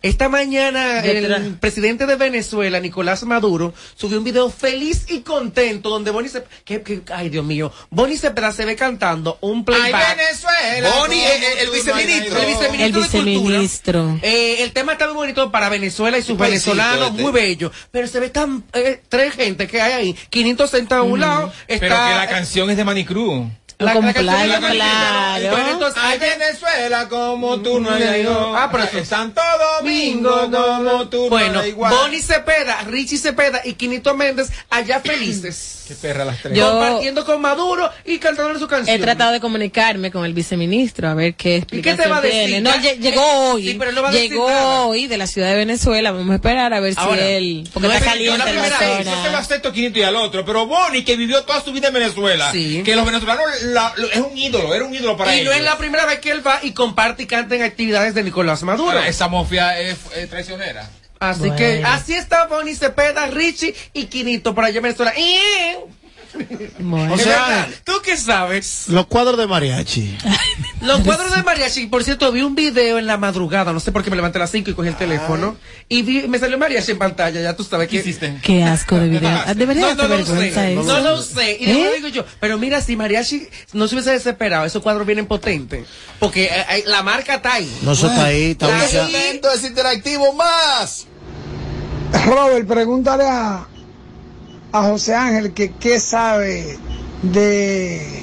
Esta 0.00 0.28
mañana 0.28 1.00
el 1.00 1.56
presidente 1.56 2.06
de 2.06 2.14
Venezuela, 2.14 2.78
Nicolás 2.78 3.24
Maduro, 3.24 3.74
subió 3.96 4.18
un 4.18 4.24
video 4.24 4.48
feliz 4.48 5.06
y 5.08 5.22
contento 5.22 5.88
donde 5.90 6.12
Bonnie 6.12 6.28
se... 6.30 6.44
que- 6.64 6.82
que- 6.82 7.02
ay, 7.12 7.30
Dios 7.30 7.44
mío. 7.44 7.72
Bonnie 7.90 8.16
Cepeda 8.16 8.52
se 8.52 8.64
ve 8.64 8.76
cantando 8.76 9.38
un 9.40 9.64
playback. 9.64 10.16
Venezuela! 10.16 10.90
Bonnie, 11.00 11.24
el- 11.26 11.42
el- 11.42 11.58
el 11.66 11.70
viceministro. 11.72 12.38
El 12.40 12.46
viceministro 12.46 12.84
El 12.86 12.92
de 12.92 13.00
Cultura. 13.00 13.24
viceministro. 13.24 14.18
Eh, 14.22 14.62
el 14.62 14.72
tema 14.72 14.92
está 14.92 15.06
muy 15.06 15.14
bonito 15.16 15.50
para 15.50 15.68
Venezuela 15.68 16.16
y 16.16 16.22
sus 16.22 16.38
venezolanos, 16.38 17.10
este. 17.10 17.22
muy 17.22 17.32
bello. 17.32 17.72
Pero 17.90 18.06
se 18.06 18.20
ve 18.20 18.28
tan... 18.30 18.62
eh, 18.74 19.02
tres 19.08 19.34
gente 19.34 19.66
que 19.66 19.80
hay 19.82 19.92
ahí. 19.94 20.16
500 20.30 20.70
sentados 20.70 21.06
a 21.06 21.08
un 21.08 21.18
lado. 21.18 21.52
Está, 21.66 21.80
Pero 21.80 21.94
que 21.96 22.14
la 22.14 22.28
canción 22.28 22.70
es 22.70 22.76
de 22.76 22.84
Manicruz. 22.84 23.48
La- 23.78 23.92
Con 23.92 24.06
la 24.06 24.12
playa. 24.12 25.50
Bueno, 25.52 25.70
entonces, 25.70 26.02
Ay, 26.02 26.18
Venezuela, 26.18 27.08
como 27.08 27.60
tú 27.60 27.78
no 27.80 27.92
hay 27.92 28.26
Ah, 28.28 28.68
pero 28.72 28.84
eso- 28.84 29.04
Santo 29.04 29.40
Domingo, 29.80 30.50
como 30.50 31.08
tú 31.08 31.28
Bueno, 31.28 31.54
no 31.54 31.60
hay 31.60 31.70
igual. 31.70 31.94
Bonnie 31.94 32.20
Cepeda, 32.20 32.82
Richie 32.86 33.18
Cepeda 33.18 33.60
y 33.64 33.74
Quinito 33.74 34.14
Méndez 34.14 34.50
allá 34.70 35.00
felices. 35.04 35.84
Qué 35.88 35.94
perra 35.94 36.24
las 36.26 36.42
tres. 36.42 36.54
Yo- 36.58 36.70
compartiendo 36.70 37.24
con 37.24 37.40
Maduro 37.40 37.90
y 38.04 38.18
cantándole 38.18 38.58
su 38.58 38.66
canción. 38.68 38.94
He 38.94 38.98
tratado 38.98 39.32
de 39.32 39.40
comunicarme 39.40 40.10
con 40.10 40.24
el 40.26 40.34
viceministro 40.34 41.08
a 41.08 41.14
ver 41.14 41.34
qué 41.34 41.56
explicación 41.56 42.02
te 42.04 42.08
va 42.10 42.18
a 42.18 42.20
decir? 42.20 42.44
tiene. 42.46 42.60
No, 42.60 42.76
llegó 42.78 43.22
eh, 43.22 43.50
hoy. 43.52 43.68
sí, 43.68 43.76
pero 43.78 43.92
no 43.92 44.02
va 44.02 44.08
a 44.10 44.12
decir 44.12 44.30
llegó 44.30 44.50
nada. 44.50 44.80
hoy 44.86 45.06
de 45.06 45.16
la 45.16 45.26
ciudad 45.26 45.48
de 45.48 45.56
Venezuela. 45.56 46.10
Vamos 46.12 46.30
a 46.32 46.34
esperar 46.34 46.74
a 46.74 46.80
ver 46.80 46.92
Ahora, 46.98 47.22
si 47.22 47.32
él. 47.32 47.68
Porque 47.72 47.88
no 47.88 47.94
está 47.94 48.04
es- 48.06 48.12
caliente 48.12 48.38
la 48.38 48.50
en 48.50 48.56
la 48.56 48.62
primera 48.62 48.78
vez, 48.80 48.98
yo 48.98 49.04
se 49.12 49.16
lo 49.16 49.22
zona. 49.24 49.38
acepto 49.38 49.72
500 49.72 49.98
y 50.00 50.02
al 50.04 50.16
otro, 50.16 50.44
pero 50.44 50.66
Bonnie, 50.66 51.04
que 51.04 51.16
vivió 51.16 51.42
toda 51.44 51.62
su 51.64 51.72
vida 51.72 51.88
en 51.88 51.94
Venezuela, 51.94 52.52
Sí. 52.52 52.82
que 52.84 52.94
los 52.94 53.06
venezolanos 53.06 53.44
la- 53.74 53.94
es 54.12 54.18
un 54.20 54.36
ídolo, 54.36 54.74
era 54.74 54.84
un 54.84 54.94
ídolo 54.94 55.16
para 55.16 55.34
y 55.34 55.40
ellos. 55.40 55.52
no 55.52 55.58
es 55.58 55.64
la 55.64 55.78
primera 55.78 56.04
vez 56.06 56.18
que 56.20 56.30
él 56.30 56.46
va 56.46 56.58
y 56.62 56.72
comparte 56.72 57.22
y 57.22 57.26
canta 57.26 57.54
en 57.54 57.62
actividades 57.62 58.14
de 58.14 58.22
Nicolás 58.22 58.62
Maduro. 58.62 58.90
Ahora, 58.92 59.08
esa 59.08 59.28
mafia 59.28 59.78
es, 59.80 59.96
es 60.16 60.28
traicionera. 60.30 60.88
Así 61.20 61.40
Bueno. 61.40 61.56
que 61.56 61.82
así 61.84 62.14
está 62.14 62.46
Bonnie 62.46 62.76
Cepeda, 62.76 63.26
Richie 63.26 63.74
y 63.92 64.04
Quinito 64.06 64.54
por 64.54 64.64
allá 64.64 64.76
en 64.76 64.82
Venezuela. 64.84 65.12
¡Y! 65.18 65.38
Bueno. 66.78 67.14
O 67.14 67.18
sea, 67.18 67.68
¿Tú 67.84 67.92
qué 68.04 68.16
sabes? 68.16 68.84
Los 68.88 69.06
cuadros 69.06 69.38
de 69.38 69.46
mariachi. 69.46 70.16
Los 70.82 71.00
cuadros 71.00 71.34
de 71.34 71.42
mariachi, 71.42 71.86
por 71.86 72.04
cierto, 72.04 72.30
vi 72.32 72.42
un 72.42 72.54
video 72.54 72.98
en 72.98 73.06
la 73.06 73.16
madrugada, 73.16 73.72
no 73.72 73.80
sé 73.80 73.92
por 73.92 74.04
qué 74.04 74.10
me 74.10 74.16
levanté 74.16 74.38
a 74.38 74.40
las 74.40 74.50
5 74.50 74.70
y 74.70 74.74
cogí 74.74 74.88
el 74.88 74.96
teléfono, 74.96 75.56
y 75.88 76.02
vi, 76.02 76.28
me 76.28 76.38
salió 76.38 76.58
mariachi 76.58 76.92
en 76.92 76.98
pantalla, 76.98 77.40
ya 77.40 77.56
tú 77.56 77.64
sabes 77.64 77.88
¿Qué 77.88 77.96
que... 77.96 78.02
hiciste? 78.02 78.38
Qué 78.42 78.62
asco 78.62 78.96
de 78.96 79.08
video. 79.08 79.28
Ah, 79.28 79.54
Debería 79.54 79.94
No, 79.94 80.08
no, 80.08 80.16
lo 80.16 80.24
sé, 80.26 80.74
no 80.74 81.00
lo 81.00 81.22
sé. 81.22 81.56
Y 81.60 81.66
después 81.66 81.86
¿Eh? 81.86 81.96
digo 81.96 82.08
yo, 82.08 82.24
pero 82.40 82.58
mira, 82.58 82.80
si 82.80 82.96
mariachi 82.96 83.48
no 83.72 83.88
se 83.88 83.94
hubiese 83.94 84.12
desesperado, 84.12 84.64
esos 84.64 84.82
cuadros 84.82 85.06
vienen 85.06 85.26
potentes, 85.26 85.86
porque 86.18 86.44
eh, 86.44 86.66
eh, 86.70 86.84
la 86.86 87.02
marca 87.02 87.36
está 87.36 87.54
ahí. 87.54 87.78
No, 87.82 87.92
eso 87.92 88.08
está 88.08 88.26
ahí, 88.26 88.52
está 88.52 88.68
Momento 88.68 89.50
es 89.52 89.64
interactivo 89.64 90.32
más. 90.34 91.06
Robert, 92.24 92.66
pregúntale 92.66 93.24
a, 93.24 93.66
a 94.72 94.82
José 94.82 95.14
Ángel 95.14 95.52
que 95.52 95.72
qué 95.72 96.00
sabe 96.00 96.78
de 97.22 98.22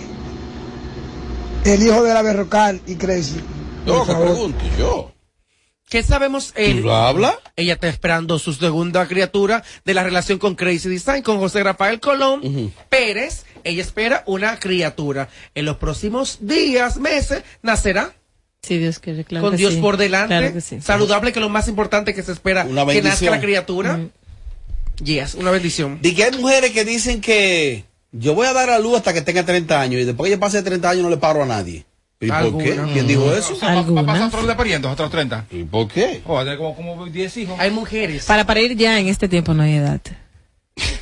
el 1.65 1.83
hijo 1.83 2.03
de 2.03 2.13
la 2.13 2.21
Berrocal 2.21 2.81
y 2.85 2.95
Crazy. 2.95 3.41
Por 3.85 4.05
que 4.05 4.11
favor. 4.11 4.27
pregunto, 4.27 4.65
yo. 4.77 5.11
¿Qué 5.89 6.01
sabemos? 6.01 6.51
El, 6.55 6.81
¿Tú 6.81 6.91
hablas? 6.91 7.35
Ella 7.55 7.73
está 7.73 7.87
esperando 7.87 8.39
su 8.39 8.53
segunda 8.53 9.07
criatura 9.07 9.63
de 9.83 9.93
la 9.93 10.03
relación 10.03 10.39
con 10.39 10.55
Crazy 10.55 10.89
Design, 10.89 11.21
con 11.21 11.37
José 11.37 11.63
Rafael 11.63 11.99
Colón 11.99 12.73
Pérez. 12.89 13.45
Ella 13.63 13.81
espera 13.81 14.23
una 14.25 14.59
criatura. 14.59 15.29
En 15.53 15.65
los 15.65 15.77
próximos 15.77 16.39
días, 16.41 16.97
meses, 16.97 17.43
nacerá. 17.61 18.15
Sí, 18.63 18.79
Dios 18.79 18.97
quiere, 18.97 19.23
claro 19.25 19.45
con 19.45 19.51
que 19.51 19.57
Dios 19.57 19.75
sí. 19.75 19.79
por 19.79 19.97
delante. 19.97 20.35
Claro 20.35 20.53
que 20.53 20.61
sí. 20.61 20.81
Saludable, 20.81 21.31
que 21.31 21.39
es 21.39 21.43
lo 21.43 21.49
más 21.49 21.67
importante 21.67 22.15
que 22.15 22.23
se 22.23 22.31
espera 22.31 22.65
Una 22.65 22.85
que 22.87 23.01
nazca 23.03 23.29
la 23.29 23.39
criatura. 23.39 23.99
Yes, 25.03 25.35
una 25.35 25.51
bendición. 25.51 25.99
De 26.01 26.13
que 26.13 26.23
hay 26.23 26.31
mujeres 26.31 26.71
que 26.71 26.85
dicen 26.85 27.21
que 27.21 27.85
yo 28.11 28.33
voy 28.33 28.47
a 28.47 28.53
dar 28.53 28.69
a 28.69 28.79
luz 28.79 28.97
hasta 28.97 29.13
que 29.13 29.21
tenga 29.21 29.45
30 29.45 29.79
años 29.79 30.01
y 30.01 30.05
después 30.05 30.29
que 30.29 30.35
yo 30.35 30.39
pase 30.39 30.57
de 30.57 30.63
30 30.63 30.89
años 30.89 31.03
no 31.03 31.09
le 31.09 31.17
paro 31.17 31.43
a 31.43 31.45
nadie. 31.45 31.85
¿Y 32.19 32.29
por 32.29 32.57
qué? 32.57 32.79
¿Quién 32.93 33.07
dijo 33.07 33.33
eso? 33.33 33.53
O 33.53 33.55
sea, 33.55 33.81
va, 33.81 34.01
a 34.01 34.05
pasar 34.05 34.27
otro 34.27 34.47
de 34.47 34.55
pariendo 34.55 34.89
hasta 34.89 35.03
los 35.03 35.11
30. 35.11 35.47
¿Y 35.51 35.63
por 35.65 35.87
qué? 35.87 36.21
O 36.25 36.43
como, 36.57 36.75
como 36.75 37.05
10 37.05 37.37
hijos. 37.37 37.59
Hay 37.59 37.71
mujeres. 37.71 38.25
Para 38.25 38.45
parir 38.45 38.75
ya 38.75 38.99
en 38.99 39.07
este 39.07 39.27
tiempo 39.27 39.53
no 39.53 39.63
hay 39.63 39.75
edad. 39.75 39.99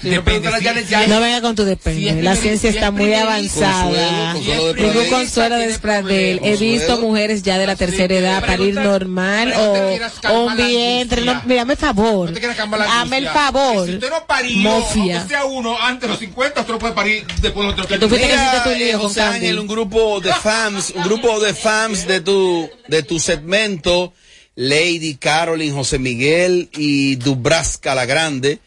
Depende. 0.03 0.51
Si, 0.85 1.09
No 1.09 1.19
venga 1.19 1.41
con 1.41 1.55
tu 1.55 1.63
depende. 1.63 2.13
si 2.13 2.21
la 2.21 2.35
ciencia 2.35 2.69
si 2.71 2.75
está 2.77 2.87
es 2.87 2.93
muy 2.93 3.03
primer- 3.05 3.23
avanzada. 3.23 4.33
Consuelo, 4.33 4.33
Consuelo 4.33 4.73
de 4.73 4.81
Tengo 4.83 5.09
consuelo 5.09 5.55
de 5.57 5.79
Pradel. 5.79 6.39
He 6.43 6.55
visto 6.57 6.97
mujeres 6.99 7.41
ya 7.41 7.57
de 7.57 7.65
la 7.65 7.75
tercera 7.75 8.13
edad 8.13 8.45
parir 8.45 8.75
normal 8.75 9.53
o, 9.57 9.97
o 10.29 10.43
un 10.45 10.57
vientre. 10.57 11.21
No, 11.21 11.41
mírame 11.45 11.73
el 11.73 11.79
favor. 11.79 12.31
Dame 12.33 13.17
el 13.17 13.27
favor. 13.29 13.87
Si 13.87 13.93
usted 13.95 14.09
no 14.11 14.25
parió, 14.27 14.57
Mofia. 14.59 15.25
sea 15.27 15.45
uno 15.45 15.75
antes 15.81 16.01
de 16.01 16.07
los 16.09 16.19
50, 16.19 16.61
usted 16.61 16.73
no 16.73 16.79
puede 16.79 16.93
parir 16.93 17.25
después 17.41 17.67
de 17.69 17.75
los 17.77 17.87
Que 17.87 17.97
tú 17.97 18.09
fuiste 18.09 18.27
que 18.27 18.35
hiciste 18.35 18.59
tu 18.63 18.69
lío 18.77 18.97
eh, 18.97 18.99
con. 19.01 19.19
Ángel, 19.23 19.59
un 19.59 19.67
grupo 19.67 20.19
de 20.19 20.33
fans, 20.33 20.91
un 20.95 21.03
grupo 21.03 21.39
de 21.39 21.53
fans 21.55 22.05
de 22.05 22.21
tu, 22.21 22.69
de 22.89 23.01
tu 23.03 23.19
segmento, 23.19 24.13
Lady, 24.55 25.15
Caroline, 25.15 25.71
José 25.73 25.97
Miguel 25.97 26.69
y 26.77 27.15
Dubraska 27.15 27.95
la 27.95 28.05
Grande, 28.05 28.59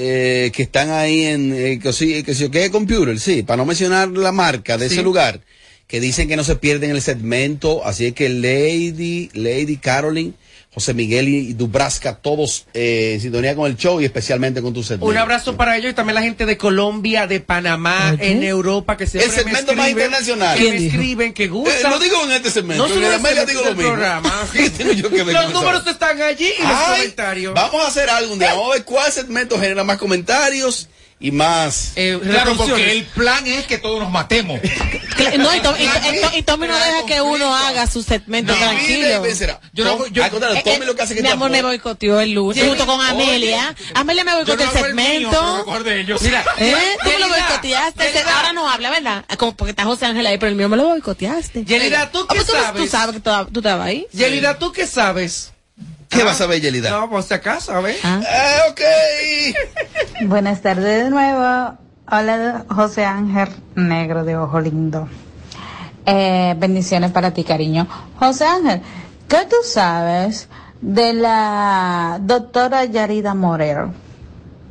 eh, 0.00 0.52
que 0.54 0.62
están 0.62 0.90
ahí 0.90 1.24
en, 1.24 1.52
eh, 1.52 1.80
que 1.82 1.92
sí, 1.92 2.22
que 2.22 2.50
¿qué 2.50 2.70
computer? 2.70 3.18
Sí, 3.18 3.42
para 3.42 3.56
no 3.56 3.66
mencionar 3.66 4.08
la 4.10 4.30
marca 4.30 4.78
de 4.78 4.88
Sí. 4.88 4.94
ese 4.94 5.02
lugar, 5.02 5.40
que 5.88 5.98
dicen 5.98 6.28
que 6.28 6.36
no 6.36 6.44
se 6.44 6.54
pierden 6.54 6.90
el 6.92 7.02
segmento, 7.02 7.84
así 7.84 8.06
es 8.06 8.12
que 8.12 8.28
Lady, 8.28 9.28
Lady, 9.32 9.76
Caroline, 9.78 10.34
José 10.74 10.92
Miguel 10.92 11.28
y 11.28 11.54
Dubraska, 11.54 12.16
todos 12.16 12.66
eh, 12.74 13.12
en 13.14 13.20
sintonía 13.22 13.56
con 13.56 13.70
el 13.70 13.76
show 13.76 14.00
y 14.00 14.04
especialmente 14.04 14.60
con 14.60 14.74
tu 14.74 14.82
segmento. 14.82 15.06
Un 15.06 15.16
abrazo 15.16 15.56
para 15.56 15.76
ellos 15.76 15.92
y 15.92 15.94
también 15.94 16.14
la 16.14 16.22
gente 16.22 16.44
de 16.44 16.58
Colombia, 16.58 17.26
de 17.26 17.40
Panamá, 17.40 18.14
en 18.20 18.44
Europa, 18.44 18.96
que 18.96 19.06
siempre 19.06 19.30
El 19.30 19.34
segmento 19.34 19.72
me 19.72 19.76
más 19.78 19.86
escriben, 19.88 20.06
internacional. 20.06 20.56
Que 20.58 20.62
¿Quién 20.62 20.74
me 20.76 20.86
escriben, 20.86 21.32
que 21.32 21.44
Eh, 21.44 21.48
gustan. 21.48 21.90
lo 21.90 21.98
digo 21.98 22.22
en 22.24 22.32
este 22.32 22.50
segmento, 22.50 22.86
No 22.86 22.94
en 22.94 23.04
Amelia 23.12 23.40
este 23.40 23.52
digo 23.52 23.64
lo 23.64 23.74
mismo. 23.74 23.96
¿Qué 24.52 25.24
Los 25.32 25.52
números 25.52 25.86
están 25.86 26.20
allí 26.20 26.46
y 26.58 26.62
los 26.62 26.70
Ay, 26.70 26.96
comentarios. 27.00 27.54
Vamos 27.54 27.84
a 27.84 27.88
hacer 27.88 28.10
algo 28.10 28.34
un 28.34 28.38
día. 28.38 28.50
Vamos 28.52 28.70
a 28.70 28.74
ver 28.74 28.84
cuál 28.84 29.10
segmento 29.10 29.58
genera 29.58 29.84
más 29.84 29.96
comentarios 29.96 30.88
y 31.20 31.30
más. 31.32 31.92
Claro, 31.94 32.54
porque 32.56 32.92
el 32.92 33.04
plan 33.06 33.46
es 33.46 33.66
que 33.66 33.78
todos 33.78 34.00
nos 34.00 34.10
matemos. 34.10 34.60
No, 35.38 35.54
y, 35.54 35.60
Tom- 35.60 35.74
y, 35.78 35.82
y- 35.84 36.38
y 36.38 36.42
Tommy 36.42 36.68
no 36.68 36.76
deja 36.78 37.04
que 37.06 37.20
uno 37.20 37.54
haga 37.54 37.86
su 37.88 38.02
segmento 38.02 38.52
No, 38.52 38.58
tranquilo. 38.58 39.24
Yo 39.72 39.84
no- 39.84 40.06
yo- 40.06 40.24
al 40.24 40.30
contrario, 40.30 40.56
Eh, 40.58 40.62
Tommy 40.64 40.76
eh, 40.82 40.86
lo 40.86 40.94
que 40.94 41.02
hace 41.02 41.14
que 41.14 41.22
mi 41.22 41.26
te 41.28 41.32
amor 41.32 41.50
me 41.50 41.62
boicoteó 41.62 42.20
el 42.20 42.32
lunes 42.32 42.64
junto 42.64 42.86
con 42.86 43.00
oye, 43.00 43.10
Amelia. 43.10 43.74
Amelia 43.94 44.24
me 44.24 44.34
boicoteó 44.36 44.64
el 44.64 44.78
segmento. 44.78 45.40
acuerdo 45.40 45.84
de 45.90 46.00
ellos. 46.00 46.22
Mira, 46.22 46.44
¿Eh? 46.58 46.74
Tú 47.02 47.08
me 47.10 47.18
lo 47.18 47.28
boicoteaste. 47.28 48.04
Yelida. 48.12 48.36
Ahora 48.36 48.52
no 48.52 48.68
habla, 48.70 48.90
¿verdad? 48.90 49.24
Ah, 49.28 49.36
Como 49.36 49.56
porque 49.56 49.70
está 49.70 49.84
José 49.84 50.06
Ángel 50.06 50.26
ahí, 50.26 50.38
pero 50.38 50.50
el 50.50 50.56
mío 50.56 50.68
me 50.68 50.76
lo 50.76 50.84
boicoteaste. 50.86 51.64
Yelida, 51.64 52.10
¿tú 52.12 52.20
Ah, 52.20 52.26
qué 52.32 52.36
pues 52.36 52.46
tú, 52.46 52.52
sabes? 52.52 52.82
tú 52.82 52.88
sabes 52.88 53.14
que 53.16 53.20
tú, 53.20 53.30
tú 53.52 53.58
estabas 53.60 53.86
ahí. 53.86 54.06
Yelida, 54.12 54.58
¿tú 54.58 54.70
qué 54.72 54.86
sabes? 54.86 55.52
¿Qué 56.08 56.24
vas 56.24 56.40
a 56.40 56.46
ver, 56.46 56.60
Yelida? 56.60 56.90
No, 56.90 57.10
pues 57.10 57.26
si 57.26 57.34
acaso, 57.34 57.72
a 57.72 57.80
ver. 57.80 57.96
Ah. 58.02 58.20
Eh, 58.22 58.70
ok. 58.70 60.26
Buenas 60.28 60.62
tardes 60.62 61.04
de 61.04 61.10
nuevo. 61.10 61.76
Hola, 62.10 62.64
José 62.70 63.04
Ángel 63.04 63.48
Negro 63.74 64.24
de 64.24 64.36
Ojo 64.36 64.60
Lindo. 64.60 65.08
Eh, 66.06 66.54
bendiciones 66.58 67.10
para 67.10 67.32
ti, 67.32 67.44
cariño. 67.44 67.86
José 68.18 68.46
Ángel, 68.46 68.80
¿qué 69.28 69.46
tú 69.48 69.56
sabes 69.62 70.48
de 70.80 71.12
la 71.12 72.18
doctora 72.22 72.86
Yarida 72.86 73.34
Morel? 73.34 73.88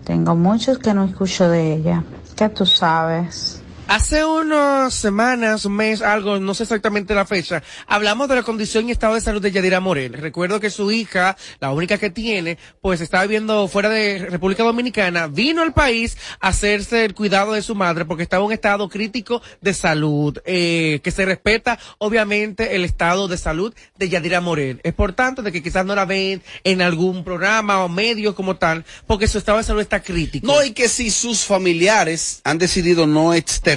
Tengo 0.04 0.36
muchos 0.36 0.80
que 0.80 0.94
no 0.96 1.06
escucho 1.06 1.48
de 1.48 1.74
ella. 1.74 2.04
¿Qué 2.36 2.50
tú 2.50 2.66
sabes? 2.66 3.57
Hace 3.90 4.26
unas 4.26 4.94
semanas, 4.94 5.64
un 5.64 5.78
mes, 5.78 6.02
algo, 6.02 6.42
no 6.42 6.54
sé 6.54 6.64
exactamente 6.64 7.16
la 7.16 7.26
fecha, 7.26 7.64
hablamos 7.88 8.28
de 8.28 8.36
la 8.36 8.44
condición 8.44 8.90
y 8.90 8.92
estado 8.92 9.14
de 9.14 9.22
salud 9.22 9.42
de 9.42 9.50
Yadira 9.50 9.80
Morel. 9.80 10.12
Recuerdo 10.12 10.60
que 10.60 10.70
su 10.70 10.92
hija, 10.92 11.38
la 11.62 11.72
única 11.72 11.98
que 11.98 12.10
tiene, 12.10 12.58
pues 12.82 13.00
estaba 13.00 13.24
viviendo 13.24 13.66
fuera 13.70 13.88
de 13.88 14.28
República 14.30 14.64
Dominicana, 14.64 15.28
vino 15.28 15.62
al 15.62 15.74
país 15.74 16.18
a 16.42 16.50
hacerse 16.50 17.06
el 17.06 17.16
cuidado 17.16 17.54
de 17.54 17.62
su 17.62 17.76
madre 17.76 18.04
porque 18.04 18.24
estaba 18.24 18.42
en 18.42 18.48
un 18.48 18.54
estado 18.54 18.90
crítico 18.90 19.42
de 19.62 19.74
salud, 19.74 20.38
eh, 20.46 21.00
que 21.02 21.12
se 21.12 21.26
respeta 21.26 21.80
obviamente 21.98 22.76
el 22.76 22.84
estado 22.84 23.30
de 23.30 23.38
salud 23.38 23.74
de 23.98 24.10
Yadira 24.10 24.42
Morel. 24.42 24.82
Es 24.84 24.94
por 24.94 25.14
tanto 25.14 25.42
de 25.42 25.54
que 25.54 25.64
quizás 25.64 25.86
no 25.86 25.96
la 25.96 26.04
ven 26.04 26.44
en 26.66 26.82
algún 26.82 27.24
programa 27.24 27.86
o 27.86 27.88
medio 27.88 28.36
como 28.36 28.58
tal, 28.58 28.84
porque 29.08 29.30
su 29.30 29.38
estado 29.38 29.60
de 29.60 29.64
salud 29.64 29.82
está 29.82 30.02
crítico. 30.02 30.46
No, 30.46 30.62
y 30.62 30.72
que 30.72 30.90
si 30.90 31.10
sus 31.10 31.46
familiares 31.46 32.42
han 32.44 32.58
decidido 32.58 33.08
no 33.08 33.34
externar 33.34 33.77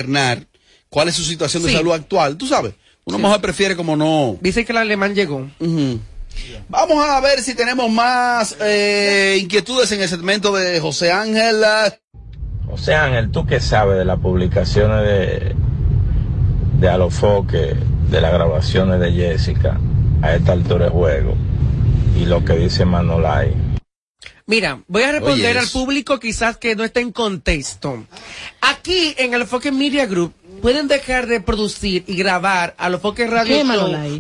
cuál 0.88 1.09
es 1.09 1.14
su 1.14 1.22
situación 1.24 1.62
de 1.62 1.70
Sí. 1.70 1.76
salud 1.76 1.92
actual, 1.92 2.36
tú 2.36 2.46
sabes, 2.46 2.74
uno 3.05 3.18
mejor 3.18 3.40
prefiere 3.40 3.76
como 3.76 3.96
no. 3.96 4.36
Dice 4.40 4.64
que 4.64 4.72
el 4.72 4.78
alemán 4.78 5.14
llegó. 5.14 5.48
Vamos 6.68 7.05
a 7.07 7.20
ver 7.20 7.40
si 7.40 7.55
tenemos 7.55 7.90
más 7.90 8.57
eh, 8.61 9.38
inquietudes 9.40 9.90
en 9.92 10.01
el 10.03 10.09
segmento 10.09 10.53
de 10.55 10.80
José 10.80 11.11
Ángel. 11.12 11.62
José 12.66 12.94
Ángel, 12.94 13.30
¿tú 13.30 13.46
qué 13.46 13.61
sabes 13.61 13.98
de 13.98 14.05
las 14.05 14.18
publicaciones 14.20 15.03
de, 15.05 15.55
de 16.78 16.88
Alofoque, 16.88 17.74
de 18.11 18.20
las 18.20 18.32
grabaciones 18.32 19.01
de 19.01 19.12
Jessica 19.12 19.78
a 20.22 20.34
esta 20.36 20.53
altura 20.53 20.84
de 20.86 20.90
juego 20.92 21.34
y 22.20 22.26
lo 22.26 22.44
que 22.44 22.55
dice 22.55 22.84
Manolay? 22.84 23.53
Mira, 24.51 24.82
voy 24.88 25.05
a 25.05 25.12
responder 25.12 25.57
Oye, 25.57 25.59
al 25.61 25.68
público 25.68 26.18
quizás 26.18 26.57
que 26.57 26.74
no 26.74 26.82
está 26.82 26.98
en 26.98 27.12
contexto. 27.12 28.05
Aquí 28.61 29.14
en 29.16 29.32
el 29.32 29.42
Enfoque 29.42 29.70
Media 29.70 30.07
Group 30.07 30.34
pueden 30.61 30.88
dejar 30.88 31.28
de 31.28 31.40
producir 31.40 32.03
y 32.09 32.16
grabar 32.16 32.74
a 32.76 32.88
los 32.88 33.01
Foques 33.01 33.30
Radio 33.30 33.64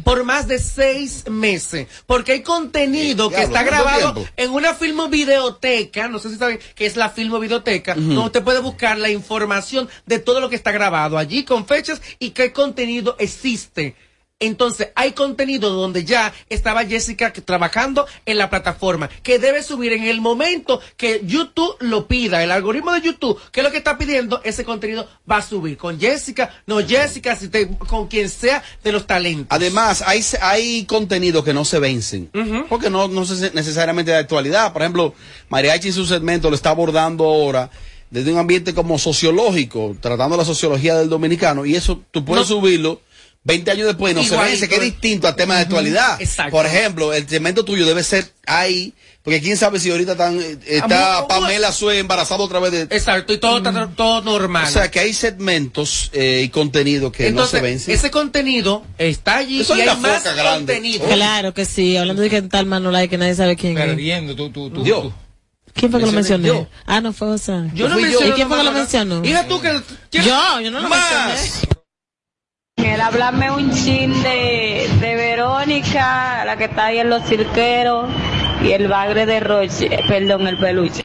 por 0.04 0.22
más 0.22 0.46
de 0.46 0.60
seis 0.60 1.24
meses, 1.28 1.88
porque 2.06 2.30
hay 2.30 2.42
contenido 2.42 3.28
Eh, 3.32 3.34
que 3.34 3.42
está 3.42 3.64
diablo, 3.64 3.70
¿cuánto 3.72 3.90
grabado 3.90 4.14
tiempo? 4.14 4.32
en 4.36 4.50
una 4.52 4.74
filmo 4.74 5.08
videoteca, 5.08 6.06
no 6.06 6.20
sé 6.20 6.30
si 6.30 6.36
saben 6.36 6.60
qué 6.76 6.86
es 6.86 6.94
la 6.94 7.10
filmo 7.10 7.40
videoteca, 7.40 7.96
donde 7.96 8.16
usted 8.18 8.44
puede 8.44 8.60
buscar 8.60 8.98
la 8.98 9.10
información 9.10 9.88
de 10.06 10.20
todo 10.20 10.40
lo 10.40 10.48
que 10.48 10.54
está 10.54 10.70
grabado 10.70 11.18
allí 11.18 11.42
con 11.42 11.66
fechas 11.66 12.00
y 12.20 12.30
qué 12.30 12.52
contenido 12.52 13.16
existe. 13.18 13.96
Entonces, 14.42 14.88
hay 14.94 15.12
contenido 15.12 15.68
donde 15.68 16.04
ya 16.04 16.32
estaba 16.48 16.84
Jessica 16.86 17.30
trabajando 17.32 18.06
en 18.24 18.38
la 18.38 18.48
plataforma, 18.48 19.08
que 19.22 19.38
debe 19.38 19.62
subir 19.62 19.92
en 19.92 20.04
el 20.04 20.22
momento 20.22 20.80
que 20.96 21.20
YouTube 21.24 21.76
lo 21.80 22.08
pida. 22.08 22.42
El 22.42 22.50
algoritmo 22.50 22.92
de 22.92 23.02
YouTube, 23.02 23.38
que 23.52 23.60
es 23.60 23.64
lo 23.64 23.70
que 23.70 23.76
está 23.76 23.98
pidiendo, 23.98 24.40
ese 24.42 24.64
contenido 24.64 25.06
va 25.30 25.36
a 25.36 25.42
subir. 25.42 25.76
Con 25.76 26.00
Jessica, 26.00 26.50
no 26.66 26.78
Jessica, 26.80 27.36
si 27.36 27.48
te- 27.48 27.68
con 27.68 28.08
quien 28.08 28.30
sea 28.30 28.62
de 28.82 28.92
los 28.92 29.06
talentos. 29.06 29.48
Además, 29.50 30.02
hay, 30.06 30.24
hay 30.40 30.84
contenidos 30.86 31.44
que 31.44 31.52
no 31.52 31.66
se 31.66 31.78
vencen, 31.78 32.30
porque 32.68 32.88
no, 32.88 33.08
no 33.08 33.22
es 33.22 33.52
necesariamente 33.54 34.10
de 34.10 34.16
actualidad. 34.16 34.72
Por 34.72 34.80
ejemplo, 34.80 35.14
Mariachi 35.50 35.88
en 35.88 35.94
su 35.94 36.06
segmento 36.06 36.48
lo 36.48 36.56
está 36.56 36.70
abordando 36.70 37.24
ahora 37.24 37.70
desde 38.10 38.32
un 38.32 38.38
ambiente 38.38 38.72
como 38.74 38.98
sociológico, 38.98 39.96
tratando 40.00 40.36
la 40.36 40.44
sociología 40.46 40.96
del 40.96 41.08
dominicano, 41.10 41.64
y 41.66 41.76
eso 41.76 42.02
tú 42.10 42.24
puedes 42.24 42.46
subirlo 42.46 43.00
20 43.44 43.70
años 43.70 43.86
después, 43.86 44.14
no 44.14 44.22
se 44.22 44.36
vence, 44.36 44.68
que 44.68 44.74
es 44.76 44.80
distinto 44.82 45.26
al 45.26 45.34
tema 45.36 45.56
de 45.56 45.62
actualidad. 45.62 46.20
Exacto. 46.20 46.50
Por 46.52 46.66
ejemplo, 46.66 47.12
el 47.14 47.26
segmento 47.28 47.64
tuyo 47.64 47.86
debe 47.86 48.02
ser 48.04 48.30
ahí, 48.46 48.92
porque 49.22 49.40
quién 49.40 49.56
sabe 49.56 49.80
si 49.80 49.90
ahorita 49.90 50.12
están, 50.12 50.38
eh, 50.40 50.58
está 50.66 51.26
Pamela 51.26 51.72
Sue 51.72 51.98
embarazada 51.98 52.42
otra 52.42 52.58
vez 52.58 52.72
de... 52.72 52.82
Exacto, 52.82 53.32
y 53.32 53.38
todo, 53.38 53.56
está- 53.58 53.88
todo 53.96 54.20
normal. 54.22 54.66
O 54.66 54.70
sea, 54.70 54.90
que 54.90 55.00
hay 55.00 55.14
segmentos 55.14 56.10
eh, 56.12 56.42
y 56.44 56.48
contenido 56.50 57.10
que 57.12 57.28
Entonces, 57.28 57.54
no 57.54 57.58
se 57.58 57.62
vencen. 57.62 57.94
ese 57.94 58.10
contenido 58.10 58.84
está 58.98 59.38
allí 59.38 59.60
Eso 59.62 59.74
y 59.76 59.80
es 59.82 59.88
hay 59.88 59.96
más 59.98 60.22
grande. 60.24 60.74
contenido. 60.74 61.06
Claro 61.06 61.54
que 61.54 61.64
sí, 61.64 61.96
hablando 61.96 62.20
de 62.22 62.28
que 62.30 62.42
tal 62.42 62.66
Manolay 62.66 63.08
que 63.08 63.16
nadie 63.18 63.34
sabe 63.34 63.56
quién 63.56 63.76
es. 63.78 63.84
Perdiendo, 63.86 64.36
tú, 64.36 64.50
tú, 64.50 64.70
tú. 64.70 64.84
Tú. 64.84 65.12
¿Quién 65.72 65.90
fue 65.90 66.00
que 66.00 66.06
lo 66.06 66.12
Mencioné 66.12 66.42
mencionó? 66.44 66.68
yo. 66.68 66.76
Ah, 66.84 67.00
no 67.00 67.12
fue 67.12 67.28
José. 67.28 67.52
Yo 67.74 67.88
no 67.88 67.96
mencioné 67.96 68.28
¿Y 68.28 68.32
quién 68.32 68.48
fue 68.48 68.58
que 68.58 68.64
lo 68.64 68.72
mencionó? 68.72 69.20
Mira 69.20 69.46
tú 69.46 69.60
que... 69.62 69.80
Yo, 70.12 70.22
yo 70.60 70.70
no 70.70 70.80
lo 70.80 70.88
Más. 70.88 71.28
mencioné. 71.28 71.79
Él 72.84 73.00
háblame 73.00 73.50
un 73.50 73.70
chin 73.72 74.12
de, 74.22 74.88
de 75.00 75.14
Verónica, 75.16 76.44
la 76.44 76.56
que 76.56 76.64
está 76.64 76.86
ahí 76.86 76.98
en 76.98 77.10
los 77.10 77.24
cirqueros, 77.26 78.08
y 78.62 78.72
el 78.72 78.88
bagre 78.88 79.26
de 79.26 79.40
Roche, 79.40 79.88
perdón, 80.08 80.46
el 80.46 80.58
peluche. 80.58 81.04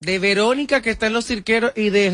de 0.00 0.18
Verónica 0.18 0.82
que 0.82 0.90
está 0.90 1.06
en 1.06 1.12
los 1.12 1.26
cirqueros 1.26 1.72
y 1.76 1.90
de 1.90 2.12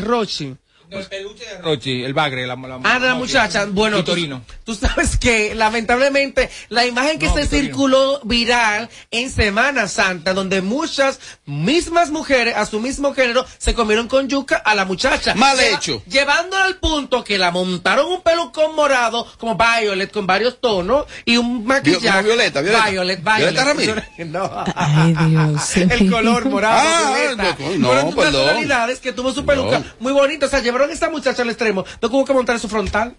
Rochi. 0.91 1.43
Rochi, 1.61 2.03
el 2.03 2.13
bagre, 2.13 2.47
la, 2.47 2.55
la, 2.55 2.79
Ah, 2.83 2.99
de 2.99 3.07
la 3.07 3.15
muchacha. 3.15 3.65
Bueno, 3.69 3.97
tú, 3.97 4.05
Torino. 4.11 4.41
tú 4.63 4.73
sabes 4.73 5.17
que 5.17 5.53
lamentablemente 5.53 6.49
la 6.69 6.85
imagen 6.85 7.19
que 7.19 7.27
No, 7.27 7.35
se 7.35 7.41
Vitorino. 7.41 7.67
circuló 7.67 8.21
viral 8.23 8.89
en 9.11 9.31
Semana 9.31 9.87
Santa, 9.87 10.33
donde 10.33 10.61
muchas 10.61 11.19
mismas 11.45 12.09
mujeres 12.09 12.55
a 12.55 12.65
su 12.65 12.79
mismo 12.79 13.13
género 13.13 13.45
se 13.57 13.73
comieron 13.73 14.07
con 14.07 14.27
yuca 14.29 14.57
a 14.57 14.73
la 14.75 14.85
muchacha. 14.85 15.35
Mal 15.35 15.57
Lleva- 15.57 15.77
hecho. 15.77 16.01
Llevándola 16.07 16.65
al 16.65 16.75
punto 16.77 17.23
que 17.23 17.37
la 17.37 17.51
montaron 17.51 18.11
un 18.11 18.21
pelucón 18.21 18.75
morado, 18.75 19.27
como 19.37 19.55
Violet, 19.57 20.11
con 20.11 20.25
varios 20.25 20.59
tonos, 20.59 21.05
y 21.25 21.37
un 21.37 21.65
maquillaje. 21.65 22.23
Violeta, 22.23 22.61
Violeta. 22.61 22.89
Violet, 22.89 23.23
Violeta 23.23 23.37
Violet. 23.37 23.65
Ramírez. 23.65 24.03
No. 24.29 24.49
Ay, 24.75 25.13
Dios. 25.27 25.77
el 25.77 26.09
color 26.11 26.45
morado, 26.49 26.79
Ah, 26.83 27.13
violeta. 27.17 27.55
no, 27.59 27.77
no, 27.77 27.87
Fueron 27.87 28.15
perdón. 28.15 28.33
personalidades 28.33 28.99
que 28.99 29.13
tuvo 29.13 29.33
su 29.33 29.45
peluca 29.45 29.79
No. 29.79 29.85
muy 29.99 30.13
bonita. 30.13 30.45
O 30.45 30.49
sea, 30.49 30.59
llevaron 30.59 30.78
a 30.83 30.91
esta 30.91 31.09
muchacha 31.09 31.41
al 31.41 31.49
extremo. 31.49 31.85
No 32.01 32.09
tuvo 32.09 32.25
que 32.25 32.33
montar 32.33 32.59
su 32.59 32.69
frontal. 32.69 33.15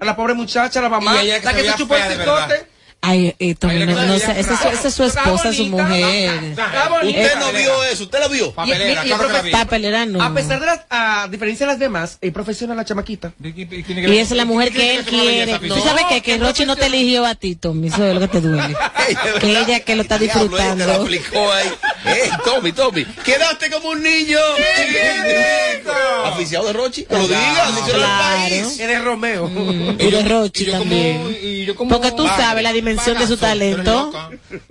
A 0.00 0.04
la 0.04 0.14
pobre 0.14 0.34
muchacha, 0.34 0.78
a 0.78 0.82
la 0.82 0.88
mamá, 0.88 1.16
Y 1.16 1.26
ella 1.26 1.40
que 1.40 1.46
la 1.46 1.54
que 1.54 1.64
se 1.64 1.74
chupó 1.76 1.96
el 1.96 2.18
cicote. 2.18 2.77
Ay, 3.00 3.32
eh, 3.38 3.54
Tommy, 3.54 3.74
Ay, 3.76 3.86
no, 3.86 4.06
no 4.06 4.14
esa, 4.14 4.36
es 4.36 4.46
su- 4.46 4.52
esa 4.52 4.88
es 4.88 4.94
su 4.94 5.04
Está 5.04 5.22
esposa, 5.22 5.52
su 5.52 5.66
mujer. 5.66 6.30
Usted 7.04 7.36
no 7.38 7.52
vio 7.52 7.84
eso, 7.84 8.02
usted 8.02 8.18
la 8.18 8.26
vio. 8.28 8.52
Papelera, 8.52 9.04
Y- 9.04 9.08
y- 9.08 9.12
y 9.12 9.42
vi. 9.44 9.50
Papelera 9.52 10.04
no. 10.04 10.20
A 10.20 10.34
pesar 10.34 10.58
de 10.58 10.66
las, 10.66 10.80
a 10.90 11.28
diferencia 11.30 11.64
de 11.64 11.72
las 11.72 11.78
demás, 11.78 12.18
es 12.20 12.32
profesional 12.32 12.76
la 12.76 12.84
chamaquita. 12.84 13.32
Y 13.42 14.16
esa 14.18 14.34
es 14.34 14.36
la 14.36 14.44
mujer 14.44 14.72
que 14.72 14.96
él 14.96 15.04
quiere. 15.04 15.58
Tú 15.60 15.80
sabes 15.80 16.04
que, 16.08 16.20
que 16.22 16.38
Rochi 16.38 16.66
no 16.66 16.74
te 16.74 16.86
eligió 16.86 17.24
a 17.24 17.36
ti, 17.36 17.54
Tommy. 17.54 17.86
Eso 17.86 18.04
es 18.04 18.14
lo 18.14 18.20
que 18.20 18.28
te 18.28 18.40
duele. 18.40 18.74
que 19.40 19.50
ella 19.60 19.80
que 19.80 19.94
lo 19.94 20.02
está 20.02 20.16
ella 20.16 20.32
te 20.32 20.38
disfrutando. 20.40 20.92
aplicó 20.92 21.52
ahí. 21.52 21.68
Eh, 22.04 22.30
Tommy, 22.44 22.72
Tommy, 22.72 23.04
quedaste 23.24 23.70
como 23.70 23.90
un 23.90 24.02
niño. 24.02 24.38
Aficiado 26.24 26.66
de 26.66 26.72
Rochi, 26.72 27.06
lo 27.08 27.22
diga, 27.28 27.70
dice 27.76 27.96
el 27.96 28.02
país. 28.02 28.80
Eres 28.80 29.04
Romeo. 29.04 29.48
Y 29.98 30.10
de 30.10 30.22
Rochi 30.24 30.66
también. 30.66 31.76
Porque 31.88 32.10
tú 32.12 32.26
sabes 32.26 32.62
la 32.64 32.72
dimensión 32.72 32.87
de 32.96 33.26
su 33.26 33.36
talento. 33.36 34.12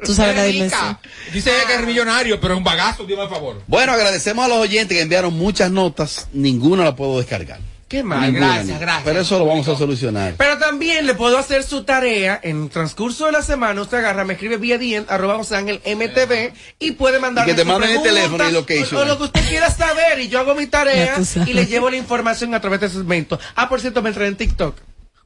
Tú 0.04 0.14
sabes 0.14 0.36
la 0.36 0.44
dimensión. 0.44 0.98
Dice 1.34 1.56
ella 1.56 1.68
que 1.68 1.76
es 1.76 1.86
millonario, 1.86 2.40
pero 2.40 2.54
es 2.54 2.58
un 2.58 2.64
bagazo, 2.64 3.04
dime 3.04 3.24
por 3.24 3.30
favor. 3.30 3.62
Bueno, 3.68 3.94
agradecemos 3.94 4.46
a 4.46 4.48
los 4.48 4.58
oyentes 4.58 4.96
que 4.98 5.02
enviaron 5.02 5.34
muchas 5.34 5.72
notas. 5.72 6.28
Ninguna 6.34 6.84
la 6.84 6.96
puedo 6.96 7.18
descargar. 7.18 7.60
Qué 7.88 8.04
mal, 8.04 8.34
Ninguna, 8.34 8.56
gracias, 8.56 8.80
gracias. 8.82 9.04
Pero 9.06 9.22
eso 9.22 9.40
lo 9.40 9.46
vamos 9.46 9.66
a 9.70 9.78
solucionar. 9.78 10.34
Pero 10.38 10.58
también 10.58 11.06
le 11.06 11.14
puedo 11.14 11.38
hacer 11.38 11.64
su 11.64 11.86
tarea 11.86 12.38
en 12.44 12.64
el 12.64 12.70
transcurso 12.70 13.28
de 13.28 13.32
la 13.32 13.42
semana. 13.42 13.82
Usted 13.82 14.00
agarra, 14.00 14.26
me 14.26 14.34
escribe 14.34 14.58
vía 14.58 14.78
DM, 14.78 15.06
arroba 15.08 15.36
José 15.36 15.56
Ángel 15.56 15.82
MTV 15.86 16.52
y 16.80 16.92
puede 16.92 17.20
mandarme 17.20 17.54
Y 17.54 17.56
que 17.56 17.62
te 17.62 17.66
manden 17.66 17.92
el 17.92 18.02
teléfono 18.02 18.50
y 18.50 18.52
location. 18.52 18.96
O, 18.98 19.00
o 19.04 19.06
lo 19.06 19.18
que 19.18 19.24
usted 19.24 19.48
quiera 19.48 19.72
saber 19.72 20.20
y 20.20 20.28
yo 20.28 20.40
hago 20.40 20.54
mi 20.54 20.68
tarea 20.68 21.16
y 21.46 21.54
le 21.54 21.66
llevo 21.66 21.90
la 21.90 21.96
información 21.96 22.54
a 22.54 22.60
través 22.60 22.82
de 22.82 22.88
ese 22.88 22.98
segmento. 22.98 23.40
Ah, 23.56 23.70
por 23.70 23.80
cierto, 23.80 24.02
me 24.02 24.10
entré 24.10 24.28
en 24.28 24.36
TikTok. 24.36 24.76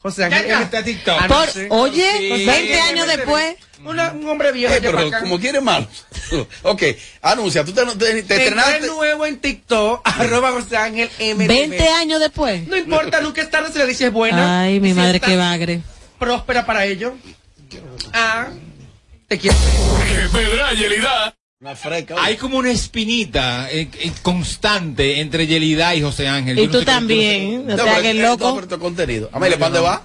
José 0.01 0.23
Ángel 0.25 0.47
Ya 0.47 0.55
MTV. 0.57 0.63
entraste 0.63 0.77
a 0.77 0.83
TikTok. 0.83 1.17
Ah, 1.21 1.27
Por- 1.27 1.49
oye, 1.69 2.11
Sí. 2.17 2.45
20 2.45 2.81
años 2.81 3.07
después. 3.07 3.55
Una- 3.83 4.11
un 4.11 4.27
hombre 4.27 4.51
viejo. 4.51 4.73
Eh, 4.73 4.79
pero 4.81 5.09
como 5.19 5.39
quieres 5.39 5.61
malo. 5.61 5.87
ok, 6.63 6.83
anuncia, 7.21 7.63
tú 7.65 7.71
te, 7.73 7.83
te, 7.85 8.23
te 8.23 8.35
estrenaste. 8.35 8.87
nuevo 8.87 9.25
en 9.25 9.39
TikTok, 9.39 10.01
arroba 10.07 10.51
José 10.51 10.77
Ángel 10.77 11.09
MTV. 11.19 11.47
20 11.47 11.89
años 11.89 12.19
después. 12.19 12.67
No 12.67 12.77
importa, 12.77 13.21
nunca 13.21 13.41
es 13.41 13.49
tarde 13.49 13.71
si 13.73 13.79
la 13.79 13.85
dicha 13.85 14.05
es 14.07 14.13
buena. 14.13 14.61
Ay, 14.61 14.79
mi 14.79 14.89
Y 14.89 14.93
si 14.93 14.97
madre, 14.99 15.15
está 15.17 15.27
qué 15.27 15.37
bagre. 15.37 15.81
Próspera 16.19 16.65
para 16.65 16.85
ello. 16.85 17.15
Ah, 18.13 18.47
te 19.27 19.37
quiero. 19.39 19.57
Pedra 20.31 20.73
Yelida. 20.73 21.33
Una 21.61 21.75
freca. 21.75 22.15
Hay 22.17 22.37
como 22.37 22.57
una 22.57 22.71
espinita 22.71 23.69
eh, 23.71 23.87
eh, 23.99 24.11
constante 24.23 25.19
entre 25.21 25.45
Yelida 25.45 25.93
y 25.93 26.01
José 26.01 26.27
Ángel. 26.27 26.57
Y 26.57 26.61
Yo 26.61 26.65
no 26.67 26.71
tú 26.73 26.79
sé 26.79 26.85
también. 26.85 27.67
No 27.67 27.75
te 27.75 27.83
pero 27.83 27.91
hagas 27.91 28.05
el 28.05 28.17
es- 28.17 28.23
es 28.23 28.29
loco. 28.29 28.55
por 28.55 28.79
contenido. 28.79 29.29
Amelia, 29.31 29.59
¿para 29.59 29.69
dónde 29.69 29.87
va? 29.87 30.01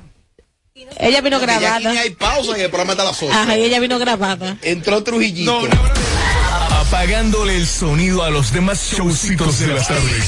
Ella 0.99 1.23
vino 1.23 1.39
Porque 1.39 1.55
ya 1.59 1.77
aquí 1.77 1.85
grabada. 1.85 2.01
hay 2.03 2.11
pausa 2.11 2.59
y 2.59 2.61
el 2.61 2.69
programa 2.69 2.93
está 2.93 3.03
a 3.05 3.07
las 3.07 3.23
8. 3.23 3.33
Ajá, 3.33 3.57
y 3.57 3.63
ella 3.65 3.81
vino 3.81 3.99
grabada. 3.99 4.59
Entró 4.61 5.03
Trujillito. 5.03 5.59
Apagándole 6.73 7.57
el 7.57 7.67
sonido 7.67 8.23
a 8.23 8.29
los 8.29 8.53
demás 8.53 8.93
showcitos 8.95 9.59
de 9.61 9.69
las 9.69 9.89
tardes. 9.89 10.25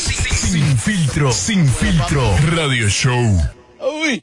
Sin 0.51 0.79
filtro, 0.79 1.31
sin 1.31 1.69
filtro. 1.69 2.35
Radio 2.57 2.89
Show. 2.89 3.39
Uy. 4.03 4.23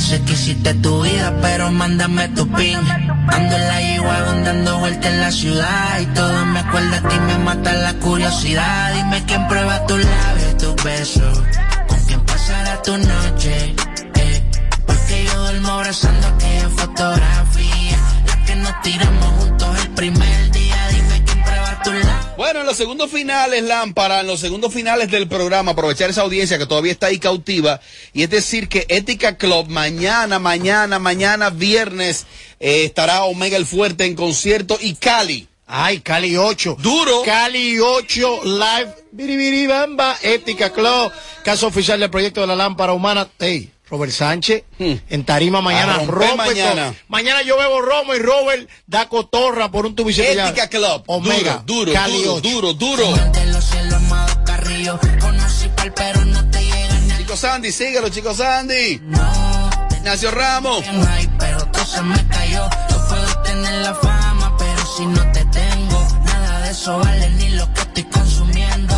Sé 0.00 0.20
que 0.24 0.32
hiciste 0.32 0.74
tu 0.74 1.02
vida, 1.02 1.32
pero 1.40 1.70
mándame 1.70 2.28
tu 2.30 2.48
pin. 2.48 2.78
Ando 3.28 3.56
en 3.56 3.68
la 3.68 3.80
G-Wagon 3.80 4.44
dando 4.44 4.78
vueltas 4.80 5.06
en 5.12 5.20
la 5.20 5.30
ciudad 5.30 6.00
y 6.00 6.06
todo 6.06 6.46
me 6.46 6.58
acuerda 6.60 7.00
de 7.00 7.08
ti, 7.08 7.20
me 7.20 7.38
mata 7.38 7.72
la 7.74 7.94
curiosidad. 7.94 8.92
Dime 8.94 9.22
quién 9.26 9.46
prueba 9.46 9.86
tus 9.86 10.04
labios 10.04 10.56
tus 10.56 10.84
besos, 10.84 11.42
con 11.86 12.00
quién 12.06 12.20
pasará 12.22 12.82
tu 12.82 12.96
noche. 12.98 13.74
eh. 14.16 14.50
Porque 14.86 15.24
yo 15.26 15.38
duermo 15.42 15.68
abrazando 15.72 16.26
aquella 16.26 16.68
fotografía, 16.70 17.98
la 18.26 18.44
que 18.46 18.56
nos 18.56 18.82
tiramos 18.82 19.26
juntos 19.38 19.78
el 19.84 19.90
primer 19.90 20.50
día. 20.50 20.88
Dime 20.90 21.22
quién 21.24 21.42
prueba 21.44 21.82
tus 21.84 21.94
labios. 21.94 22.29
Bueno, 22.40 22.60
en 22.60 22.66
los 22.66 22.78
segundos 22.78 23.10
finales, 23.10 23.62
Lámpara, 23.64 24.20
en 24.20 24.26
los 24.26 24.40
segundos 24.40 24.72
finales 24.72 25.10
del 25.10 25.28
programa, 25.28 25.72
aprovechar 25.72 26.08
esa 26.08 26.22
audiencia 26.22 26.56
que 26.56 26.64
todavía 26.64 26.92
está 26.92 27.08
ahí 27.08 27.18
cautiva, 27.18 27.82
y 28.14 28.22
es 28.22 28.30
decir 28.30 28.66
que 28.70 28.86
Ética 28.88 29.36
Club, 29.36 29.68
mañana, 29.68 30.38
mañana, 30.38 30.98
mañana, 30.98 31.50
viernes, 31.50 32.24
eh, 32.58 32.84
estará 32.84 33.24
Omega 33.24 33.58
el 33.58 33.66
Fuerte 33.66 34.06
en 34.06 34.14
concierto 34.14 34.78
y 34.80 34.94
Cali. 34.94 35.48
Ay, 35.66 36.00
Cali 36.00 36.38
8. 36.38 36.78
Duro. 36.80 37.24
Cali 37.26 37.78
8 37.78 38.40
Live. 38.44 38.94
Biribiri 39.12 39.66
Bamba. 39.66 40.16
Ética 40.22 40.72
Club. 40.72 41.12
Caso 41.44 41.66
oficial 41.66 42.00
del 42.00 42.08
proyecto 42.08 42.40
de 42.40 42.46
la 42.46 42.56
lámpara 42.56 42.94
humana. 42.94 43.28
Ey, 43.38 43.70
Robert 43.90 44.12
Sánchez. 44.12 44.64
En 44.78 45.24
Tarima 45.24 45.60
mañana 45.60 45.98
rompe 46.06 46.36
mañana. 46.36 46.94
Mañana 47.08 47.42
yo 47.42 47.58
bebo 47.58 47.80
romo 47.80 48.14
y 48.14 48.18
Robert 48.18 48.68
da 48.86 49.08
cotorra 49.08 49.70
por 49.70 49.86
un 49.86 49.94
tubicete. 49.94 50.36
ya. 50.36 50.48
Ética 50.48 50.68
Club. 50.68 51.02
Omega. 51.06 51.62
Duro, 51.66 51.92
duro, 51.92 52.40
duro, 52.40 52.68
8. 52.68 52.78
duro, 52.78 53.04
no 56.24 56.50
Chicos 57.18 57.40
Sandy, 57.40 57.70
síguelo, 57.72 58.08
chicos 58.08 58.36
Sandy. 58.38 59.00
Ignacio 59.96 60.30
Ramos. 60.30 60.84
high, 60.84 61.30
pero 61.38 61.60
se 61.90 62.02
me 62.02 62.28
cayó. 62.28 62.68
Yo 62.90 63.08
puedo 63.08 63.42
tener 63.42 63.82
la 63.82 63.94
fama, 63.94 64.56
pero 64.58 64.86
si 64.96 65.06
no 65.06 65.32
te 65.32 65.44
tengo, 65.46 66.06
nada 66.24 66.60
de 66.62 66.70
eso 66.70 66.98
vale 66.98 67.30
ni 67.30 67.48
lo 67.50 67.72
que 67.74 67.80
estoy 67.80 68.04
consumiendo. 68.04 68.94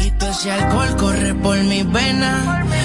Y 0.00 0.10
todo 0.12 0.30
ese 0.30 0.50
alcohol 0.52 0.96
corre 0.96 1.15
por 1.42 1.56
mis 1.58 1.90
venas. 1.90 2.40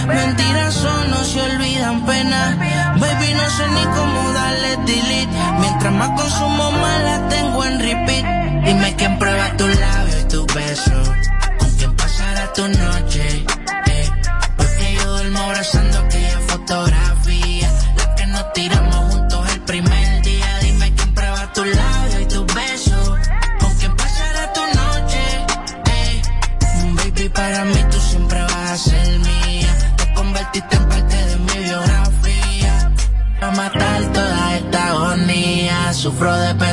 Mentiras 0.08 0.74
son, 0.74 1.12
no 1.12 1.24
se 1.24 1.42
olvidan 1.42 2.06
pena. 2.06 2.58
Baby, 3.00 3.34
no 3.34 3.50
sé 3.50 3.68
ni 3.68 3.84
cómo 3.96 4.32
darle 4.34 4.78
delete. 4.86 5.30
Mientras 5.60 5.94
más 5.94 6.10
consumo, 6.10 6.72
más 6.72 7.04
la 7.04 7.28
tengo 7.30 7.66
en 7.66 7.80
repeat. 7.80 8.26
Dime 8.66 8.96
quién 8.96 9.18
prueba 9.20 9.52
tus 9.58 9.80
labios 9.80 10.22
y 10.22 10.28
tus 10.28 10.46
besos. 10.54 11.10
Con 11.58 11.70
quién 11.78 11.96
pasará 11.96 12.54
tu 12.54 12.68
noche. 12.68 13.01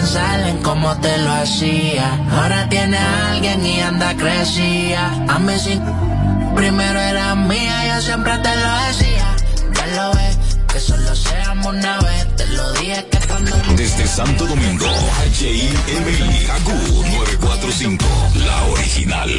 Pensar 0.08 0.40
en 0.48 0.62
cómo 0.62 0.96
te 1.00 1.18
lo 1.18 1.32
hacía. 1.32 2.18
Ahora 2.32 2.66
tiene 2.70 2.96
a 2.96 3.32
alguien 3.32 3.64
y 3.64 3.80
anda 3.80 4.16
crecía. 4.16 5.06
A 5.28 5.38
mí 5.38 5.58
sin 5.58 5.82
primero 6.54 6.98
era 6.98 7.34
mía, 7.34 7.94
yo 7.94 8.02
siempre 8.02 8.32
te 8.38 8.56
lo 8.56 8.72
decía. 8.86 9.36
Ya 9.74 9.86
lo 9.96 10.14
ves, 10.14 10.38
que 10.72 10.80
solo 10.80 11.14
seamos 11.14 11.74
una 11.74 11.98
vez. 12.00 12.36
Te 12.36 12.46
lo 12.46 12.72
dije 12.72 13.06
que 13.10 13.18
cuando 13.26 13.50
Desde 13.76 14.06
Santo 14.06 14.46
Domingo, 14.46 14.86
HIMI, 15.40 16.46
KQ 16.46 16.68
945, 17.40 18.04
la 18.46 18.64
original. 18.64 19.30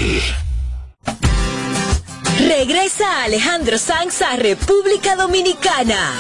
Regresa 2.47 3.24
Alejandro 3.24 3.80
Sanz 3.80 4.22
a 4.22 4.36
República 4.36 5.15
Dominicana. 5.15 6.13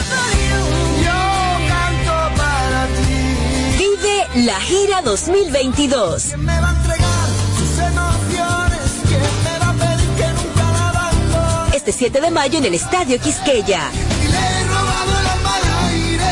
La 4.45 4.59
gira 4.61 5.01
2022. 5.01 6.37
me 6.37 6.59
va 6.59 6.69
a 6.69 6.71
entregar 6.71 7.29
sus 7.57 7.77
emociones? 7.79 8.79
¿Quién 9.07 9.21
me 9.43 9.59
va 9.59 9.69
a 9.69 9.73
pedir 9.73 10.09
que 10.15 10.27
nunca 10.27 10.71
la 10.71 10.89
abandone? 10.89 11.75
este 11.75 11.91
7 11.91 12.21
de 12.21 12.31
mayo 12.31 12.57
en 12.59 12.65
el 12.65 12.73
Estadio 12.73 13.19
Quisqueya. 13.19 13.91
Le 13.91 14.37
he 14.37 14.63
robado 14.67 15.11
la 15.23 15.35
mala 15.43 15.87
aire 15.87 16.31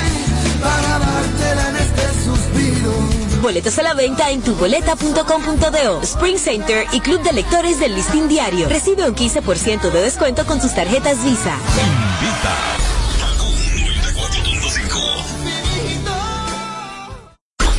para 0.62 1.00
dártela 1.00 1.70
en 1.70 1.76
este 1.76 2.24
suspiro. 2.24 2.94
Boletos 3.42 3.78
a 3.78 3.84
la 3.84 3.94
venta 3.94 4.32
en 4.32 4.42
tuboleta.com.do, 4.42 6.02
Spring 6.04 6.38
Center 6.38 6.88
y 6.94 7.02
Club 7.02 7.22
de 7.24 7.34
Lectores 7.34 7.80
del 7.80 7.96
Listín 7.96 8.28
Diario. 8.30 8.70
Recibe 8.70 9.08
un 9.08 9.16
15% 9.16 9.92
de 9.92 10.02
descuento 10.02 10.46
con 10.46 10.62
tus 10.62 10.74
tarjetas 10.74 11.24
Visa. 11.24 11.58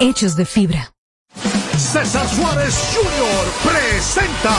hechos 0.00 0.34
de 0.34 0.44
fibra. 0.44 0.92
César 1.78 2.28
Suárez 2.28 2.74
Jr. 2.94 3.72
presenta 3.72 4.54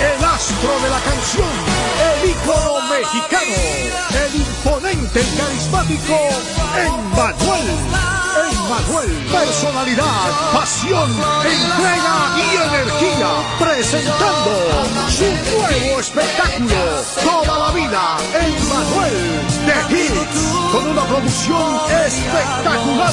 el 0.00 0.24
astro 0.24 0.80
de 0.82 0.90
la 0.90 1.00
canción, 1.00 1.48
el 2.12 2.30
ícono 2.30 2.80
mexicano, 2.88 3.56
el 4.26 4.34
imponente 4.36 5.20
y 5.20 5.38
carismático 5.38 6.18
Emmanuel. 6.76 8.12
Emmanuel, 8.32 9.10
personalidad, 9.30 10.52
pasión, 10.54 11.10
entrega 11.10 12.16
y 12.36 12.56
energía, 12.56 13.28
presentando 13.58 14.52
su 15.10 15.24
nuevo 15.24 16.00
espectáculo, 16.00 17.02
Toda 17.22 17.58
la 17.58 17.72
vida, 17.72 18.16
Emmanuel 18.32 19.40
de 19.66 19.94
Hits, 19.94 20.40
con 20.72 20.88
una 20.88 21.04
producción 21.04 21.80
espectacular. 22.06 23.12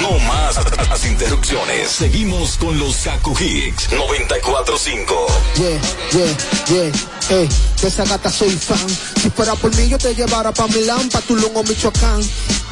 No 0.00 0.18
más 0.20 0.56
las 0.88 1.04
interrupciones. 1.04 1.90
Seguimos 1.90 2.56
con 2.56 2.78
los 2.78 2.96
Kaku 2.96 3.36
Hicks 3.38 3.90
94.5. 3.90 5.26
Yeah, 5.56 5.80
yeah, 6.12 6.36
yeah, 6.68 7.48
de 7.82 7.88
esa 7.88 8.04
gata 8.06 8.30
soy 8.30 8.50
fan. 8.56 8.78
Si 9.20 9.28
fuera 9.28 9.54
por 9.54 9.74
mí 9.76 9.88
yo 9.88 9.98
te 9.98 10.14
llevara 10.14 10.52
pa' 10.52 10.68
Milán, 10.68 11.08
pa' 11.10 11.20
Tulum 11.20 11.54
o 11.54 11.62
Michoacán. 11.64 12.22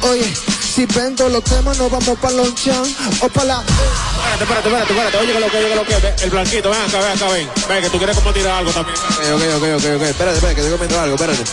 Oye, 0.01 0.25
si 0.71 0.85
vendo 0.85 1.27
los 1.27 1.43
temas 1.43 1.77
nos 1.77 1.91
vamos 1.91 2.17
pa' 2.17 2.31
Lonchan 2.31 2.83
o 3.21 3.27
pa' 3.27 3.43
la... 3.43 3.61
Espérate, 3.61 4.43
espérate, 4.43 4.69
espérate, 4.69 4.93
espérate. 4.93 5.17
Oye, 5.17 5.33
que 5.33 5.39
lo 5.39 5.51
que, 5.51 5.57
oye, 5.57 5.69
que 5.69 5.75
lo 5.75 5.85
que. 5.85 6.23
El 6.23 6.29
blanquito, 6.29 6.69
ven 6.69 6.81
acá, 6.81 6.99
ven 6.99 7.11
acá, 7.11 7.27
ven. 7.27 7.49
Ven, 7.67 7.81
que 7.83 7.89
tú 7.89 7.97
quieres 7.97 8.15
como 8.15 8.31
tirar 8.31 8.59
algo 8.59 8.71
también. 8.71 8.97
Ok, 8.97 9.13
ok, 9.35 9.43
ok, 9.57 9.63
ok, 9.63 9.85
ok. 9.95 10.01
Espérate, 10.01 10.37
espérate, 10.37 10.55
que 10.55 10.61
estoy 10.61 10.71
comiendo 10.71 10.99
algo, 11.01 11.15
espérate. 11.15 11.43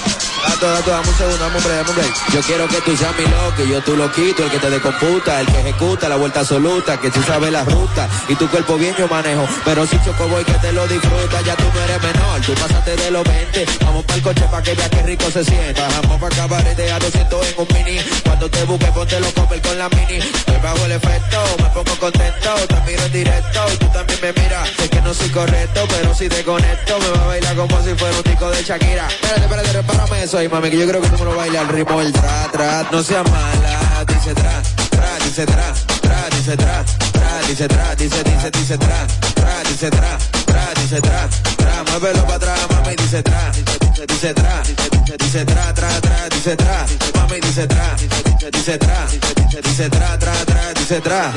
Dato, 0.46 0.70
dato, 0.70 0.90
dame 0.90 1.08
un 1.08 1.16
segundo, 1.16 1.38
dame 1.38 1.56
un 1.56 1.64
break, 1.64 1.76
dame 1.78 1.90
un 1.90 1.96
break. 1.96 2.14
Yo 2.32 2.40
quiero 2.42 2.68
que 2.68 2.80
tú 2.80 2.96
seas 2.96 3.12
mi 3.18 3.24
loco, 3.26 3.64
yo 3.64 3.82
tú 3.82 3.96
lo 3.96 4.12
quito, 4.12 4.44
el 4.44 4.50
que 4.50 4.58
te 4.58 4.70
decomputa, 4.70 5.40
el 5.40 5.46
que 5.46 5.60
ejecuta 5.60 6.08
la 6.08 6.16
vuelta 6.16 6.40
absoluta, 6.40 7.00
que 7.00 7.10
tú 7.10 7.22
sabes 7.22 7.50
la 7.50 7.64
ruta, 7.64 8.08
y 8.28 8.34
tu 8.36 8.48
cuerpo 8.48 8.76
bien 8.76 8.94
yo 8.96 9.08
manejo. 9.08 9.46
Pero 9.64 9.86
si 9.86 9.98
choco 10.04 10.28
voy 10.28 10.44
que 10.44 10.54
te 10.54 10.72
lo 10.72 10.86
disfruta, 10.86 11.40
ya 11.42 11.56
tú 11.56 11.64
no 11.74 11.82
eres 11.82 12.02
menor, 12.02 12.40
tú 12.42 12.54
pasaste 12.54 12.96
de 12.96 13.10
los 13.10 13.24
20. 13.24 13.66
Vamos 13.84 14.04
pa'l 14.04 14.22
coche 14.22 14.44
pa' 14.50 14.62
que 14.62 14.74
veas 14.74 14.90
qué 14.90 15.02
rico 15.02 15.30
se 15.30 15.44
sienta. 15.44 15.88
Vamos 16.02 16.20
pa' 16.20 16.28
cabarete 16.28 16.92
a 16.92 16.98
200 16.98 17.46
en 17.48 17.54
un 17.58 17.68
mini. 17.74 18.00
Cuando 18.24 18.48
te 18.48 18.62
busque, 18.64 18.86
ponte 19.08 19.20
los 19.20 19.32
comer 19.32 19.60
con 19.62 19.78
la 19.78 19.88
mini. 19.88 20.18
Estoy 20.18 20.56
bajo 20.62 20.84
el 20.84 20.92
efecto, 20.92 21.38
me 21.62 21.68
pongo 21.70 21.98
contento, 21.98 22.54
te 22.68 22.80
miro 22.90 23.04
en 23.04 23.12
directo, 23.12 23.60
y 23.72 23.76
tú 23.76 23.86
también 23.88 24.18
me 24.20 24.32
miras. 24.32 24.68
Sé 24.76 24.88
que 24.88 25.00
no 25.00 25.14
soy 25.14 25.28
correcto, 25.30 25.86
pero 25.88 26.14
si 26.14 26.28
te 26.28 26.44
conecto, 26.44 26.98
me 26.98 27.08
va 27.10 27.24
a 27.24 27.26
bailar 27.26 27.56
como 27.56 27.82
si 27.82 27.94
fuera 27.94 28.16
un 28.16 28.22
tico 28.22 28.50
de 28.50 28.62
Shakira. 28.62 29.08
Espérate, 29.08 29.40
espérate, 29.40 29.72
repárame 29.72 30.22
eso 30.22 30.38
ahí, 30.38 30.48
mami, 30.48 30.70
que 30.70 30.78
yo 30.78 30.86
creo 30.86 31.00
que 31.00 31.08
tú 31.08 31.18
me 31.18 31.24
lo 31.24 31.36
bailas 31.36 31.62
al 31.62 31.68
ritmo 31.68 32.00
del 32.00 32.12
tra, 32.12 32.48
tra. 32.52 32.88
No 32.90 33.02
seas 33.02 33.28
mala, 33.30 34.04
dice 34.06 34.34
tra, 34.34 34.62
tra, 34.90 35.18
dice 35.24 35.46
tra, 35.46 35.72
tra, 36.00 36.28
dice 36.36 36.56
tra, 36.56 36.84
dice 37.46 37.68
tra, 37.68 37.94
dice, 37.94 38.22
dice, 38.22 38.50
dice 38.50 38.78
tra, 38.78 39.06
tra, 39.34 39.62
dice 39.68 39.90
tra, 39.90 40.18
tra, 40.44 40.72
dice 40.74 41.00
tra, 41.00 41.28
tra. 41.56 41.84
Muévelo 41.84 42.22
para 42.24 42.36
atrás, 42.36 42.58
mami, 42.70 42.96
dice 42.96 43.22
tra, 43.22 43.50
dice, 44.06 44.34
tra, 44.34 44.62
dice, 45.18 45.44
tra, 45.44 45.72
tra, 45.74 46.00
tra, 46.00 46.28
dice 46.30 46.56
tra, 46.56 46.86
mami, 47.14 47.40
dice 47.40 47.66
tra, 47.66 47.94
dice, 48.50 48.78
tra, 48.78 49.06
dice 49.62 49.88
tra, 49.88 50.18
tra, 50.18 50.32
tra, 50.44 50.72
dice 50.74 51.00
tra. 51.00 51.32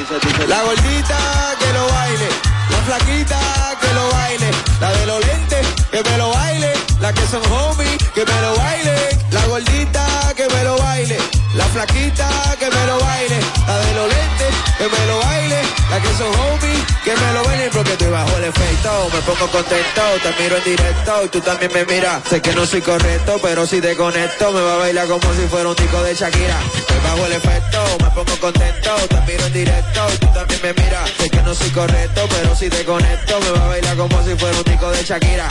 La 0.47 0.61
gordita 0.63 1.17
que 1.59 1.73
lo 1.73 1.87
baile, 1.87 2.29
la 2.69 2.77
flaquita 2.85 3.39
que 3.81 3.93
lo 3.93 4.09
baile, 4.11 4.51
la 4.79 4.91
de 4.91 5.05
los 5.05 5.25
lentes 5.25 5.67
que 5.91 6.03
me 6.03 6.17
lo 6.17 6.29
baile, 6.31 6.73
la 6.99 7.13
que 7.13 7.27
son 7.27 7.41
homies 7.51 7.97
que 8.13 8.25
me 8.25 8.41
lo 8.41 8.55
baile, 8.55 9.19
la 9.31 9.45
gordita 9.45 10.33
que 10.35 10.47
me 10.47 10.63
lo 10.63 10.77
baile, 10.77 11.17
la 11.55 11.65
flaquita 11.65 12.29
que 12.59 12.69
me 12.69 12.85
lo 12.85 12.99
baile, 12.99 13.39
la 13.67 13.77
de 13.79 13.93
los 13.93 14.07
lentes 14.07 14.55
que 14.77 14.87
me 14.87 15.05
lo 15.07 15.19
baile, 15.19 15.61
la 15.89 15.99
que 15.99 16.07
son 16.17 16.27
homies 16.27 16.79
que 17.03 17.15
me 17.15 17.33
lo 17.33 17.43
baile 17.43 17.69
porque 17.73 17.91
estoy 17.91 18.09
bajo 18.09 18.37
el 18.37 18.43
efecto, 18.45 19.09
me 19.13 19.21
pongo 19.21 19.51
contento, 19.51 20.01
te 20.23 20.43
miro 20.43 20.57
en 20.57 20.63
directo 20.63 21.25
y 21.25 21.27
tú 21.29 21.41
también 21.41 21.71
me 21.73 21.85
miras, 21.85 22.21
sé 22.29 22.41
que 22.41 22.53
no 22.53 22.65
soy 22.65 22.81
correcto, 22.81 23.39
pero 23.41 23.65
si 23.65 23.81
te 23.81 23.95
conecto 23.95 24.51
me 24.51 24.61
va 24.61 24.75
a 24.75 24.77
bailar 24.77 25.07
como 25.07 25.33
si 25.33 25.47
fuera 25.47 25.69
un 25.69 25.75
tico 25.75 26.01
de 26.03 26.15
Shakira, 26.15 26.59
estoy 26.75 26.97
bajo 27.03 27.25
el 27.25 27.33
efecto, 27.33 27.79
me 28.01 28.09
pongo 28.11 28.39
contento, 28.39 28.95
te 29.09 29.21
miro 29.21 29.45
en 29.45 29.53
directo 29.53 30.07
y 30.13 30.17
tú 30.17 30.27
también 30.33 30.61
me 30.63 30.73
miras, 30.73 31.09
sé 31.17 31.29
que 31.29 31.41
no 31.41 31.53
soy 31.53 31.69
correcto, 31.71 32.27
pero 32.29 32.55
si 32.55 32.69
te 32.69 32.85
conecto 32.85 33.39
me 33.39 33.51
va 33.51 33.65
a 33.65 33.67
bailar 33.67 33.97
como 33.97 34.23
si 34.23 34.35
fuera 34.35 34.57
un 34.57 34.63
tico 34.63 34.89
de 34.91 35.03
Shakira. 35.03 35.49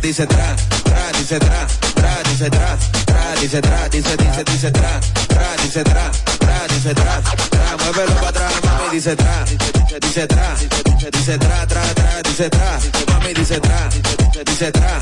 Dice 0.00 0.26
tra, 0.26 0.54
tra, 0.84 1.10
dice 1.12 1.38
tra, 1.38 1.66
tra, 1.94 2.20
dice 2.22 2.48
tra, 2.48 2.76
tra, 3.04 3.34
dice 3.40 3.60
tra, 3.60 3.88
dice, 3.88 4.16
dice, 4.16 4.42
dice 4.44 4.70
tra, 4.70 4.98
tra, 5.26 5.54
dice 5.60 5.82
tra, 5.82 6.10
tra, 6.38 6.66
dice 6.68 6.92
tra, 6.94 7.57
muévelo 7.92 8.14
para 8.16 8.28
atrás, 8.28 8.52
mami, 8.64 8.90
dice 8.92 9.16
tra, 9.16 9.44
dice, 9.44 10.26
tra, 10.26 10.54
dice, 11.10 11.38
tra, 11.38 11.66
tra, 11.66 11.94
tra, 11.94 12.22
dice 12.22 12.48
tra, 12.50 12.78
mami, 13.08 13.32
dice 13.34 13.60
tra, 13.60 13.88
dice, 14.44 14.70
tra, 14.70 15.00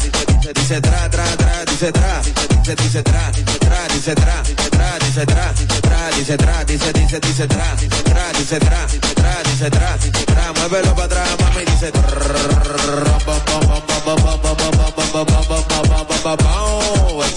dice, 0.55 0.81
tra, 0.81 1.09
tra, 1.09 1.25
tra, 1.37 1.65
dice 1.65 1.91
tra, 1.93 2.21
dice, 2.23 2.75
dice 2.75 3.03
tra, 3.03 3.31
tra, 3.59 3.87
dice 3.93 4.15
tra, 4.15 4.43
tra, 4.71 4.99
dice 4.99 5.25
tra, 5.25 5.53
tra, 5.81 6.11
dice 6.17 6.37
tra, 6.37 6.65
dice, 6.65 6.93
dice, 6.93 7.19
dice 7.19 7.47
tra, 7.47 7.77
tra, 8.05 8.33
dice 8.33 8.59
tra, 8.59 8.87
tra, 9.15 9.43
dice 9.43 9.71
tra, 9.71 9.97
tra, 10.27 10.53
muévelo 10.53 10.95
para 10.95 11.05
atrás, 11.05 11.37
mami, 11.41 11.65
dice 11.65 11.91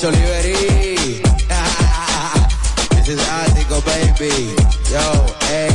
It's 0.02 1.29
Oliveri. 3.10 3.16
This 3.16 3.20
is 3.20 3.28
Ático, 3.28 3.82
baby. 3.86 4.56
Yo, 4.92 5.26
ey, 5.50 5.69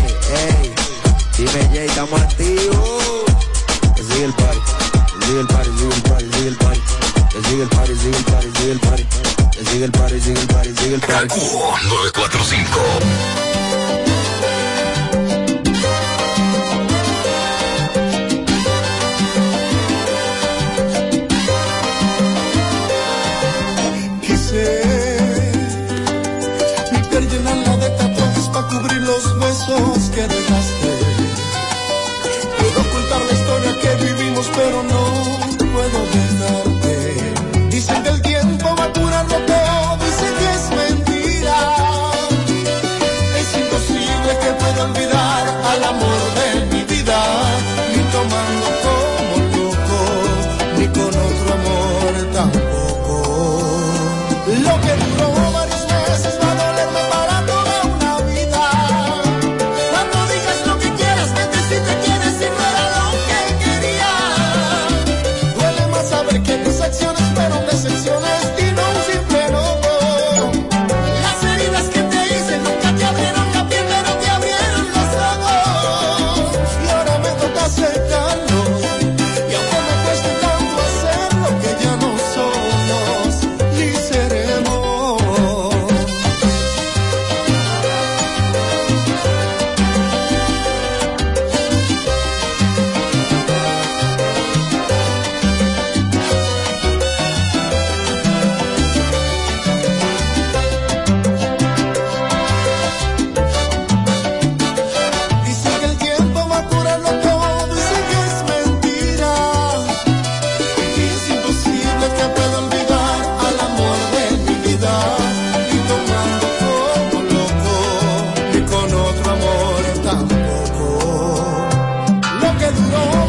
que 122.64 122.70
duró. 122.70 123.23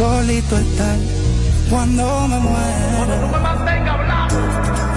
solito 0.00 0.56
estar 0.56 0.96
cuando 1.68 2.26
me 2.28 2.38
muera. 2.38 2.96
Cuando 2.96 3.16
no 3.20 3.28
me 3.28 3.38
mantenga 3.38 3.92
hablando. 3.92 4.34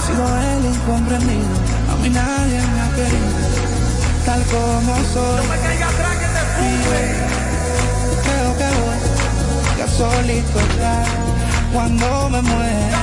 Sigo 0.06 0.26
el 0.51 0.64
incomprendido, 0.74 1.56
a 1.91 1.95
mí 2.01 2.10
nadie 2.10 2.60
me 2.74 2.80
ha 2.84 2.89
querido, 2.97 3.39
tal 4.26 4.41
como 4.54 4.95
soy. 5.14 5.41
No 5.43 5.49
me 5.54 5.60
caiga 5.60 5.88
atrás 5.89 6.16
que 6.22 6.28
te 6.36 6.43
fume. 6.56 7.04
Creo 8.26 8.51
que 8.60 8.70
voy 8.80 9.82
a 9.84 9.88
solito 9.99 10.58
estar 10.68 11.06
cuando 11.74 12.30
me 12.30 12.41
muera. 12.41 13.01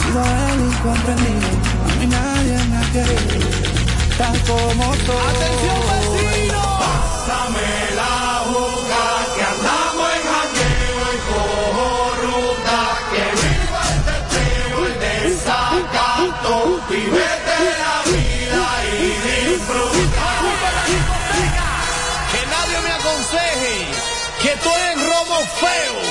Sigo 0.00 0.22
el 0.48 0.60
incomprendido, 0.70 1.50
a 1.84 1.92
mí 1.98 2.06
nadie 2.06 2.56
me 2.70 2.76
ha 2.78 2.86
querido, 2.96 3.38
tal 4.16 4.36
como 4.48 4.84
soy. 5.06 5.34
Atención 5.36 5.80
vecino. 5.90 6.62
Pásame 6.80 7.68
la 8.00 8.12
boca. 8.50 9.29
Que 13.10 13.24
venga 13.40 13.82
este 13.96 14.16
feo, 14.32 14.86
el 14.86 14.94
de 15.00 15.12
un 15.26 15.38
zaputo, 15.40 16.54
y 16.68 16.92
timete 16.92 17.58
la 17.82 17.96
vida 18.10 18.64
y 18.84 19.08
de 19.24 19.40
que 22.32 22.46
nadie 22.46 22.78
me 22.82 22.92
aconseje, 22.92 23.86
que 24.42 24.48
esto 24.52 24.70
es 24.70 25.06
romo 25.06 25.38
feo. 25.60 26.09